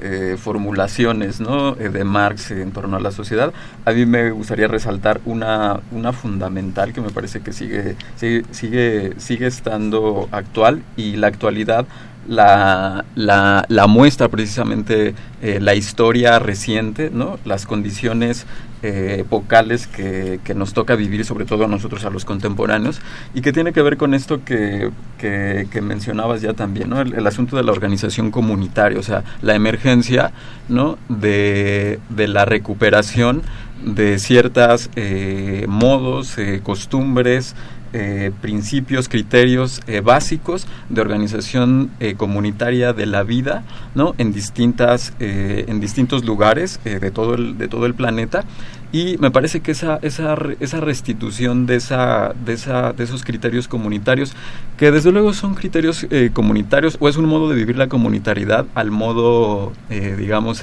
eh, 0.00 0.36
formulaciones. 0.38 1.40
Eh, 1.40 1.88
de 1.88 2.04
Marx 2.04 2.50
en 2.50 2.70
torno 2.72 2.96
a 2.96 3.00
la 3.00 3.10
sociedad, 3.10 3.52
a 3.84 3.92
mí 3.92 4.06
me 4.06 4.30
gustaría 4.30 4.68
resaltar 4.68 5.20
una, 5.24 5.80
una 5.90 6.12
fundamental 6.12 6.92
que 6.92 7.00
me 7.00 7.10
parece 7.10 7.40
que 7.40 7.52
sigue, 7.52 7.96
sigue, 8.16 9.14
sigue, 9.18 9.46
estando 9.46 10.28
actual 10.32 10.82
y 10.96 11.16
la 11.16 11.26
actualidad 11.26 11.86
la, 12.30 13.04
la, 13.16 13.64
la 13.68 13.86
muestra 13.88 14.28
precisamente 14.28 15.14
eh, 15.42 15.58
la 15.60 15.74
historia 15.74 16.38
reciente, 16.38 17.10
¿no? 17.12 17.40
las 17.44 17.66
condiciones 17.66 18.46
eh, 18.82 19.16
epocales 19.18 19.88
que, 19.88 20.38
que, 20.44 20.54
nos 20.54 20.72
toca 20.72 20.94
vivir, 20.94 21.24
sobre 21.24 21.44
todo 21.44 21.64
a 21.64 21.66
nosotros, 21.66 22.04
a 22.04 22.10
los 22.10 22.24
contemporáneos, 22.24 23.00
y 23.34 23.42
que 23.42 23.52
tiene 23.52 23.72
que 23.72 23.82
ver 23.82 23.96
con 23.96 24.14
esto 24.14 24.44
que, 24.44 24.92
que, 25.18 25.80
mencionabas 25.82 26.40
ya 26.40 26.54
también, 26.54 26.88
¿no? 26.88 27.00
El, 27.00 27.26
asunto 27.26 27.56
de 27.56 27.64
la 27.64 27.72
organización 27.72 28.30
comunitaria, 28.30 29.00
o 29.00 29.02
sea, 29.02 29.24
la 29.42 29.56
emergencia 29.56 30.30
¿no? 30.68 30.98
de, 31.08 31.98
de 32.10 32.28
la 32.28 32.44
recuperación 32.44 33.42
de 33.84 34.18
ciertos 34.18 34.90
eh, 34.96 35.64
modos, 35.68 36.38
eh, 36.38 36.60
costumbres, 36.62 37.54
eh, 37.92 38.30
principios, 38.40 39.08
criterios 39.08 39.80
eh, 39.88 40.00
básicos 40.00 40.66
de 40.88 41.00
organización 41.00 41.90
eh, 41.98 42.14
comunitaria 42.16 42.92
de 42.92 43.06
la 43.06 43.24
vida, 43.24 43.64
¿no? 43.96 44.14
En 44.18 44.32
distintas, 44.32 45.12
en 45.18 45.80
distintos 45.80 46.24
lugares 46.24 46.80
de 46.84 47.10
todo 47.10 47.34
el 47.34 47.58
de 47.58 47.68
todo 47.68 47.86
el 47.86 47.94
planeta 47.94 48.44
y 48.92 49.16
me 49.18 49.30
parece 49.30 49.60
que 49.60 49.72
esa 49.72 49.98
esa 50.02 50.36
esa 50.60 50.80
restitución 50.80 51.66
de 51.66 51.76
esa 51.76 52.32
de 52.44 52.52
esa 52.52 52.92
de 52.92 53.04
esos 53.04 53.24
criterios 53.24 53.68
comunitarios 53.68 54.34
que 54.76 54.90
desde 54.90 55.10
luego 55.12 55.32
son 55.32 55.54
criterios 55.54 56.06
comunitarios 56.32 56.96
o 57.00 57.08
es 57.08 57.16
un 57.16 57.26
modo 57.26 57.48
de 57.48 57.56
vivir 57.56 57.76
la 57.76 57.88
comunitariedad 57.88 58.66
al 58.74 58.90
modo 58.90 59.72
digamos 59.88 60.60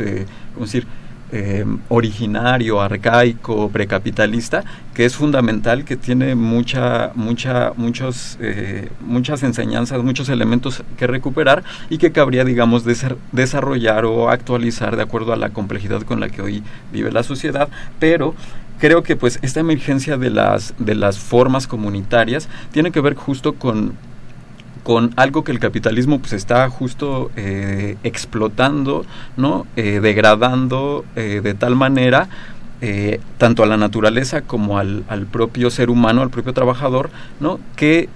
cómo 0.54 0.66
decir 0.66 0.88
eh, 1.32 1.66
originario, 1.90 2.82
arcaico, 2.82 3.70
precapitalista, 3.70 4.64
que 4.94 5.06
es 5.06 5.16
fundamental, 5.16 5.84
que 5.84 5.98
tiene 5.98 6.36
mucha, 6.36 7.12
mucha, 7.16 7.74
muchos, 7.76 8.38
eh, 8.40 8.90
muchas 9.02 9.44
enseñanzas, 9.44 10.04
muchos 10.04 10.30
elementos 10.30 10.84
que 10.98 11.06
recuperar 11.06 11.64
y 11.90 11.98
que 11.98 12.12
cabría, 12.12 12.46
digamos, 12.46 12.84
desarrollar 13.32 14.06
o 14.06 14.30
actualizar 14.30 14.96
de 14.96 15.04
acuerdo 15.04 15.34
a 15.34 15.38
la 15.38 15.50
complejidad 15.50 16.04
con 16.04 16.20
la 16.20 16.30
que 16.30 16.42
hoy 16.42 16.64
vive 16.92 17.12
la 17.12 17.24
sociedad, 17.24 17.68
pero 18.00 18.34
creo 18.80 19.04
que 19.04 19.16
pues 19.16 19.40
esta 19.42 19.60
emergencia 19.60 20.18
de 20.18 20.30
las, 20.30 20.74
de 20.78 20.96
las 20.96 21.20
formas 21.20 21.68
comunitarias 21.68 22.48
tiene 22.72 22.92
que 22.92 23.02
ver 23.02 23.16
justo 23.16 23.54
con 23.54 23.94
con 24.88 25.12
algo 25.18 25.44
que 25.44 25.52
el 25.52 25.60
capitalismo 25.60 26.20
pues 26.20 26.32
está 26.32 26.70
justo 26.70 27.30
eh, 27.36 27.98
explotando, 28.06 29.06
¿no? 29.36 29.68
Eh, 29.76 30.00
degradando 30.02 31.04
eh, 31.18 31.42
de 31.44 31.54
tal 31.56 31.76
manera 31.76 32.30
tanto 33.40 33.64
a 33.64 33.66
la 33.66 33.76
naturaleza 33.76 34.44
como 34.44 34.78
al, 34.78 35.04
al, 35.10 35.26
propio 35.26 35.72
ser 35.72 35.90
humano, 35.90 36.22
al 36.22 36.30
propio 36.30 36.54
trabajador, 36.54 37.10
¿no? 37.40 37.60
que 37.76 38.08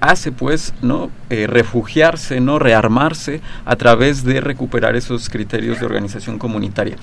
hace 0.00 0.32
pues 0.32 0.74
no 0.82 1.10
refugiarse, 1.30 2.40
no 2.40 2.58
rearmarse 2.58 3.40
a 3.64 3.76
través 3.76 4.24
de 4.24 4.40
recuperar 4.40 4.96
esos 4.96 5.28
criterios 5.28 5.78
de 5.78 5.86
organización 5.86 6.40
comunitaria 6.40 6.96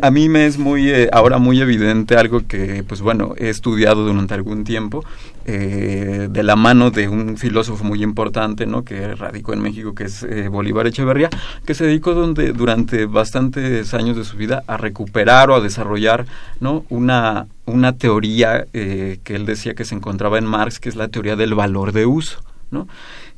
a 0.00 0.10
mí 0.10 0.28
me 0.28 0.46
es 0.46 0.58
muy 0.58 0.90
eh, 0.90 1.08
ahora 1.12 1.38
muy 1.38 1.60
evidente 1.60 2.16
algo 2.16 2.46
que 2.46 2.84
pues 2.86 3.00
bueno 3.00 3.34
he 3.36 3.48
estudiado 3.48 4.06
durante 4.06 4.34
algún 4.34 4.64
tiempo 4.64 5.04
eh, 5.44 6.28
de 6.30 6.42
la 6.42 6.56
mano 6.56 6.90
de 6.90 7.08
un 7.08 7.36
filósofo 7.36 7.84
muy 7.84 8.02
importante 8.02 8.66
no 8.66 8.84
que 8.84 9.14
radicó 9.14 9.52
en 9.52 9.60
México 9.60 9.94
que 9.94 10.04
es 10.04 10.22
eh, 10.22 10.48
Bolívar 10.48 10.86
Echeverría 10.86 11.28
que 11.66 11.74
se 11.74 11.84
dedicó 11.84 12.14
donde, 12.14 12.52
durante 12.52 13.06
bastantes 13.06 13.92
años 13.94 14.16
de 14.16 14.24
su 14.24 14.36
vida 14.36 14.62
a 14.66 14.76
recuperar 14.76 15.50
o 15.50 15.56
a 15.56 15.60
desarrollar 15.60 16.26
no 16.60 16.84
una 16.88 17.46
una 17.66 17.96
teoría 17.96 18.66
que 18.72 19.20
él 19.26 19.46
decía 19.46 19.74
que 19.74 19.84
se 19.84 19.94
encontraba 19.94 20.38
en 20.38 20.44
Marx 20.44 20.80
que 20.80 20.88
es 20.88 20.96
la 20.96 21.08
teoría 21.08 21.36
del 21.36 21.54
valor 21.54 21.92
de 21.92 22.06
uso 22.06 22.40
no 22.70 22.88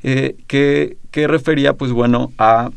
que, 0.01 0.97
que 1.11 1.27
refería 1.27 1.73
pues 1.73 1.91
bueno 1.91 2.31
a 2.37 2.71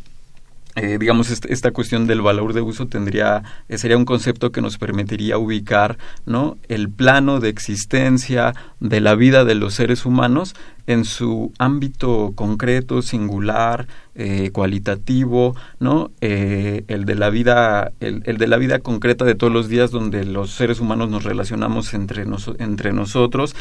eh, 0.76 0.98
digamos, 1.00 1.30
esta 1.30 1.72
cuestión 1.72 2.06
del 2.06 2.22
valor 2.22 2.52
de 2.52 2.60
uso 2.60 2.86
tendría, 2.86 3.42
eh, 3.68 3.76
sería 3.76 3.96
un 3.96 4.04
concepto 4.04 4.52
que 4.52 4.60
nos 4.60 4.78
permitiría 4.78 5.36
ubicar, 5.36 5.98
¿no? 6.26 6.58
El 6.68 6.88
plano 6.88 7.40
de 7.40 7.48
existencia 7.48 8.54
de 8.78 9.00
la 9.00 9.16
vida 9.16 9.44
de 9.44 9.56
los 9.56 9.74
seres 9.74 10.06
humanos 10.06 10.54
en 10.86 11.04
su 11.04 11.52
ámbito 11.58 12.32
concreto, 12.36 13.02
singular, 13.02 13.88
eh, 14.14 14.50
cualitativo, 14.52 15.56
¿no? 15.78 16.10
el 16.20 17.04
de 17.04 17.14
la 17.14 17.30
vida, 17.30 17.92
el, 18.00 18.22
de 18.22 18.46
la 18.46 18.56
vida 18.56 18.80
concreta 18.80 19.24
de 19.24 19.34
todos 19.34 19.52
los 19.52 19.68
días 19.68 19.90
donde 19.90 20.24
los 20.24 20.50
seres 20.50 20.80
humanos 20.80 21.08
nos 21.08 21.22
relacionamos 21.24 21.94
entre, 21.94 22.24
entre 22.58 22.92
nosotros, 22.92 23.54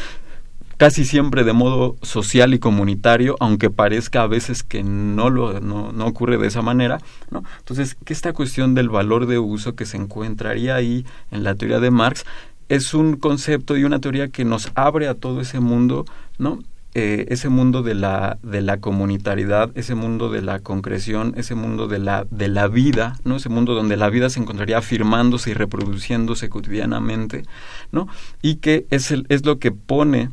casi 0.80 1.04
siempre 1.04 1.44
de 1.44 1.52
modo 1.52 1.96
social 2.00 2.54
y 2.54 2.58
comunitario, 2.58 3.36
aunque 3.38 3.68
parezca 3.68 4.22
a 4.22 4.26
veces 4.26 4.62
que 4.62 4.82
no, 4.82 5.28
lo, 5.28 5.60
no, 5.60 5.92
no 5.92 6.06
ocurre 6.06 6.38
de 6.38 6.46
esa 6.46 6.62
manera. 6.62 7.02
¿no? 7.30 7.44
Entonces, 7.58 7.98
que 8.02 8.14
esta 8.14 8.32
cuestión 8.32 8.74
del 8.74 8.88
valor 8.88 9.26
de 9.26 9.38
uso 9.38 9.74
que 9.74 9.84
se 9.84 9.98
encontraría 9.98 10.76
ahí 10.76 11.04
en 11.32 11.44
la 11.44 11.54
teoría 11.54 11.80
de 11.80 11.90
Marx 11.90 12.24
es 12.70 12.94
un 12.94 13.16
concepto 13.16 13.76
y 13.76 13.84
una 13.84 14.00
teoría 14.00 14.28
que 14.28 14.46
nos 14.46 14.72
abre 14.74 15.08
a 15.08 15.14
todo 15.14 15.42
ese 15.42 15.60
mundo, 15.60 16.06
¿no? 16.38 16.60
Eh, 16.94 17.26
ese 17.28 17.50
mundo 17.50 17.82
de 17.82 17.94
la, 17.94 18.38
de 18.42 18.62
la 18.62 18.78
comunitariedad, 18.78 19.70
ese 19.74 19.94
mundo 19.94 20.30
de 20.30 20.40
la 20.40 20.60
concreción, 20.60 21.34
ese 21.36 21.54
mundo 21.54 21.88
de 21.88 21.98
la, 21.98 22.26
de 22.30 22.48
la 22.48 22.68
vida, 22.68 23.18
¿no? 23.22 23.36
Ese 23.36 23.50
mundo 23.50 23.74
donde 23.74 23.98
la 23.98 24.08
vida 24.08 24.30
se 24.30 24.40
encontraría 24.40 24.78
afirmándose 24.78 25.50
y 25.50 25.54
reproduciéndose 25.54 26.48
cotidianamente, 26.48 27.44
¿no? 27.92 28.08
Y 28.40 28.56
que 28.56 28.86
es, 28.88 29.10
el, 29.10 29.26
es 29.28 29.44
lo 29.44 29.58
que 29.58 29.72
pone 29.72 30.30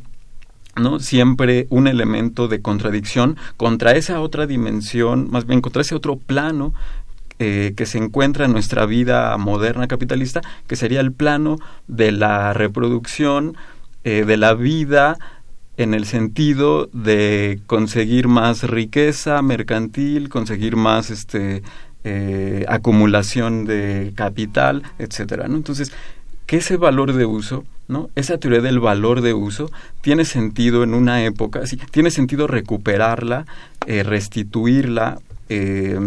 ¿no? 0.78 1.00
Siempre 1.00 1.66
un 1.70 1.86
elemento 1.86 2.48
de 2.48 2.60
contradicción 2.60 3.36
contra 3.56 3.92
esa 3.92 4.20
otra 4.20 4.46
dimensión, 4.46 5.28
más 5.30 5.46
bien 5.46 5.60
contra 5.60 5.82
ese 5.82 5.94
otro 5.94 6.16
plano 6.16 6.74
eh, 7.38 7.74
que 7.76 7.86
se 7.86 7.98
encuentra 7.98 8.46
en 8.46 8.52
nuestra 8.52 8.84
vida 8.84 9.36
moderna 9.36 9.86
capitalista, 9.86 10.40
que 10.66 10.74
sería 10.74 11.00
el 11.00 11.12
plano 11.12 11.58
de 11.86 12.10
la 12.10 12.52
reproducción 12.52 13.56
eh, 14.02 14.24
de 14.26 14.36
la 14.36 14.54
vida 14.54 15.16
en 15.76 15.94
el 15.94 16.04
sentido 16.04 16.86
de 16.92 17.60
conseguir 17.66 18.26
más 18.26 18.64
riqueza 18.64 19.40
mercantil, 19.42 20.28
conseguir 20.28 20.74
más 20.74 21.10
este 21.10 21.62
eh, 22.02 22.64
acumulación 22.68 23.64
de 23.64 24.12
capital, 24.16 24.82
etcétera. 24.98 25.46
Entonces, 25.46 25.92
que 26.46 26.56
ese 26.56 26.76
valor 26.76 27.12
de 27.12 27.24
uso 27.24 27.64
¿no? 27.88 28.10
Esa 28.14 28.38
teoría 28.38 28.60
del 28.60 28.80
valor 28.80 29.22
de 29.22 29.34
uso 29.34 29.70
tiene 30.00 30.24
sentido 30.24 30.84
en 30.84 30.94
una 30.94 31.24
época, 31.24 31.66
sí, 31.66 31.78
tiene 31.90 32.10
sentido 32.10 32.46
recuperarla, 32.46 33.46
eh, 33.86 34.02
restituirla, 34.02 35.18
eh, 35.48 35.98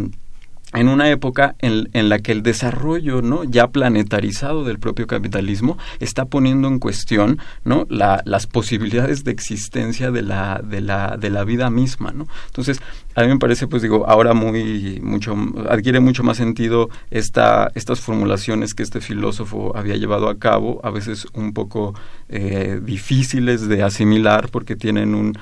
en 0.74 0.88
una 0.88 1.10
época 1.10 1.56
en, 1.60 2.10
la 2.10 2.20
que 2.20 2.32
el 2.32 2.44
desarrollo 2.44 3.22
no 3.22 3.44
ya 3.44 3.68
planetarizado 3.68 4.64
del 4.64 4.80
propio 4.80 5.08
capitalismo 5.08 5.78
está 6.00 6.26
poniendo 6.26 6.68
en 6.68 6.80
cuestión 6.80 7.40
no 7.64 7.86
la, 7.90 8.22
las 8.26 8.48
posibilidades 8.48 9.24
de 9.24 9.32
existencia 9.32 10.12
de 10.12 10.22
la 10.22 10.62
de 10.64 10.82
la 10.82 11.18
de 11.18 11.30
la 11.30 11.44
vida 11.44 11.70
misma 11.70 12.12
no 12.12 12.28
entonces 12.48 12.82
a 13.16 13.22
mí 13.22 13.28
me 13.28 13.40
parece 13.40 13.68
pues 13.68 13.82
digo 13.82 14.06
ahora 14.08 14.34
muy 14.34 15.00
mucho 15.04 15.36
adquiere 15.70 16.00
mucho 16.00 16.24
más 16.24 16.38
sentido 16.38 16.90
esta 17.10 17.72
estas 17.76 18.00
formulaciones 18.00 18.74
que 18.74 18.84
este 18.84 19.02
filósofo 19.02 19.76
había 19.76 19.98
llevado 19.98 20.30
a 20.30 20.40
cabo 20.40 20.80
a 20.84 20.90
veces 20.90 21.28
un 21.34 21.54
poco 21.54 21.94
eh, 22.30 22.80
difíciles 22.82 23.68
de 23.68 23.84
asimilar 23.84 24.50
porque 24.50 24.76
tienen 24.76 25.14
un, 25.16 25.38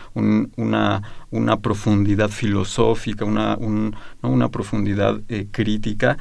una 0.56 1.04
una 1.32 1.60
profundidad 1.60 2.30
filosófica, 2.30 3.26
una, 3.26 3.58
una 4.22 4.50
profundidad 4.50 5.22
eh, 5.30 5.48
crítica 5.52 6.18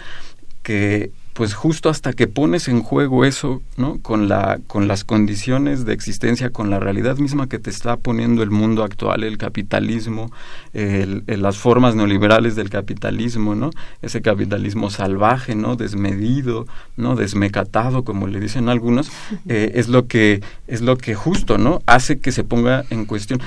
que 0.62 1.12
pues 1.38 1.54
justo 1.54 1.88
hasta 1.88 2.14
que 2.14 2.26
pones 2.26 2.66
en 2.66 2.82
juego 2.82 3.24
eso, 3.24 3.62
¿no? 3.76 4.00
Con 4.02 4.26
la 4.28 4.58
con 4.66 4.88
las 4.88 5.04
condiciones 5.04 5.84
de 5.84 5.92
existencia, 5.92 6.50
con 6.50 6.68
la 6.68 6.80
realidad 6.80 7.18
misma 7.18 7.48
que 7.48 7.60
te 7.60 7.70
está 7.70 7.96
poniendo 7.96 8.42
el 8.42 8.50
mundo 8.50 8.82
actual, 8.82 9.22
el 9.22 9.38
capitalismo, 9.38 10.32
las 10.72 11.56
formas 11.56 11.94
neoliberales 11.94 12.56
del 12.56 12.70
capitalismo, 12.70 13.54
¿no? 13.54 13.70
Ese 14.02 14.20
capitalismo 14.20 14.90
salvaje, 14.90 15.54
¿no? 15.54 15.76
Desmedido, 15.76 16.66
¿no? 16.96 17.14
Desmecatado, 17.14 18.02
como 18.02 18.26
le 18.26 18.40
dicen 18.40 18.68
algunos, 18.68 19.12
eh, 19.46 19.70
es 19.76 19.86
lo 19.86 20.08
que 20.08 20.42
es 20.66 20.80
lo 20.80 20.98
que 20.98 21.14
justo, 21.14 21.56
¿no? 21.56 21.82
Hace 21.86 22.18
que 22.18 22.32
se 22.32 22.42
ponga 22.42 22.84
en 22.90 23.04
cuestión, 23.04 23.40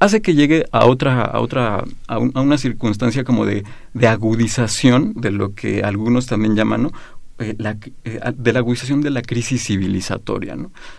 hace 0.00 0.22
que 0.22 0.34
llegue 0.34 0.64
a 0.72 0.86
otra 0.86 1.24
a 1.24 1.40
otra 1.40 1.84
a, 2.06 2.14
a 2.14 2.18
una 2.40 2.56
circunstancia 2.56 3.22
como 3.22 3.44
de 3.44 3.64
de 3.92 4.06
agudización 4.06 5.12
de 5.14 5.30
lo 5.30 5.54
que 5.54 5.82
algunos 5.82 6.26
también 6.26 6.54
llaman, 6.54 6.84
¿no? 6.84 6.92
Eh, 7.40 7.56
eh, 8.04 8.20
de 8.36 8.52
la 8.52 8.58
agudización 8.58 9.00
de 9.00 9.10
la 9.10 9.22
crisis 9.22 9.62
civilizatoria. 9.62 10.56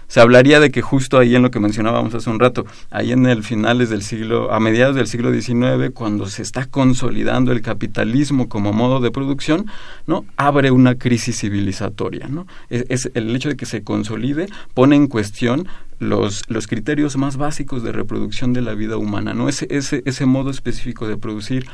Se 0.08 0.22
hablaría 0.22 0.62
de 0.62 0.72
que 0.72 0.82
justo 0.82 1.18
ahí 1.18 1.36
en 1.36 1.42
lo 1.42 1.52
que 1.52 1.60
mencionábamos 1.60 2.16
hace 2.16 2.30
un 2.30 2.40
rato, 2.40 2.66
ahí 2.92 3.12
en 3.12 3.26
el 3.26 3.44
finales 3.44 3.90
del 3.90 4.04
siglo, 4.04 4.50
a 4.54 4.62
mediados 4.62 4.96
del 4.96 5.08
siglo 5.08 5.34
XIX, 5.34 5.92
cuando 5.94 6.28
se 6.28 6.42
está 6.42 6.66
consolidando 6.66 7.52
el 7.52 7.62
capitalismo 7.62 8.48
como 8.48 8.72
modo 8.72 9.02
de 9.02 9.12
producción, 9.12 9.66
¿no? 10.08 10.26
abre 10.38 10.72
una 10.72 10.96
crisis 10.96 11.38
civilizatoria. 11.40 12.30
el 12.70 13.36
hecho 13.36 13.50
de 13.50 13.58
que 13.58 13.66
se 13.66 13.84
consolide 13.84 14.48
pone 14.74 14.96
en 14.96 15.08
cuestión 15.08 15.68
los, 16.00 16.46
criterios 16.68 17.18
más 17.18 17.36
básicos 17.36 17.84
de 17.84 17.92
reproducción 17.92 18.54
de 18.54 18.62
la 18.62 18.74
vida 18.76 18.96
humana, 18.96 19.34
¿no? 19.34 19.50
Ese, 19.50 19.68
ese 19.70 20.26
modo 20.26 20.52
específico 20.52 21.06
de 21.06 21.18
producir 21.18 21.68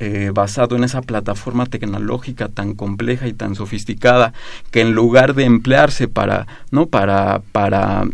eh, 0.00 0.30
basado 0.34 0.76
en 0.76 0.84
esa 0.84 1.02
plataforma 1.02 1.66
tecnológica 1.66 2.48
tan 2.48 2.74
compleja 2.74 3.28
y 3.28 3.32
tan 3.32 3.54
sofisticada 3.54 4.32
que 4.70 4.80
en 4.80 4.92
lugar 4.92 5.34
de 5.34 5.44
emplearse 5.44 6.08
para 6.08 6.46
no 6.70 6.86
para 6.86 7.42
para 7.52 8.04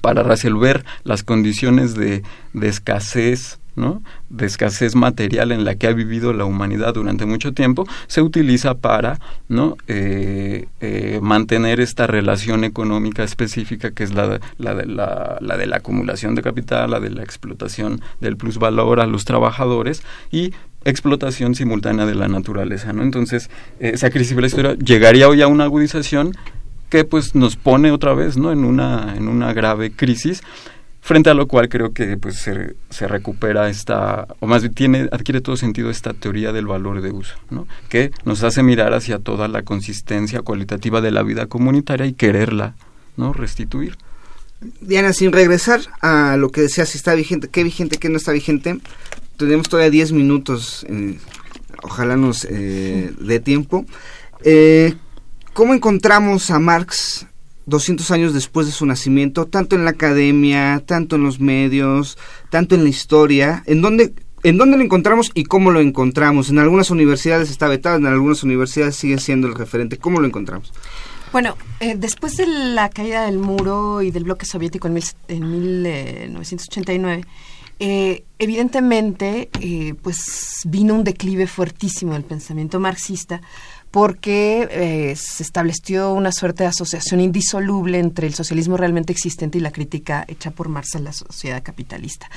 para 0.00 0.22
resolver 0.22 0.84
las 1.04 1.22
condiciones 1.22 1.94
de, 1.94 2.22
de 2.54 2.68
escasez 2.68 3.60
¿no? 3.74 4.02
de 4.28 4.46
escasez 4.46 4.94
material 4.94 5.52
en 5.52 5.64
la 5.64 5.74
que 5.74 5.86
ha 5.86 5.92
vivido 5.92 6.32
la 6.32 6.44
humanidad 6.44 6.94
durante 6.94 7.26
mucho 7.26 7.52
tiempo, 7.52 7.86
se 8.06 8.20
utiliza 8.22 8.74
para 8.74 9.18
¿no? 9.48 9.76
Eh, 9.88 10.66
eh, 10.80 11.20
mantener 11.22 11.80
esta 11.80 12.06
relación 12.06 12.64
económica 12.64 13.22
específica 13.22 13.92
que 13.92 14.04
es 14.04 14.14
la, 14.14 14.40
la, 14.58 14.74
de 14.74 14.86
la, 14.86 15.38
la 15.40 15.56
de 15.56 15.66
la 15.66 15.76
acumulación 15.76 16.34
de 16.34 16.42
capital, 16.42 16.90
la 16.90 17.00
de 17.00 17.10
la 17.10 17.22
explotación 17.22 18.00
del 18.20 18.36
plusvalor 18.36 19.00
a 19.00 19.06
los 19.06 19.24
trabajadores 19.24 20.02
y 20.30 20.52
explotación 20.84 21.54
simultánea 21.54 22.06
de 22.06 22.14
la 22.14 22.28
naturaleza. 22.28 22.92
¿no? 22.92 23.02
Entonces, 23.02 23.50
eh, 23.80 23.92
esa 23.94 24.10
crisis 24.10 24.34
de 24.34 24.40
la 24.40 24.46
historia 24.46 24.74
llegaría 24.74 25.28
hoy 25.28 25.42
a 25.42 25.46
una 25.46 25.64
agudización 25.64 26.32
que 26.88 27.04
pues 27.04 27.34
nos 27.34 27.56
pone 27.56 27.90
otra 27.90 28.12
vez 28.14 28.36
¿no? 28.36 28.52
en, 28.52 28.64
una, 28.64 29.14
en 29.16 29.28
una 29.28 29.52
grave 29.54 29.92
crisis 29.92 30.42
frente 31.02 31.30
a 31.30 31.34
lo 31.34 31.48
cual 31.48 31.68
creo 31.68 31.92
que 31.92 32.16
pues 32.16 32.36
se, 32.36 32.76
se, 32.90 33.08
recupera 33.08 33.68
esta 33.68 34.28
o 34.38 34.46
más 34.46 34.62
bien 34.62 34.74
tiene 34.74 35.08
adquiere 35.10 35.40
todo 35.40 35.56
sentido 35.56 35.90
esta 35.90 36.14
teoría 36.14 36.52
del 36.52 36.66
valor 36.66 37.02
de 37.02 37.10
uso 37.10 37.34
¿no? 37.50 37.66
que 37.88 38.12
nos 38.24 38.44
hace 38.44 38.62
mirar 38.62 38.94
hacia 38.94 39.18
toda 39.18 39.48
la 39.48 39.62
consistencia 39.62 40.42
cualitativa 40.42 41.00
de 41.00 41.10
la 41.10 41.22
vida 41.24 41.46
comunitaria 41.46 42.06
y 42.06 42.12
quererla 42.12 42.76
no 43.16 43.32
restituir 43.32 43.96
Diana 44.80 45.12
sin 45.12 45.32
regresar 45.32 45.80
a 46.02 46.36
lo 46.36 46.50
que 46.50 46.60
decía 46.60 46.86
si 46.86 46.98
está 46.98 47.14
vigente 47.14 47.48
qué 47.48 47.64
vigente 47.64 47.98
qué 47.98 48.08
no 48.08 48.16
está 48.16 48.30
vigente 48.30 48.78
tenemos 49.36 49.68
todavía 49.68 49.90
10 49.90 50.12
minutos 50.12 50.86
eh, 50.88 51.18
ojalá 51.82 52.16
nos 52.16 52.44
eh, 52.44 53.12
dé 53.18 53.40
tiempo 53.40 53.84
eh, 54.44 54.94
cómo 55.52 55.74
encontramos 55.74 56.50
a 56.50 56.58
Marx 56.58 57.26
200 57.66 58.10
años 58.10 58.34
después 58.34 58.66
de 58.66 58.72
su 58.72 58.86
nacimiento, 58.86 59.46
tanto 59.46 59.76
en 59.76 59.84
la 59.84 59.92
academia, 59.92 60.82
tanto 60.84 61.14
en 61.14 61.22
los 61.22 61.38
medios, 61.38 62.18
tanto 62.50 62.74
en 62.74 62.82
la 62.82 62.90
historia, 62.90 63.62
en 63.66 63.80
dónde 63.80 64.12
¿En 64.44 64.58
dónde 64.58 64.76
lo 64.76 64.82
encontramos 64.82 65.30
y 65.34 65.44
cómo 65.44 65.70
lo 65.70 65.78
encontramos? 65.78 66.50
En 66.50 66.58
algunas 66.58 66.90
universidades 66.90 67.48
está 67.48 67.68
vetado, 67.68 67.96
en 67.98 68.06
algunas 68.06 68.42
universidades 68.42 68.96
sigue 68.96 69.18
siendo 69.18 69.46
el 69.46 69.54
referente. 69.54 69.98
¿Cómo 69.98 70.20
lo 70.20 70.26
encontramos? 70.26 70.72
Bueno, 71.30 71.56
eh, 71.78 71.94
después 71.96 72.36
de 72.36 72.46
la 72.48 72.90
caída 72.90 73.24
del 73.24 73.38
muro 73.38 74.02
y 74.02 74.10
del 74.10 74.24
bloque 74.24 74.44
soviético 74.44 74.88
en, 74.88 75.00
en 75.28 75.50
1989, 75.50 77.24
eh, 77.84 78.22
evidentemente, 78.38 79.50
eh, 79.60 79.94
pues 80.00 80.20
vino 80.64 80.94
un 80.94 81.02
declive 81.02 81.48
fuertísimo 81.48 82.12
del 82.12 82.22
pensamiento 82.22 82.78
marxista 82.78 83.40
porque 83.92 84.68
eh, 84.70 85.16
se 85.16 85.42
estableció 85.42 86.12
una 86.14 86.32
suerte 86.32 86.62
de 86.62 86.70
asociación 86.70 87.20
indisoluble 87.20 87.98
entre 87.98 88.26
el 88.26 88.34
socialismo 88.34 88.78
realmente 88.78 89.12
existente 89.12 89.58
y 89.58 89.60
la 89.60 89.70
crítica 89.70 90.24
hecha 90.28 90.50
por 90.50 90.70
Marx 90.70 90.94
en 90.94 91.04
la 91.04 91.12
sociedad 91.12 91.62
capitalista. 91.62 92.30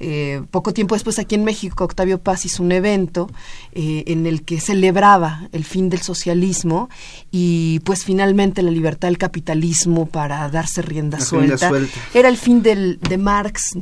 Eh, 0.00 0.42
poco 0.50 0.72
tiempo 0.72 0.94
después, 0.94 1.18
aquí 1.18 1.34
en 1.34 1.44
México, 1.44 1.84
Octavio 1.84 2.18
Paz 2.18 2.46
hizo 2.46 2.62
un 2.62 2.72
evento 2.72 3.28
eh, 3.72 4.04
en 4.06 4.24
el 4.24 4.42
que 4.42 4.58
celebraba 4.58 5.48
el 5.52 5.64
fin 5.64 5.90
del 5.90 6.00
socialismo 6.00 6.88
y 7.30 7.80
pues 7.80 8.04
finalmente 8.04 8.62
la 8.62 8.70
libertad 8.70 9.08
del 9.08 9.18
capitalismo 9.18 10.06
para 10.06 10.48
darse 10.48 10.80
rienda, 10.80 11.20
suelta. 11.20 11.70
Era 12.14 12.30
el 12.30 12.38
fin 12.38 12.62
del, 12.62 12.98
de 13.00 13.18
Marx 13.18 13.76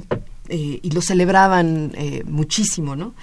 y 0.50 0.90
lo 0.90 1.00
celebraban 1.00 1.92
muchísimo, 2.26 2.96
¿no? 2.96 3.14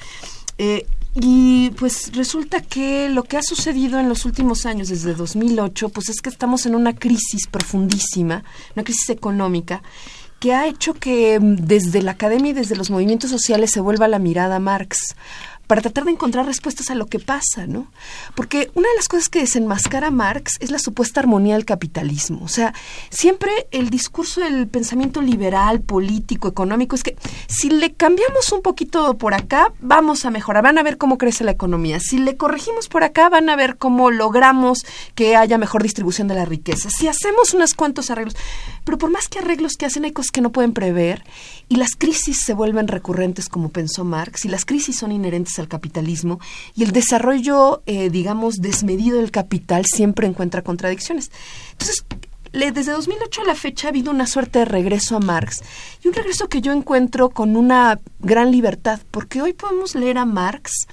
y 1.19 1.71
pues 1.71 2.11
resulta 2.13 2.61
que 2.61 3.09
lo 3.09 3.23
que 3.23 3.37
ha 3.37 3.41
sucedido 3.41 3.99
en 3.99 4.07
los 4.07 4.25
últimos 4.25 4.67
años, 4.67 4.89
desde 4.89 5.15
2008, 5.15 5.89
pues 5.89 6.09
es 6.09 6.21
que 6.21 6.29
estamos 6.29 6.67
en 6.67 6.75
una 6.75 6.93
crisis 6.93 7.47
profundísima, 7.49 8.43
una 8.75 8.83
crisis 8.83 9.09
económica, 9.09 9.81
que 10.39 10.53
ha 10.53 10.67
hecho 10.67 10.93
que 10.93 11.39
mm, 11.39 11.55
desde 11.55 12.03
la 12.03 12.11
academia 12.11 12.51
y 12.51 12.53
desde 12.53 12.75
los 12.75 12.91
movimientos 12.91 13.31
sociales 13.31 13.71
se 13.71 13.79
vuelva 13.79 14.07
la 14.07 14.19
mirada 14.19 14.57
a 14.57 14.59
Marx 14.59 15.15
para 15.67 15.81
tratar 15.81 16.05
de 16.05 16.11
encontrar 16.11 16.45
respuestas 16.45 16.89
a 16.89 16.95
lo 16.95 17.05
que 17.05 17.19
pasa, 17.19 17.67
¿no? 17.67 17.87
Porque 18.35 18.71
una 18.73 18.87
de 18.87 18.95
las 18.95 19.09
cosas 19.09 19.29
que 19.29 19.39
desenmascara 19.39 20.11
Marx 20.11 20.53
es 20.59 20.71
la 20.71 20.79
supuesta 20.79 21.19
armonía 21.19 21.55
del 21.55 21.65
capitalismo. 21.65 22.43
O 22.43 22.47
sea, 22.47 22.73
siempre 23.09 23.51
el 23.71 23.89
discurso 23.89 24.41
del 24.41 24.67
pensamiento 24.67 25.21
liberal, 25.21 25.81
político, 25.81 26.47
económico, 26.47 26.95
es 26.95 27.03
que 27.03 27.17
si 27.47 27.69
le 27.69 27.93
cambiamos 27.93 28.51
un 28.53 28.61
poquito 28.61 29.17
por 29.17 29.33
acá, 29.33 29.73
vamos 29.79 30.25
a 30.25 30.31
mejorar, 30.31 30.63
van 30.63 30.77
a 30.77 30.83
ver 30.83 30.97
cómo 30.97 31.17
crece 31.17 31.43
la 31.43 31.51
economía. 31.51 31.99
Si 31.99 32.17
le 32.17 32.37
corregimos 32.37 32.87
por 32.87 33.03
acá, 33.03 33.29
van 33.29 33.49
a 33.49 33.55
ver 33.57 33.77
cómo 33.77 34.09
logramos 34.09 34.85
que 35.15 35.35
haya 35.35 35.57
mejor 35.57 35.83
distribución 35.83 36.29
de 36.29 36.35
la 36.35 36.45
riqueza. 36.45 36.89
Si 36.89 37.09
hacemos 37.09 37.53
unos 37.53 37.73
cuantos 37.73 38.09
arreglos, 38.09 38.35
pero 38.85 38.97
por 38.97 39.11
más 39.11 39.27
que 39.27 39.39
arreglos 39.39 39.73
que 39.73 39.85
hacen, 39.85 40.05
hay 40.05 40.13
cosas 40.13 40.31
que 40.31 40.41
no 40.41 40.51
pueden 40.51 40.71
prever 40.71 41.23
y 41.67 41.75
las 41.75 41.95
crisis 41.97 42.43
se 42.45 42.53
vuelven 42.53 42.87
recurrentes 42.87 43.49
como 43.49 43.69
pensó 43.69 44.05
Marx 44.05 44.45
y 44.45 44.47
las 44.49 44.63
crisis 44.63 44.97
son 44.97 45.11
inherentes 45.11 45.56
al 45.59 45.67
capitalismo 45.67 46.39
y 46.75 46.83
el 46.83 46.91
desarrollo, 46.91 47.81
eh, 47.85 48.09
digamos, 48.09 48.55
desmedido 48.55 49.17
del 49.17 49.31
capital 49.31 49.85
siempre 49.85 50.27
encuentra 50.27 50.61
contradicciones. 50.61 51.31
Entonces, 51.71 52.05
desde 52.51 52.91
2008 52.91 53.41
a 53.41 53.45
la 53.45 53.55
fecha 53.55 53.87
ha 53.87 53.89
habido 53.89 54.11
una 54.11 54.25
suerte 54.25 54.59
de 54.59 54.65
regreso 54.65 55.15
a 55.15 55.19
Marx 55.19 55.61
y 56.03 56.07
un 56.07 56.13
regreso 56.13 56.47
que 56.47 56.61
yo 56.61 56.71
encuentro 56.71 57.29
con 57.29 57.55
una 57.55 57.99
gran 58.19 58.51
libertad, 58.51 58.99
porque 59.11 59.41
hoy 59.41 59.53
podemos 59.53 59.95
leer 59.95 60.17
a 60.17 60.25
Marx 60.25 60.87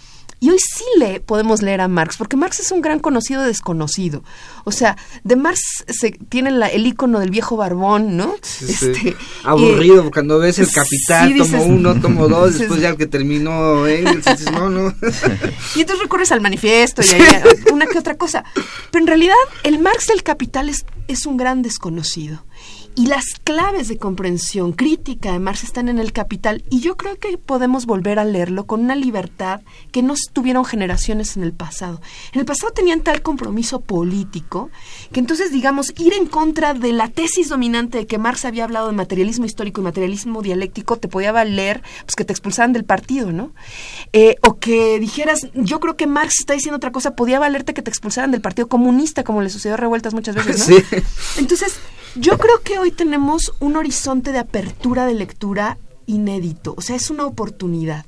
y 0.45 0.51
hoy 0.51 0.59
sí 0.59 0.85
le 0.99 1.21
podemos 1.21 1.63
leer 1.63 1.81
a 1.81 1.89
Marx, 1.89 2.19
porque 2.19 2.37
Marx 2.37 2.61
es 2.61 2.71
un 2.71 2.83
gran 2.83 2.99
conocido 2.99 3.43
desconocido. 3.45 4.23
O 4.65 4.73
sea, 4.73 4.95
de 5.23 5.37
Marx 5.37 5.87
se 5.89 6.11
tiene 6.11 6.51
el 6.51 6.87
icono 6.87 7.19
del 7.19 7.31
viejo 7.31 7.57
barbón, 7.57 8.19
¿no? 8.19 8.35
Este, 8.61 9.17
Aburrido, 9.43 10.11
cuando 10.11 10.39
ves 10.39 10.59
el 10.59 10.71
capital, 10.71 11.35
tomo 11.39 11.65
uno, 11.65 11.99
tomo 11.99 12.29
dos, 12.29 12.59
después 12.59 12.79
ya 12.79 12.95
que 12.95 13.07
terminó 13.07 13.87
Engels, 13.87 14.27
dices, 14.27 14.53
no, 14.53 14.69
no. 14.69 14.89
y 15.77 15.81
entonces 15.81 16.03
recurres 16.03 16.31
al 16.31 16.43
manifiesto 16.43 17.01
y 17.01 17.73
una 17.73 17.87
que 17.87 17.97
otra 17.97 18.19
cosa. 18.19 18.45
Pero 18.91 19.03
en 19.03 19.07
realidad, 19.07 19.35
el 19.63 19.79
Marx 19.79 20.09
del 20.09 20.23
capital 20.23 20.69
es, 20.69 20.85
es 21.09 21.25
un 21.25 21.39
gran 21.39 21.63
desconocido. 21.63 22.45
Y 22.97 23.07
las 23.07 23.25
claves 23.43 23.89
de 23.89 23.99
comprensión 23.99 24.73
crítica 24.73 25.33
de 25.33 25.41
Marx 25.41 25.65
están 25.65 25.89
en 25.89 25.99
el 25.99 26.13
capital 26.13 26.63
y 26.71 26.79
yo 26.79 26.97
creo 26.97 27.19
que 27.19 27.37
podemos 27.39 27.87
volver 27.87 28.21
a 28.21 28.25
leerlo 28.25 28.67
con 28.67 28.81
una 28.81 28.95
libertad 28.95 29.63
que 29.91 30.03
no 30.03 30.15
tuvieron 30.33 30.65
generaciones 30.65 31.37
en 31.37 31.43
el 31.43 31.53
pasado. 31.53 32.01
En 32.33 32.41
el 32.41 32.47
pasado 32.47 32.73
tenían 32.73 33.01
tal 33.01 33.21
compromiso 33.23 33.81
político 33.81 34.71
que 35.13 35.19
entonces, 35.19 35.51
digamos, 35.51 35.93
ir 35.99 36.13
en 36.15 36.27
contra 36.27 36.73
de 36.73 36.93
la 36.93 37.09
tesis 37.09 37.49
dominante 37.49 37.99
de 37.99 38.07
que 38.07 38.19
Marx 38.19 38.45
había 38.45 38.63
hablado 38.63 38.87
de 38.87 38.93
materialismo 38.93 39.45
histórico 39.45 39.81
y 39.81 39.85
materialismo 39.85 40.41
dialéctico 40.41 40.97
te 40.97 41.09
podía 41.09 41.33
valer 41.33 41.83
pues, 42.05 42.15
que 42.15 42.25
te 42.25 42.33
expulsaran 42.33 42.73
del 42.73 42.85
partido, 42.85 43.33
¿no? 43.33 43.53
Eh, 44.13 44.37
o 44.43 44.59
que 44.59 45.01
dijeras, 45.01 45.49
yo 45.55 45.81
creo 45.81 45.97
que 45.97 46.07
Marx 46.07 46.39
está 46.39 46.55
diciendo 46.55 46.77
otra 46.77 46.93
cosa, 46.93 47.17
podía 47.17 47.41
valerte 47.41 47.75
que 47.75 47.83
te 47.83 47.91
expulsaran 47.91 48.31
del 48.31 48.41
partido 48.41 48.69
comunista, 48.69 49.25
como 49.25 49.43
le 49.43 49.51
sucedió 49.51 49.75
a 49.75 49.79
Revueltas 49.79 50.15
muchas 50.15 50.37
veces, 50.37 50.69
¿no? 50.69 50.75
Sí. 50.75 50.83
Entonces, 51.39 51.79
yo 52.17 52.39
creo 52.39 52.61
que 52.63 52.79
hoy 52.79 52.91
tenemos 52.91 53.53
un 53.61 53.77
horizonte 53.77 54.33
de 54.33 54.39
apertura 54.39 55.07
de 55.07 55.15
lectura 55.15 55.79
inédito, 56.07 56.75
o 56.77 56.81
sea, 56.81 56.97
es 56.97 57.11
una 57.11 57.27
oportunidad. 57.27 58.05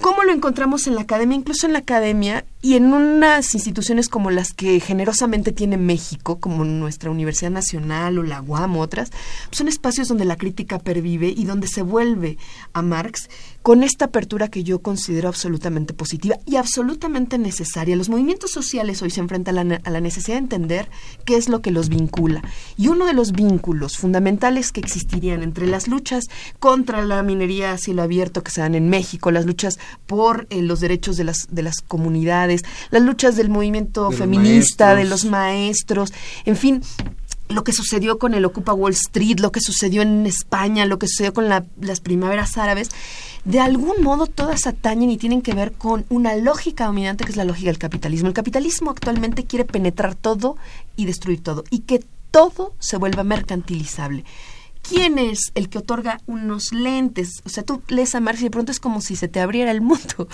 ¿Cómo 0.00 0.24
lo 0.24 0.32
encontramos 0.32 0.86
en 0.86 0.94
la 0.94 1.02
academia? 1.02 1.36
Incluso 1.36 1.66
en 1.66 1.72
la 1.72 1.80
academia 1.80 2.44
y 2.66 2.74
en 2.74 2.92
unas 2.92 3.54
instituciones 3.54 4.08
como 4.08 4.32
las 4.32 4.52
que 4.52 4.80
generosamente 4.80 5.52
tiene 5.52 5.76
México, 5.76 6.40
como 6.40 6.64
nuestra 6.64 7.12
Universidad 7.12 7.52
Nacional 7.52 8.18
o 8.18 8.24
la 8.24 8.42
UAM, 8.42 8.76
otras, 8.76 9.12
son 9.52 9.68
espacios 9.68 10.08
donde 10.08 10.24
la 10.24 10.34
crítica 10.34 10.80
pervive 10.80 11.28
y 11.28 11.44
donde 11.44 11.68
se 11.68 11.82
vuelve 11.82 12.38
a 12.72 12.82
Marx 12.82 13.30
con 13.62 13.84
esta 13.84 14.06
apertura 14.06 14.48
que 14.48 14.64
yo 14.64 14.80
considero 14.80 15.28
absolutamente 15.28 15.94
positiva 15.94 16.38
y 16.44 16.56
absolutamente 16.56 17.38
necesaria. 17.38 17.94
Los 17.94 18.08
movimientos 18.08 18.50
sociales 18.50 19.00
hoy 19.00 19.10
se 19.10 19.20
enfrentan 19.20 19.58
a 19.58 19.64
la, 19.64 19.80
a 19.84 19.90
la 19.90 20.00
necesidad 20.00 20.36
de 20.36 20.42
entender 20.42 20.88
qué 21.24 21.36
es 21.36 21.48
lo 21.48 21.62
que 21.62 21.70
los 21.70 21.88
vincula. 21.88 22.42
Y 22.76 22.88
uno 22.88 23.06
de 23.06 23.12
los 23.12 23.30
vínculos 23.30 23.96
fundamentales 23.96 24.72
que 24.72 24.80
existirían 24.80 25.44
entre 25.44 25.68
las 25.68 25.86
luchas 25.86 26.24
contra 26.58 27.04
la 27.04 27.22
minería 27.22 27.72
a 27.72 27.78
cielo 27.78 28.02
abierto 28.02 28.42
que 28.42 28.50
se 28.50 28.60
dan 28.60 28.74
en 28.74 28.88
México, 28.88 29.30
las 29.30 29.46
luchas 29.46 29.78
por 30.06 30.48
eh, 30.50 30.62
los 30.62 30.80
derechos 30.80 31.16
de 31.16 31.24
las, 31.24 31.46
de 31.50 31.62
las 31.62 31.80
comunidades, 31.80 32.55
las 32.90 33.02
luchas 33.02 33.36
del 33.36 33.48
movimiento 33.48 34.10
feminista, 34.10 34.94
de 34.94 35.04
los 35.04 35.24
maestros, 35.24 36.12
en 36.44 36.56
fin, 36.56 36.82
lo 37.48 37.64
que 37.64 37.72
sucedió 37.72 38.18
con 38.18 38.34
el 38.34 38.44
Ocupa 38.44 38.72
Wall 38.72 38.92
Street, 38.92 39.38
lo 39.40 39.52
que 39.52 39.60
sucedió 39.60 40.02
en 40.02 40.26
España, 40.26 40.84
lo 40.86 40.98
que 40.98 41.06
sucedió 41.06 41.32
con 41.32 41.48
las 41.48 42.00
primaveras 42.00 42.56
árabes, 42.58 42.90
de 43.44 43.60
algún 43.60 44.02
modo 44.02 44.26
todas 44.26 44.66
atañen 44.66 45.10
y 45.10 45.16
tienen 45.16 45.42
que 45.42 45.54
ver 45.54 45.72
con 45.72 46.04
una 46.08 46.34
lógica 46.36 46.86
dominante 46.86 47.24
que 47.24 47.30
es 47.30 47.36
la 47.36 47.44
lógica 47.44 47.68
del 47.68 47.78
capitalismo. 47.78 48.28
El 48.28 48.34
capitalismo 48.34 48.90
actualmente 48.90 49.44
quiere 49.44 49.64
penetrar 49.64 50.16
todo 50.16 50.56
y 50.96 51.04
destruir 51.04 51.42
todo 51.42 51.62
y 51.70 51.80
que 51.80 52.04
todo 52.32 52.74
se 52.80 52.96
vuelva 52.96 53.22
mercantilizable. 53.22 54.24
¿Quién 54.88 55.18
es 55.18 55.52
el 55.54 55.68
que 55.68 55.78
otorga 55.78 56.20
unos 56.26 56.72
lentes? 56.72 57.42
O 57.44 57.48
sea, 57.48 57.64
tú 57.64 57.82
lees 57.88 58.14
a 58.14 58.20
Marx 58.20 58.40
y 58.40 58.44
de 58.44 58.50
pronto 58.50 58.70
es 58.72 58.80
como 58.80 59.00
si 59.00 59.16
se 59.16 59.28
te 59.28 59.40
abriera 59.40 59.70
el 59.70 59.80
mundo. 59.80 60.28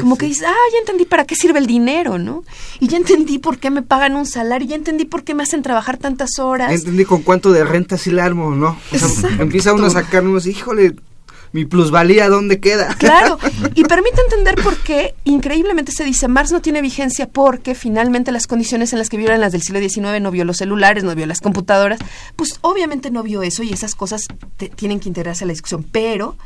como 0.00 0.18
que 0.18 0.26
dices, 0.26 0.44
ah, 0.46 0.70
ya 0.72 0.78
entendí 0.78 1.04
para 1.04 1.24
qué 1.24 1.34
sirve 1.36 1.58
el 1.58 1.66
dinero, 1.66 2.18
¿no? 2.18 2.44
Y 2.80 2.88
ya 2.88 2.96
entendí 2.96 3.38
por 3.38 3.58
qué 3.58 3.70
me 3.70 3.82
pagan 3.82 4.16
un 4.16 4.26
salario, 4.26 4.66
ya 4.66 4.76
entendí 4.76 5.04
por 5.04 5.24
qué 5.24 5.34
me 5.34 5.42
hacen 5.42 5.62
trabajar 5.62 5.98
tantas 5.98 6.38
horas. 6.38 6.70
Ya 6.70 6.74
entendí 6.74 7.04
con 7.04 7.22
cuánto 7.22 7.52
de 7.52 7.64
renta 7.64 7.96
sí 7.96 8.10
la 8.10 8.24
armo, 8.24 8.54
¿no? 8.54 8.76
O 8.92 8.98
sea, 8.98 9.30
empieza 9.38 9.72
uno 9.72 9.86
a 9.86 9.90
sacarnos, 9.90 10.46
híjole, 10.46 10.96
mi 11.52 11.64
plusvalía, 11.64 12.28
¿dónde 12.28 12.60
queda? 12.60 12.94
Claro, 12.94 13.38
y 13.74 13.84
permite 13.84 14.20
entender 14.22 14.56
por 14.62 14.76
qué 14.78 15.14
increíblemente 15.24 15.92
se 15.92 16.04
dice 16.04 16.28
Marx 16.28 16.50
no 16.50 16.62
tiene 16.62 16.80
vigencia 16.80 17.28
porque 17.28 17.74
finalmente 17.74 18.32
las 18.32 18.46
condiciones 18.46 18.92
en 18.92 18.98
las 18.98 19.08
que 19.08 19.16
vivieron 19.16 19.40
las 19.40 19.52
del 19.52 19.62
siglo 19.62 19.80
XIX 19.80 20.20
no 20.20 20.30
vio 20.30 20.44
los 20.44 20.56
celulares, 20.56 21.04
no 21.04 21.14
vio 21.14 21.26
las 21.26 21.40
computadoras, 21.40 22.00
pues 22.36 22.58
obviamente 22.62 23.10
no 23.10 23.22
vio 23.22 23.42
eso 23.42 23.62
y 23.62 23.72
esas 23.72 23.94
cosas 23.94 24.26
tienen 24.76 25.00
que 25.00 25.08
integrarse 25.08 25.44
a 25.44 25.46
la 25.46 25.52
discusión, 25.52 25.84
pero 25.84 26.36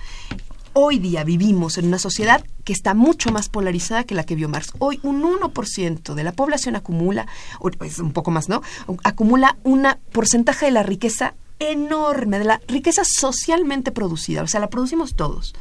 hoy 0.73 0.99
día 0.99 1.25
vivimos 1.25 1.79
en 1.79 1.87
una 1.87 1.99
sociedad 1.99 2.45
que 2.65 2.73
está 2.73 2.93
mucho 2.93 3.31
más 3.31 3.49
polarizada 3.49 4.05
que 4.05 4.15
la 4.15 4.25
que 4.25 4.35
vio 4.35 4.49
Marx. 4.49 4.73
Hoy 4.79 5.01
un 5.03 5.23
1% 5.23 6.13
de 6.15 6.25
la 6.25 6.33
población 6.33 6.77
acumula, 6.77 7.27
o 7.61 7.71
pues 7.71 7.99
un 7.99 8.13
poco 8.13 8.31
más, 8.31 8.51
¿no? 8.51 8.63
Acumula 9.03 9.57
un 9.63 9.87
porcentaje 10.13 10.67
de 10.67 10.73
la 10.73 10.83
riqueza 10.83 11.35
enorme 11.59 12.39
de 12.39 12.45
la 12.45 12.61
riqueza 12.69 13.03
socialmente 13.05 13.93
producida, 13.93 14.43
o 14.43 14.47
sea, 14.47 14.61
la 14.61 14.71
producimos 14.71 15.15
todos. 15.15 15.55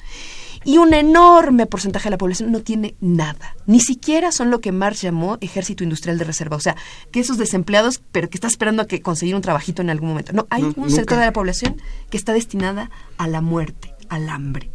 Y 0.65 0.79
un 0.79 0.95
enorme 0.95 1.67
porcentaje 1.67 2.05
de 2.05 2.11
la 2.11 2.17
población 2.17 2.51
no 2.51 2.59
tiene 2.61 2.95
nada. 2.99 3.55
Ni 3.67 3.79
siquiera 3.79 4.31
son 4.31 4.49
lo 4.49 4.61
que 4.61 4.71
Marx 4.71 5.01
llamó 5.01 5.37
ejército 5.39 5.83
industrial 5.83 6.17
de 6.17 6.25
reserva. 6.25 6.57
O 6.57 6.59
sea, 6.59 6.75
que 7.11 7.19
esos 7.19 7.37
desempleados, 7.37 8.01
pero 8.11 8.31
que 8.31 8.37
está 8.37 8.47
esperando 8.47 8.81
a 8.81 8.87
que 8.87 8.99
conseguir 8.99 9.35
un 9.35 9.43
trabajito 9.43 9.83
en 9.83 9.91
algún 9.91 10.09
momento. 10.09 10.33
No, 10.33 10.47
hay 10.49 10.63
un 10.63 10.89
sector 10.89 11.19
de 11.19 11.25
la 11.25 11.33
población 11.33 11.79
que 12.09 12.17
está 12.17 12.33
destinada 12.33 12.89
a 13.19 13.27
la 13.27 13.41
muerte, 13.41 13.93
al 14.09 14.27
hambre. 14.27 14.71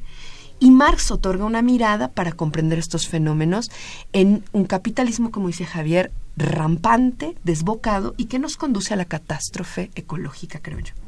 Y 0.61 0.71
Marx 0.71 1.11
otorga 1.11 1.45
una 1.45 1.63
mirada 1.63 2.09
para 2.09 2.33
comprender 2.33 2.79
estos 2.79 3.09
fenómenos 3.09 3.71
en 4.13 4.45
un 4.53 4.67
capitalismo, 4.67 5.33
como 5.33 5.49
dice 5.49 5.65
Javier, 5.65 6.13
rampante, 6.37 7.35
desbocado 7.43 8.15
y 8.17 8.27
que 8.27 8.39
nos 8.39 8.57
conduce 8.57 8.95
a 8.95 8.97
la 8.97 9.07
catástrofe 9.07 9.91
ecológica, 9.97 10.61
creo 10.61 10.79
yo. 10.79 11.00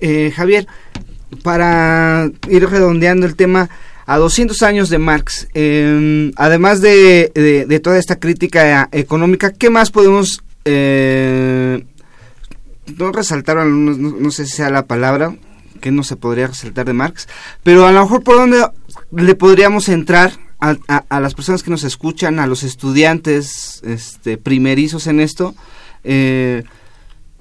Eh, 0.00 0.32
Javier, 0.34 0.66
para 1.42 2.30
ir 2.48 2.68
redondeando 2.68 3.26
el 3.26 3.36
tema, 3.36 3.70
a 4.10 4.18
200 4.18 4.60
años 4.62 4.88
de 4.88 4.98
Marx, 4.98 5.46
em, 5.54 6.32
además 6.34 6.80
de, 6.80 7.80
toda 7.80 7.96
esta 7.96 8.18
crítica 8.18 8.88
económica, 8.90 9.52
¿qué 9.52 9.70
más 9.70 9.92
podemos, 9.92 10.42
eh, 10.64 11.84
no 12.98 13.12
resaltar, 13.12 13.64
no, 13.64 14.30
sé 14.32 14.46
si 14.46 14.56
sea 14.56 14.68
la 14.68 14.86
palabra, 14.86 15.36
que 15.80 15.92
no 15.92 16.02
se 16.02 16.16
podría 16.16 16.48
resaltar 16.48 16.86
de 16.86 16.92
Marx, 16.92 17.28
pero 17.62 17.86
a 17.86 17.92
lo 17.92 18.02
mejor 18.02 18.24
por 18.24 18.34
dónde 18.36 18.66
le 19.12 19.34
podríamos 19.36 19.88
entrar 19.88 20.32
a, 20.60 20.74
a, 21.08 21.20
las 21.20 21.34
personas 21.34 21.62
que 21.62 21.70
nos 21.70 21.84
escuchan, 21.84 22.40
a 22.40 22.48
los 22.48 22.64
estudiantes 22.64 23.80
este, 23.84 24.36
primerizos 24.38 25.06
en 25.06 25.20
esto, 25.20 25.54
eh, 26.02 26.64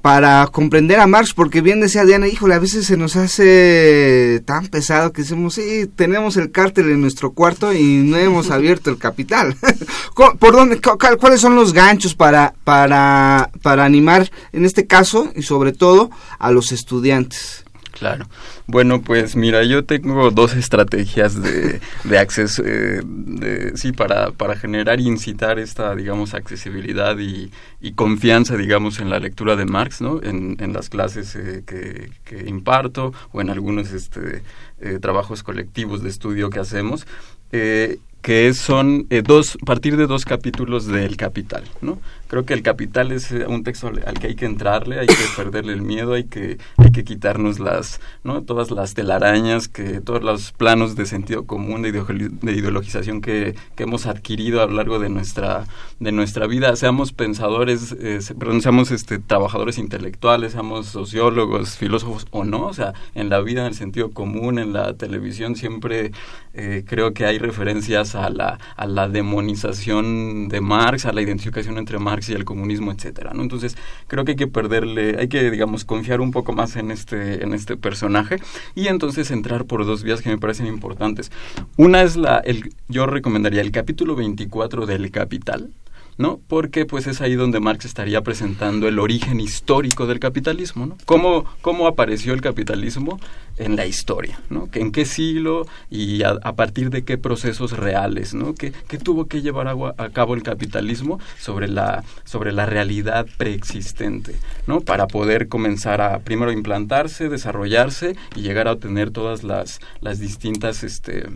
para 0.02 0.48
comprender 0.48 1.00
a 1.00 1.08
Marx, 1.08 1.34
porque 1.34 1.62
bien 1.62 1.82
decía 1.82 2.06
Diana, 2.06 2.28
híjole, 2.28 2.56
a 2.56 2.60
veces 2.60 2.86
se 2.86 2.98
nos 2.98 3.16
hace 3.16 4.42
tan 4.46 4.68
pesado 4.68 5.12
que 5.12 5.24
decimos, 5.24 5.56
sí, 5.56 5.90
tenemos 5.96 6.38
el 6.38 6.52
cártel 6.52 6.90
en 6.90 7.02
nuestro 7.02 7.32
cuarto 7.32 7.74
y 7.74 7.84
no 8.04 8.18
hemos 8.18 8.52
abierto 8.52 8.90
el 8.90 8.98
capital. 8.98 9.56
¿Por 10.40 10.54
dónde, 10.54 10.80
cuáles 11.20 11.42
son 11.42 11.56
los 11.56 11.74
ganchos 11.74 12.16
para, 12.16 12.54
para, 12.64 13.50
para 13.62 13.86
animar, 13.86 14.32
en 14.54 14.66
este 14.66 14.88
caso, 14.88 15.32
y 15.36 15.44
sobre 15.44 15.74
todo, 15.74 16.10
a 16.38 16.52
los 16.52 16.72
estudiantes? 16.72 17.66
Claro. 17.92 18.28
Bueno, 18.72 19.02
pues 19.02 19.36
mira, 19.36 19.64
yo 19.64 19.84
tengo 19.84 20.30
dos 20.30 20.54
estrategias 20.54 21.42
de, 21.42 21.82
de 22.04 22.20
acceso, 22.20 22.62
eh, 22.64 23.02
de, 23.04 23.76
sí, 23.76 23.92
para, 23.94 24.30
para 24.30 24.56
generar 24.56 25.00
e 25.00 25.04
incitar 25.04 25.58
esta, 25.58 25.96
digamos, 25.96 26.36
accesibilidad 26.36 27.18
y, 27.18 27.50
y, 27.82 27.94
confianza, 27.94 28.56
digamos, 28.58 29.00
en 29.00 29.10
la 29.10 29.18
lectura 29.18 29.56
de 29.56 29.66
Marx, 29.66 30.02
¿no? 30.02 30.22
En, 30.22 30.56
en 30.60 30.74
las 30.74 30.90
clases 30.90 31.36
eh, 31.36 31.64
que, 31.66 32.12
que, 32.24 32.48
imparto 32.48 33.12
o 33.32 33.42
en 33.42 33.50
algunos 33.50 33.92
este, 33.92 34.44
eh, 34.82 35.00
trabajos 35.02 35.42
colectivos 35.42 36.04
de 36.04 36.10
estudio 36.10 36.52
que 36.52 36.60
hacemos. 36.60 37.08
Eh, 37.52 37.98
que 38.22 38.54
son 38.54 39.08
eh, 39.10 39.22
dos, 39.26 39.58
partir 39.66 39.96
de 39.96 40.06
dos 40.06 40.26
capítulos 40.26 40.86
del 40.88 41.16
Capital, 41.16 41.64
¿no? 41.82 42.00
Creo 42.30 42.46
que 42.46 42.54
el 42.54 42.62
Capital 42.62 43.12
es 43.12 43.32
eh, 43.32 43.48
un 43.48 43.64
texto 43.64 43.88
al, 43.88 44.20
que 44.20 44.28
hay 44.28 44.36
que 44.36 44.46
entrarle, 44.46 45.00
hay 45.00 45.08
que 45.08 45.16
perderle 45.36 45.74
el 45.74 45.82
miedo, 45.82 46.14
hay 46.14 46.26
que, 46.26 46.60
hay 46.78 46.92
que 46.92 47.04
quitarnos 47.04 47.60
las, 47.60 48.00
¿no? 48.24 48.44
Todas 48.44 48.70
las 48.70 48.94
telarañas, 48.94 49.68
que 49.68 50.00
todos 50.00 50.22
los 50.22 50.52
planos 50.52 50.96
de 50.96 51.08
sentido 51.08 51.48
común, 51.48 51.82
de, 51.82 51.92
de 51.92 52.52
ideologización 52.52 53.22
que, 53.22 53.56
que, 53.76 53.82
hemos 53.82 54.06
adquirido 54.06 54.62
a 54.62 54.68
lo 54.68 54.74
largo 54.74 55.00
de 55.00 55.10
nuestra, 55.10 55.66
de 56.00 56.12
nuestra 56.12 56.46
vida, 56.46 56.76
seamos 56.76 57.14
pensadores, 57.14 57.96
eh, 58.00 58.20
perdón, 58.38 58.62
seamos 58.62 58.92
este, 58.92 59.18
trabajadores 59.18 59.80
intelectuales, 59.80 60.52
seamos 60.52 60.86
sociólogos, 60.86 61.78
filósofos 61.78 62.28
o 62.30 62.44
no, 62.44 62.68
o 62.68 62.74
sea, 62.76 62.94
en 63.16 63.30
la 63.30 63.42
vida, 63.42 63.62
en 63.62 63.70
el 63.70 63.74
sentido 63.74 64.12
común, 64.12 64.60
en 64.60 64.72
la 64.72 64.94
televisión, 64.94 65.56
siempre 65.56 66.12
eh, 66.54 66.84
creo 66.86 67.12
que 67.16 67.26
hay 67.26 67.40
referencias 67.40 68.14
a 68.14 68.30
la, 68.30 68.60
a 68.76 68.86
la 68.86 69.10
demonización 69.10 70.48
de 70.48 70.62
Marx, 70.62 71.08
a 71.08 71.12
la 71.12 71.24
identificación 71.24 71.80
entre 71.80 71.98
Marx 71.98 72.19
y 72.28 72.34
el 72.34 72.44
comunismo, 72.44 72.92
etcétera, 72.92 73.32
¿no? 73.34 73.44
Entonces, 73.44 73.78
creo 74.08 74.26
que 74.26 74.32
hay 74.32 74.38
que 74.38 74.48
perderle, 74.48 75.16
hay 75.20 75.30
que, 75.30 75.50
digamos, 75.52 75.86
confiar 75.86 76.20
un 76.20 76.32
poco 76.32 76.52
más 76.52 76.76
en 76.76 76.92
este, 76.92 77.44
en 77.44 77.54
este 77.54 77.78
personaje 77.78 78.38
y 78.76 78.88
entonces 78.88 79.32
entrar 79.32 79.66
por 79.66 79.86
dos 79.86 80.04
vías 80.04 80.22
que 80.22 80.30
me 80.30 80.38
parecen 80.38 80.68
importantes. 80.68 81.32
Una 81.78 82.02
es 82.02 82.18
la, 82.18 82.40
el, 82.40 82.74
yo 82.88 83.06
recomendaría 83.06 83.62
el 83.62 83.72
capítulo 83.72 84.16
24 84.16 84.86
del 84.86 85.12
Capital, 85.12 85.72
¿no? 86.20 86.42
Porque 86.48 86.86
pues 86.86 87.08
es 87.08 87.22
ahí 87.22 87.36
donde 87.36 87.62
Marx 87.62 87.86
estaría 87.86 88.22
presentando 88.22 88.90
el 88.90 89.00
origen 89.00 89.40
histórico 89.40 90.06
del 90.06 90.20
capitalismo, 90.20 90.86
¿no? 90.86 90.98
¿Cómo, 91.06 91.46
cómo 91.62 91.88
apareció 91.88 92.34
el 92.34 92.42
capitalismo 92.42 93.22
en 93.58 93.78
la 93.78 93.86
historia, 93.86 94.38
¿no? 94.50 94.68
¿En 94.74 94.92
qué 94.92 95.06
siglo 95.06 95.66
y 95.90 96.24
a, 96.24 96.38
partir 96.54 96.90
de 96.90 97.06
qué 97.06 97.18
procesos 97.18 97.72
reales, 97.72 98.34
¿no? 98.34 98.54
¿Qué, 98.54 98.74
qué 98.90 98.98
tuvo 98.98 99.28
que 99.28 99.42
llevar 99.42 99.70
a, 99.70 99.76
a, 99.98 100.10
cabo 100.10 100.34
el 100.36 100.44
capitalismo 100.44 101.22
sobre 101.40 101.70
la, 101.70 102.04
sobre 102.26 102.52
la 102.52 102.66
realidad 102.66 103.26
preexistente, 103.38 104.36
¿no? 104.68 104.82
Para 104.82 105.08
poder 105.08 105.48
comenzar 105.48 106.02
a 106.02 106.20
primero 106.20 106.52
implantarse, 106.52 107.30
desarrollarse 107.30 108.18
y 108.36 108.42
llegar 108.42 108.68
a 108.68 108.74
obtener 108.74 109.12
todas 109.12 109.44
las, 109.44 109.80
las 110.02 110.20
distintas, 110.20 110.84
este, 110.84 111.30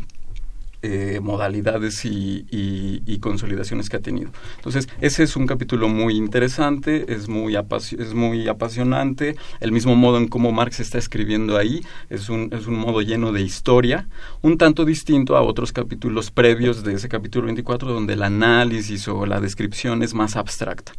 eh, 0.85 1.21
modalidades 1.21 2.03
y, 2.03 3.19
consolidaciones 3.21 3.89
que 3.89 3.95
ha 3.95 4.01
tenido. 4.01 4.31
Entonces, 4.57 4.89
ese 4.99 5.23
es 5.23 5.37
un 5.37 5.47
capítulo 5.47 5.87
muy 5.87 6.17
interesante, 6.17 7.05
es 7.07 7.29
muy, 7.29 7.55
es 7.55 8.13
muy 8.13 8.49
apasionante, 8.49 9.37
el 9.61 9.71
mismo 9.71 9.95
modo 9.95 10.17
en 10.17 10.27
cómo 10.27 10.51
Marx 10.51 10.81
está 10.81 10.97
escribiendo 10.97 11.57
ahí, 11.57 11.85
es 12.09 12.27
un, 12.27 12.49
es 12.51 12.67
un 12.67 12.75
modo 12.75 13.01
lleno 13.01 13.31
de 13.31 13.41
historia, 13.41 14.09
un 14.41 14.57
tanto 14.57 14.83
distinto 14.83 15.37
a 15.37 15.41
otros 15.41 15.71
capítulos 15.71 16.31
previos 16.31 16.83
de 16.83 16.95
ese 16.95 17.07
capítulo 17.07 17.45
24, 17.45 17.93
donde 17.93 18.15
el 18.15 18.23
análisis 18.23 19.07
o 19.07 19.25
la 19.25 19.39
descripción 19.39 20.03
es 20.03 20.13
más 20.13 20.35
abstracta. 20.35 20.91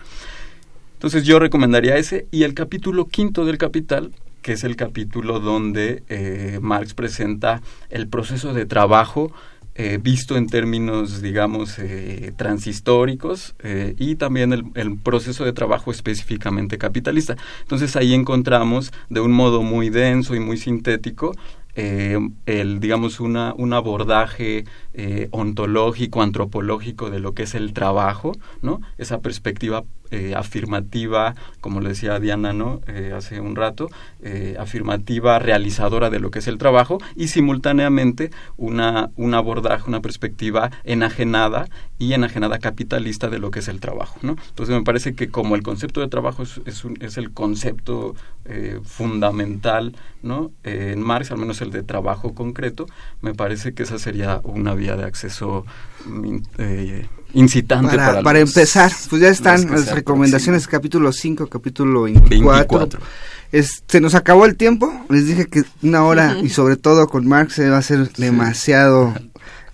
Entonces 0.95 1.24
yo 1.24 1.39
recomendaría 1.39 1.99
ese 1.99 2.26
y 2.30 2.45
el 2.45 2.55
capítulo 2.55 3.07
quinto 3.07 3.45
del 3.45 3.59
Capital 3.59 4.12
que 4.45 4.53
es 4.53 4.62
el 4.62 4.76
capítulo 4.76 5.41
donde 5.41 6.03
eh, 6.11 6.59
Marx 6.61 6.93
presenta 6.93 7.62
el 7.89 8.09
proceso 8.09 8.53
de 8.53 8.66
trabajo 8.66 9.32
eh, 9.77 9.99
visto 10.01 10.37
en 10.37 10.47
términos, 10.47 11.20
digamos, 11.20 11.79
eh, 11.79 12.33
transhistóricos 12.37 13.57
eh, 13.62 13.95
y 13.99 14.14
también 14.14 14.53
el, 14.53 14.64
el, 14.75 14.97
proceso 14.97 15.45
de 15.45 15.53
trabajo 15.53 15.91
específicamente 15.91 16.79
capitalista. 16.79 17.37
Entonces 17.62 17.97
ahí 17.97 18.14
encontramos 18.14 18.93
de 19.11 19.20
un 19.20 19.33
modo 19.33 19.62
muy 19.62 19.91
denso 19.91 20.35
y 20.35 20.41
muy 20.41 20.57
sintético 20.57 21.33
eh, 21.77 22.16
el, 22.47 22.79
digamos, 22.79 23.18
una, 23.18 23.53
un 23.57 23.72
abordaje 23.72 24.64
eh, 24.97 25.26
ontológico, 25.32 26.22
antropológico 26.22 27.11
de 27.11 27.18
lo 27.18 27.34
que 27.34 27.42
es 27.42 27.57
el 27.57 27.72
trabajo, 27.72 28.30
¿no? 28.62 28.80
Esa 28.97 29.20
perspectiva 29.20 29.82
eh, 30.12 30.34
afirmativa, 30.36 31.34
como 31.61 31.80
le 31.80 31.88
decía 31.88 32.20
Diana, 32.20 32.53
¿no? 32.53 32.80
hace 33.16 33.40
un 33.40 33.57
rato, 33.57 33.88
afirmativa, 34.59 35.38
realizadora 35.40 36.11
de 36.11 36.20
lo 36.20 36.30
que 36.30 36.38
es 36.38 36.47
el 36.47 36.59
trabajo 36.59 36.99
y 37.16 37.28
simultáneamente 37.28 38.30
una, 38.57 39.11
un 39.16 39.34
abordaje, 39.34 39.88
una 39.88 40.01
perspectiva 40.01 40.70
enajenada 40.84 41.66
y 41.99 42.12
enajenada 42.12 42.59
capitalista 42.59 43.28
de 43.28 43.38
lo 43.40 43.51
que 43.51 43.59
es 43.59 43.68
el 43.68 43.80
trabajo, 43.80 44.18
¿no? 44.22 44.36
Entonces 44.51 44.76
me 44.76 44.84
parece 44.84 45.14
que 45.14 45.28
como 45.28 45.57
el 45.57 45.64
concepto 45.64 46.01
de 46.01 46.09
trabajo 46.09 46.45
es, 46.45 46.61
es, 46.66 46.84
un, 46.84 46.97
es 47.01 47.16
el 47.16 47.32
concepto 47.32 48.14
fundamental, 48.84 49.97
¿no? 50.22 50.53
en 50.64 51.01
Marx, 51.01 51.30
al 51.30 51.38
menos 51.38 51.62
el 51.62 51.70
de 51.70 51.82
trabajo 51.82 52.34
concreto, 52.34 52.86
me 53.22 53.34
parece 53.34 53.72
que 53.72 53.84
esa 53.84 53.99
sería 53.99 54.42
una 54.45 54.74
de 54.93 55.05
acceso 55.05 55.64
eh, 56.59 57.07
incitante 57.32 57.97
para, 57.97 58.07
para, 58.07 58.22
para 58.22 58.41
los, 58.41 58.51
empezar. 58.51 58.93
Pues 59.09 59.22
ya 59.22 59.28
están 59.28 59.70
las 59.70 59.91
recomendaciones, 59.91 60.68
capítulo 60.68 61.12
5, 61.12 61.47
capítulo 61.49 62.03
24. 62.03 62.89
24. 62.89 63.01
Es, 63.53 63.82
se 63.87 64.01
nos 64.01 64.14
acabó 64.14 64.47
el 64.47 64.57
tiempo, 64.57 64.93
les 65.09 65.26
dije 65.26 65.47
que 65.47 65.62
una 65.82 66.05
hora 66.05 66.37
y 66.43 66.49
sobre 66.49 66.76
todo 66.76 67.07
con 67.07 67.26
Marx 67.26 67.55
se 67.55 67.70
va 67.70 67.78
a 67.78 67.82
ser 67.82 68.11
demasiado 68.12 69.14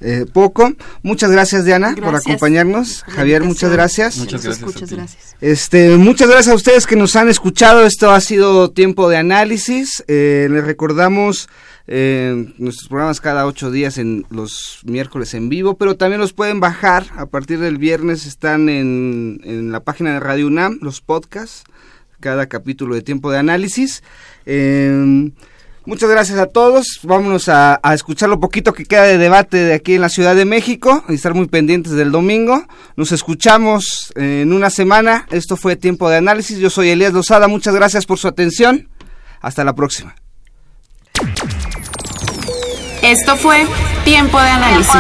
eh, 0.03 0.25
poco. 0.31 0.73
Muchas 1.03 1.31
gracias 1.31 1.65
Diana 1.65 1.89
gracias. 1.89 2.05
por 2.05 2.17
acompañarnos. 2.17 3.03
Javier, 3.05 3.43
muchas 3.43 3.71
gracias. 3.71 4.17
Muchas 4.19 4.45
gracias. 4.45 4.67
Muchas 4.67 4.91
gracias. 4.91 5.37
Este, 5.41 5.97
muchas 5.97 6.29
gracias 6.29 6.53
a 6.53 6.57
ustedes 6.57 6.87
que 6.87 6.97
nos 6.97 7.17
han 7.17 7.29
escuchado. 7.29 7.85
Esto 7.85 8.11
ha 8.11 8.21
sido 8.21 8.71
tiempo 8.71 9.09
de 9.09 9.19
análisis. 9.19 10.03
Eh, 10.09 10.49
les 10.51 10.65
recordamos 10.65 11.49
eh, 11.87 12.53
nuestros 12.59 12.89
programas 12.89 13.21
cada 13.21 13.47
ocho 13.47 13.71
días 13.71 13.99
en 13.99 14.25
los 14.31 14.81
miércoles 14.85 15.35
en 15.35 15.49
vivo, 15.49 15.77
pero 15.77 15.97
también 15.97 16.21
los 16.21 16.33
pueden 16.33 16.61
bajar 16.61 17.07
a 17.17 17.27
partir 17.27 17.59
del 17.59 17.79
viernes. 17.79 18.27
Están 18.27 18.69
en, 18.69 19.41
en 19.45 19.73
la 19.73 19.81
página 19.81 20.13
de 20.13 20.21
Radio 20.21 20.47
UNAM, 20.47 20.79
los 20.83 21.01
podcasts, 21.01 21.65
cada 22.21 22.47
capítulo 22.47 22.95
de 22.95 23.03
tiempo 23.03 23.31
de 23.31 23.39
análisis. 23.39 24.03
Eh, 24.47 25.31
Muchas 25.87 26.11
gracias 26.11 26.39
a 26.39 26.47
todos. 26.47 27.01
Vámonos 27.03 27.49
a, 27.49 27.81
a, 27.83 27.95
escuchar 27.95 28.29
lo 28.29 28.39
poquito 28.39 28.75
que 28.75 28.85
queda 28.85 29.05
de 29.05 29.17
debate 29.17 29.57
de 29.57 29.75
aquí 29.75 29.95
en 29.95 30.03
la 30.03 30.11
Ciudad 30.11 30.37
de 30.37 30.45
México 30.45 31.03
y 31.09 31.15
estar 31.15 31.33
muy 31.33 31.49
pendientes 31.49 31.93
del 31.93 32.13
domingo. 32.13 32.67
Nos 32.97 33.13
escuchamos 33.13 34.13
en 34.15 34.53
una 34.53 34.69
semana. 34.69 35.27
Esto 35.31 35.57
fue 35.57 35.77
Tiempo 35.77 36.11
de 36.11 36.19
Análisis. 36.19 36.59
Yo 36.59 36.69
soy 36.69 36.91
Elías 36.91 37.15
Lozada. 37.15 37.49
Muchas 37.49 37.75
gracias 37.75 38.05
por 38.05 38.19
su 38.19 38.29
atención. 38.29 38.89
Hasta 39.41 39.65
la 39.65 39.75
próxima. 39.75 40.15
Esto 43.03 43.37
fue 43.37 43.67
Tiempo 44.05 44.41
de 44.41 44.49
Análisis. 44.49 44.95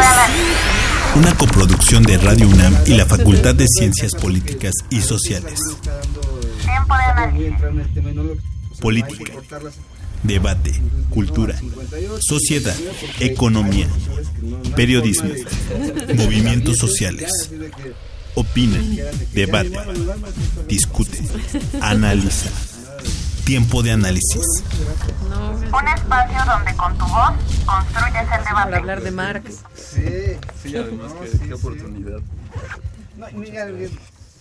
Una 1.14 1.34
coproducción 1.36 2.03
de 2.03 2.18
Radio 2.18 2.48
UNAM 2.48 2.76
y 2.86 2.94
la 2.94 3.07
Facultad 3.07 3.55
de 3.55 3.66
Ciencias 3.66 4.12
Políticas 4.14 4.72
y 4.90 5.01
Sociales. 5.01 5.61
Tiempo 6.64 6.94
de 6.96 7.03
Análisis. 7.03 7.55
Política 8.80 9.32
debate, 10.22 10.72
cultura, 11.11 11.59
sociedad, 12.20 12.76
economía, 13.20 13.88
periodismo, 14.76 15.30
movimientos 16.14 16.76
sociales. 16.76 17.30
Opina, 18.34 18.78
debate, 19.32 19.76
discute, 20.68 21.18
analiza. 21.80 22.51
Tiempo 23.51 23.82
de 23.82 23.90
análisis. 23.90 24.62
Un 25.26 25.88
espacio 25.88 26.38
donde 26.46 26.72
con 26.76 26.96
tu 26.96 27.05
voz 27.05 27.32
construyes 27.66 28.22
el 28.22 28.44
debate. 28.44 28.53
Para 28.53 28.76
hablar 28.76 29.01
de 29.03 29.11
Marx. 29.11 29.62
Sí, 29.74 30.38
sí 30.62 30.76
además, 30.76 31.12
no, 31.12 31.20
qué, 31.20 31.26
sí, 31.26 31.38
qué 31.48 31.55
oportunidad. 31.55 32.20
No, 33.16 33.26
mira, 33.34 33.66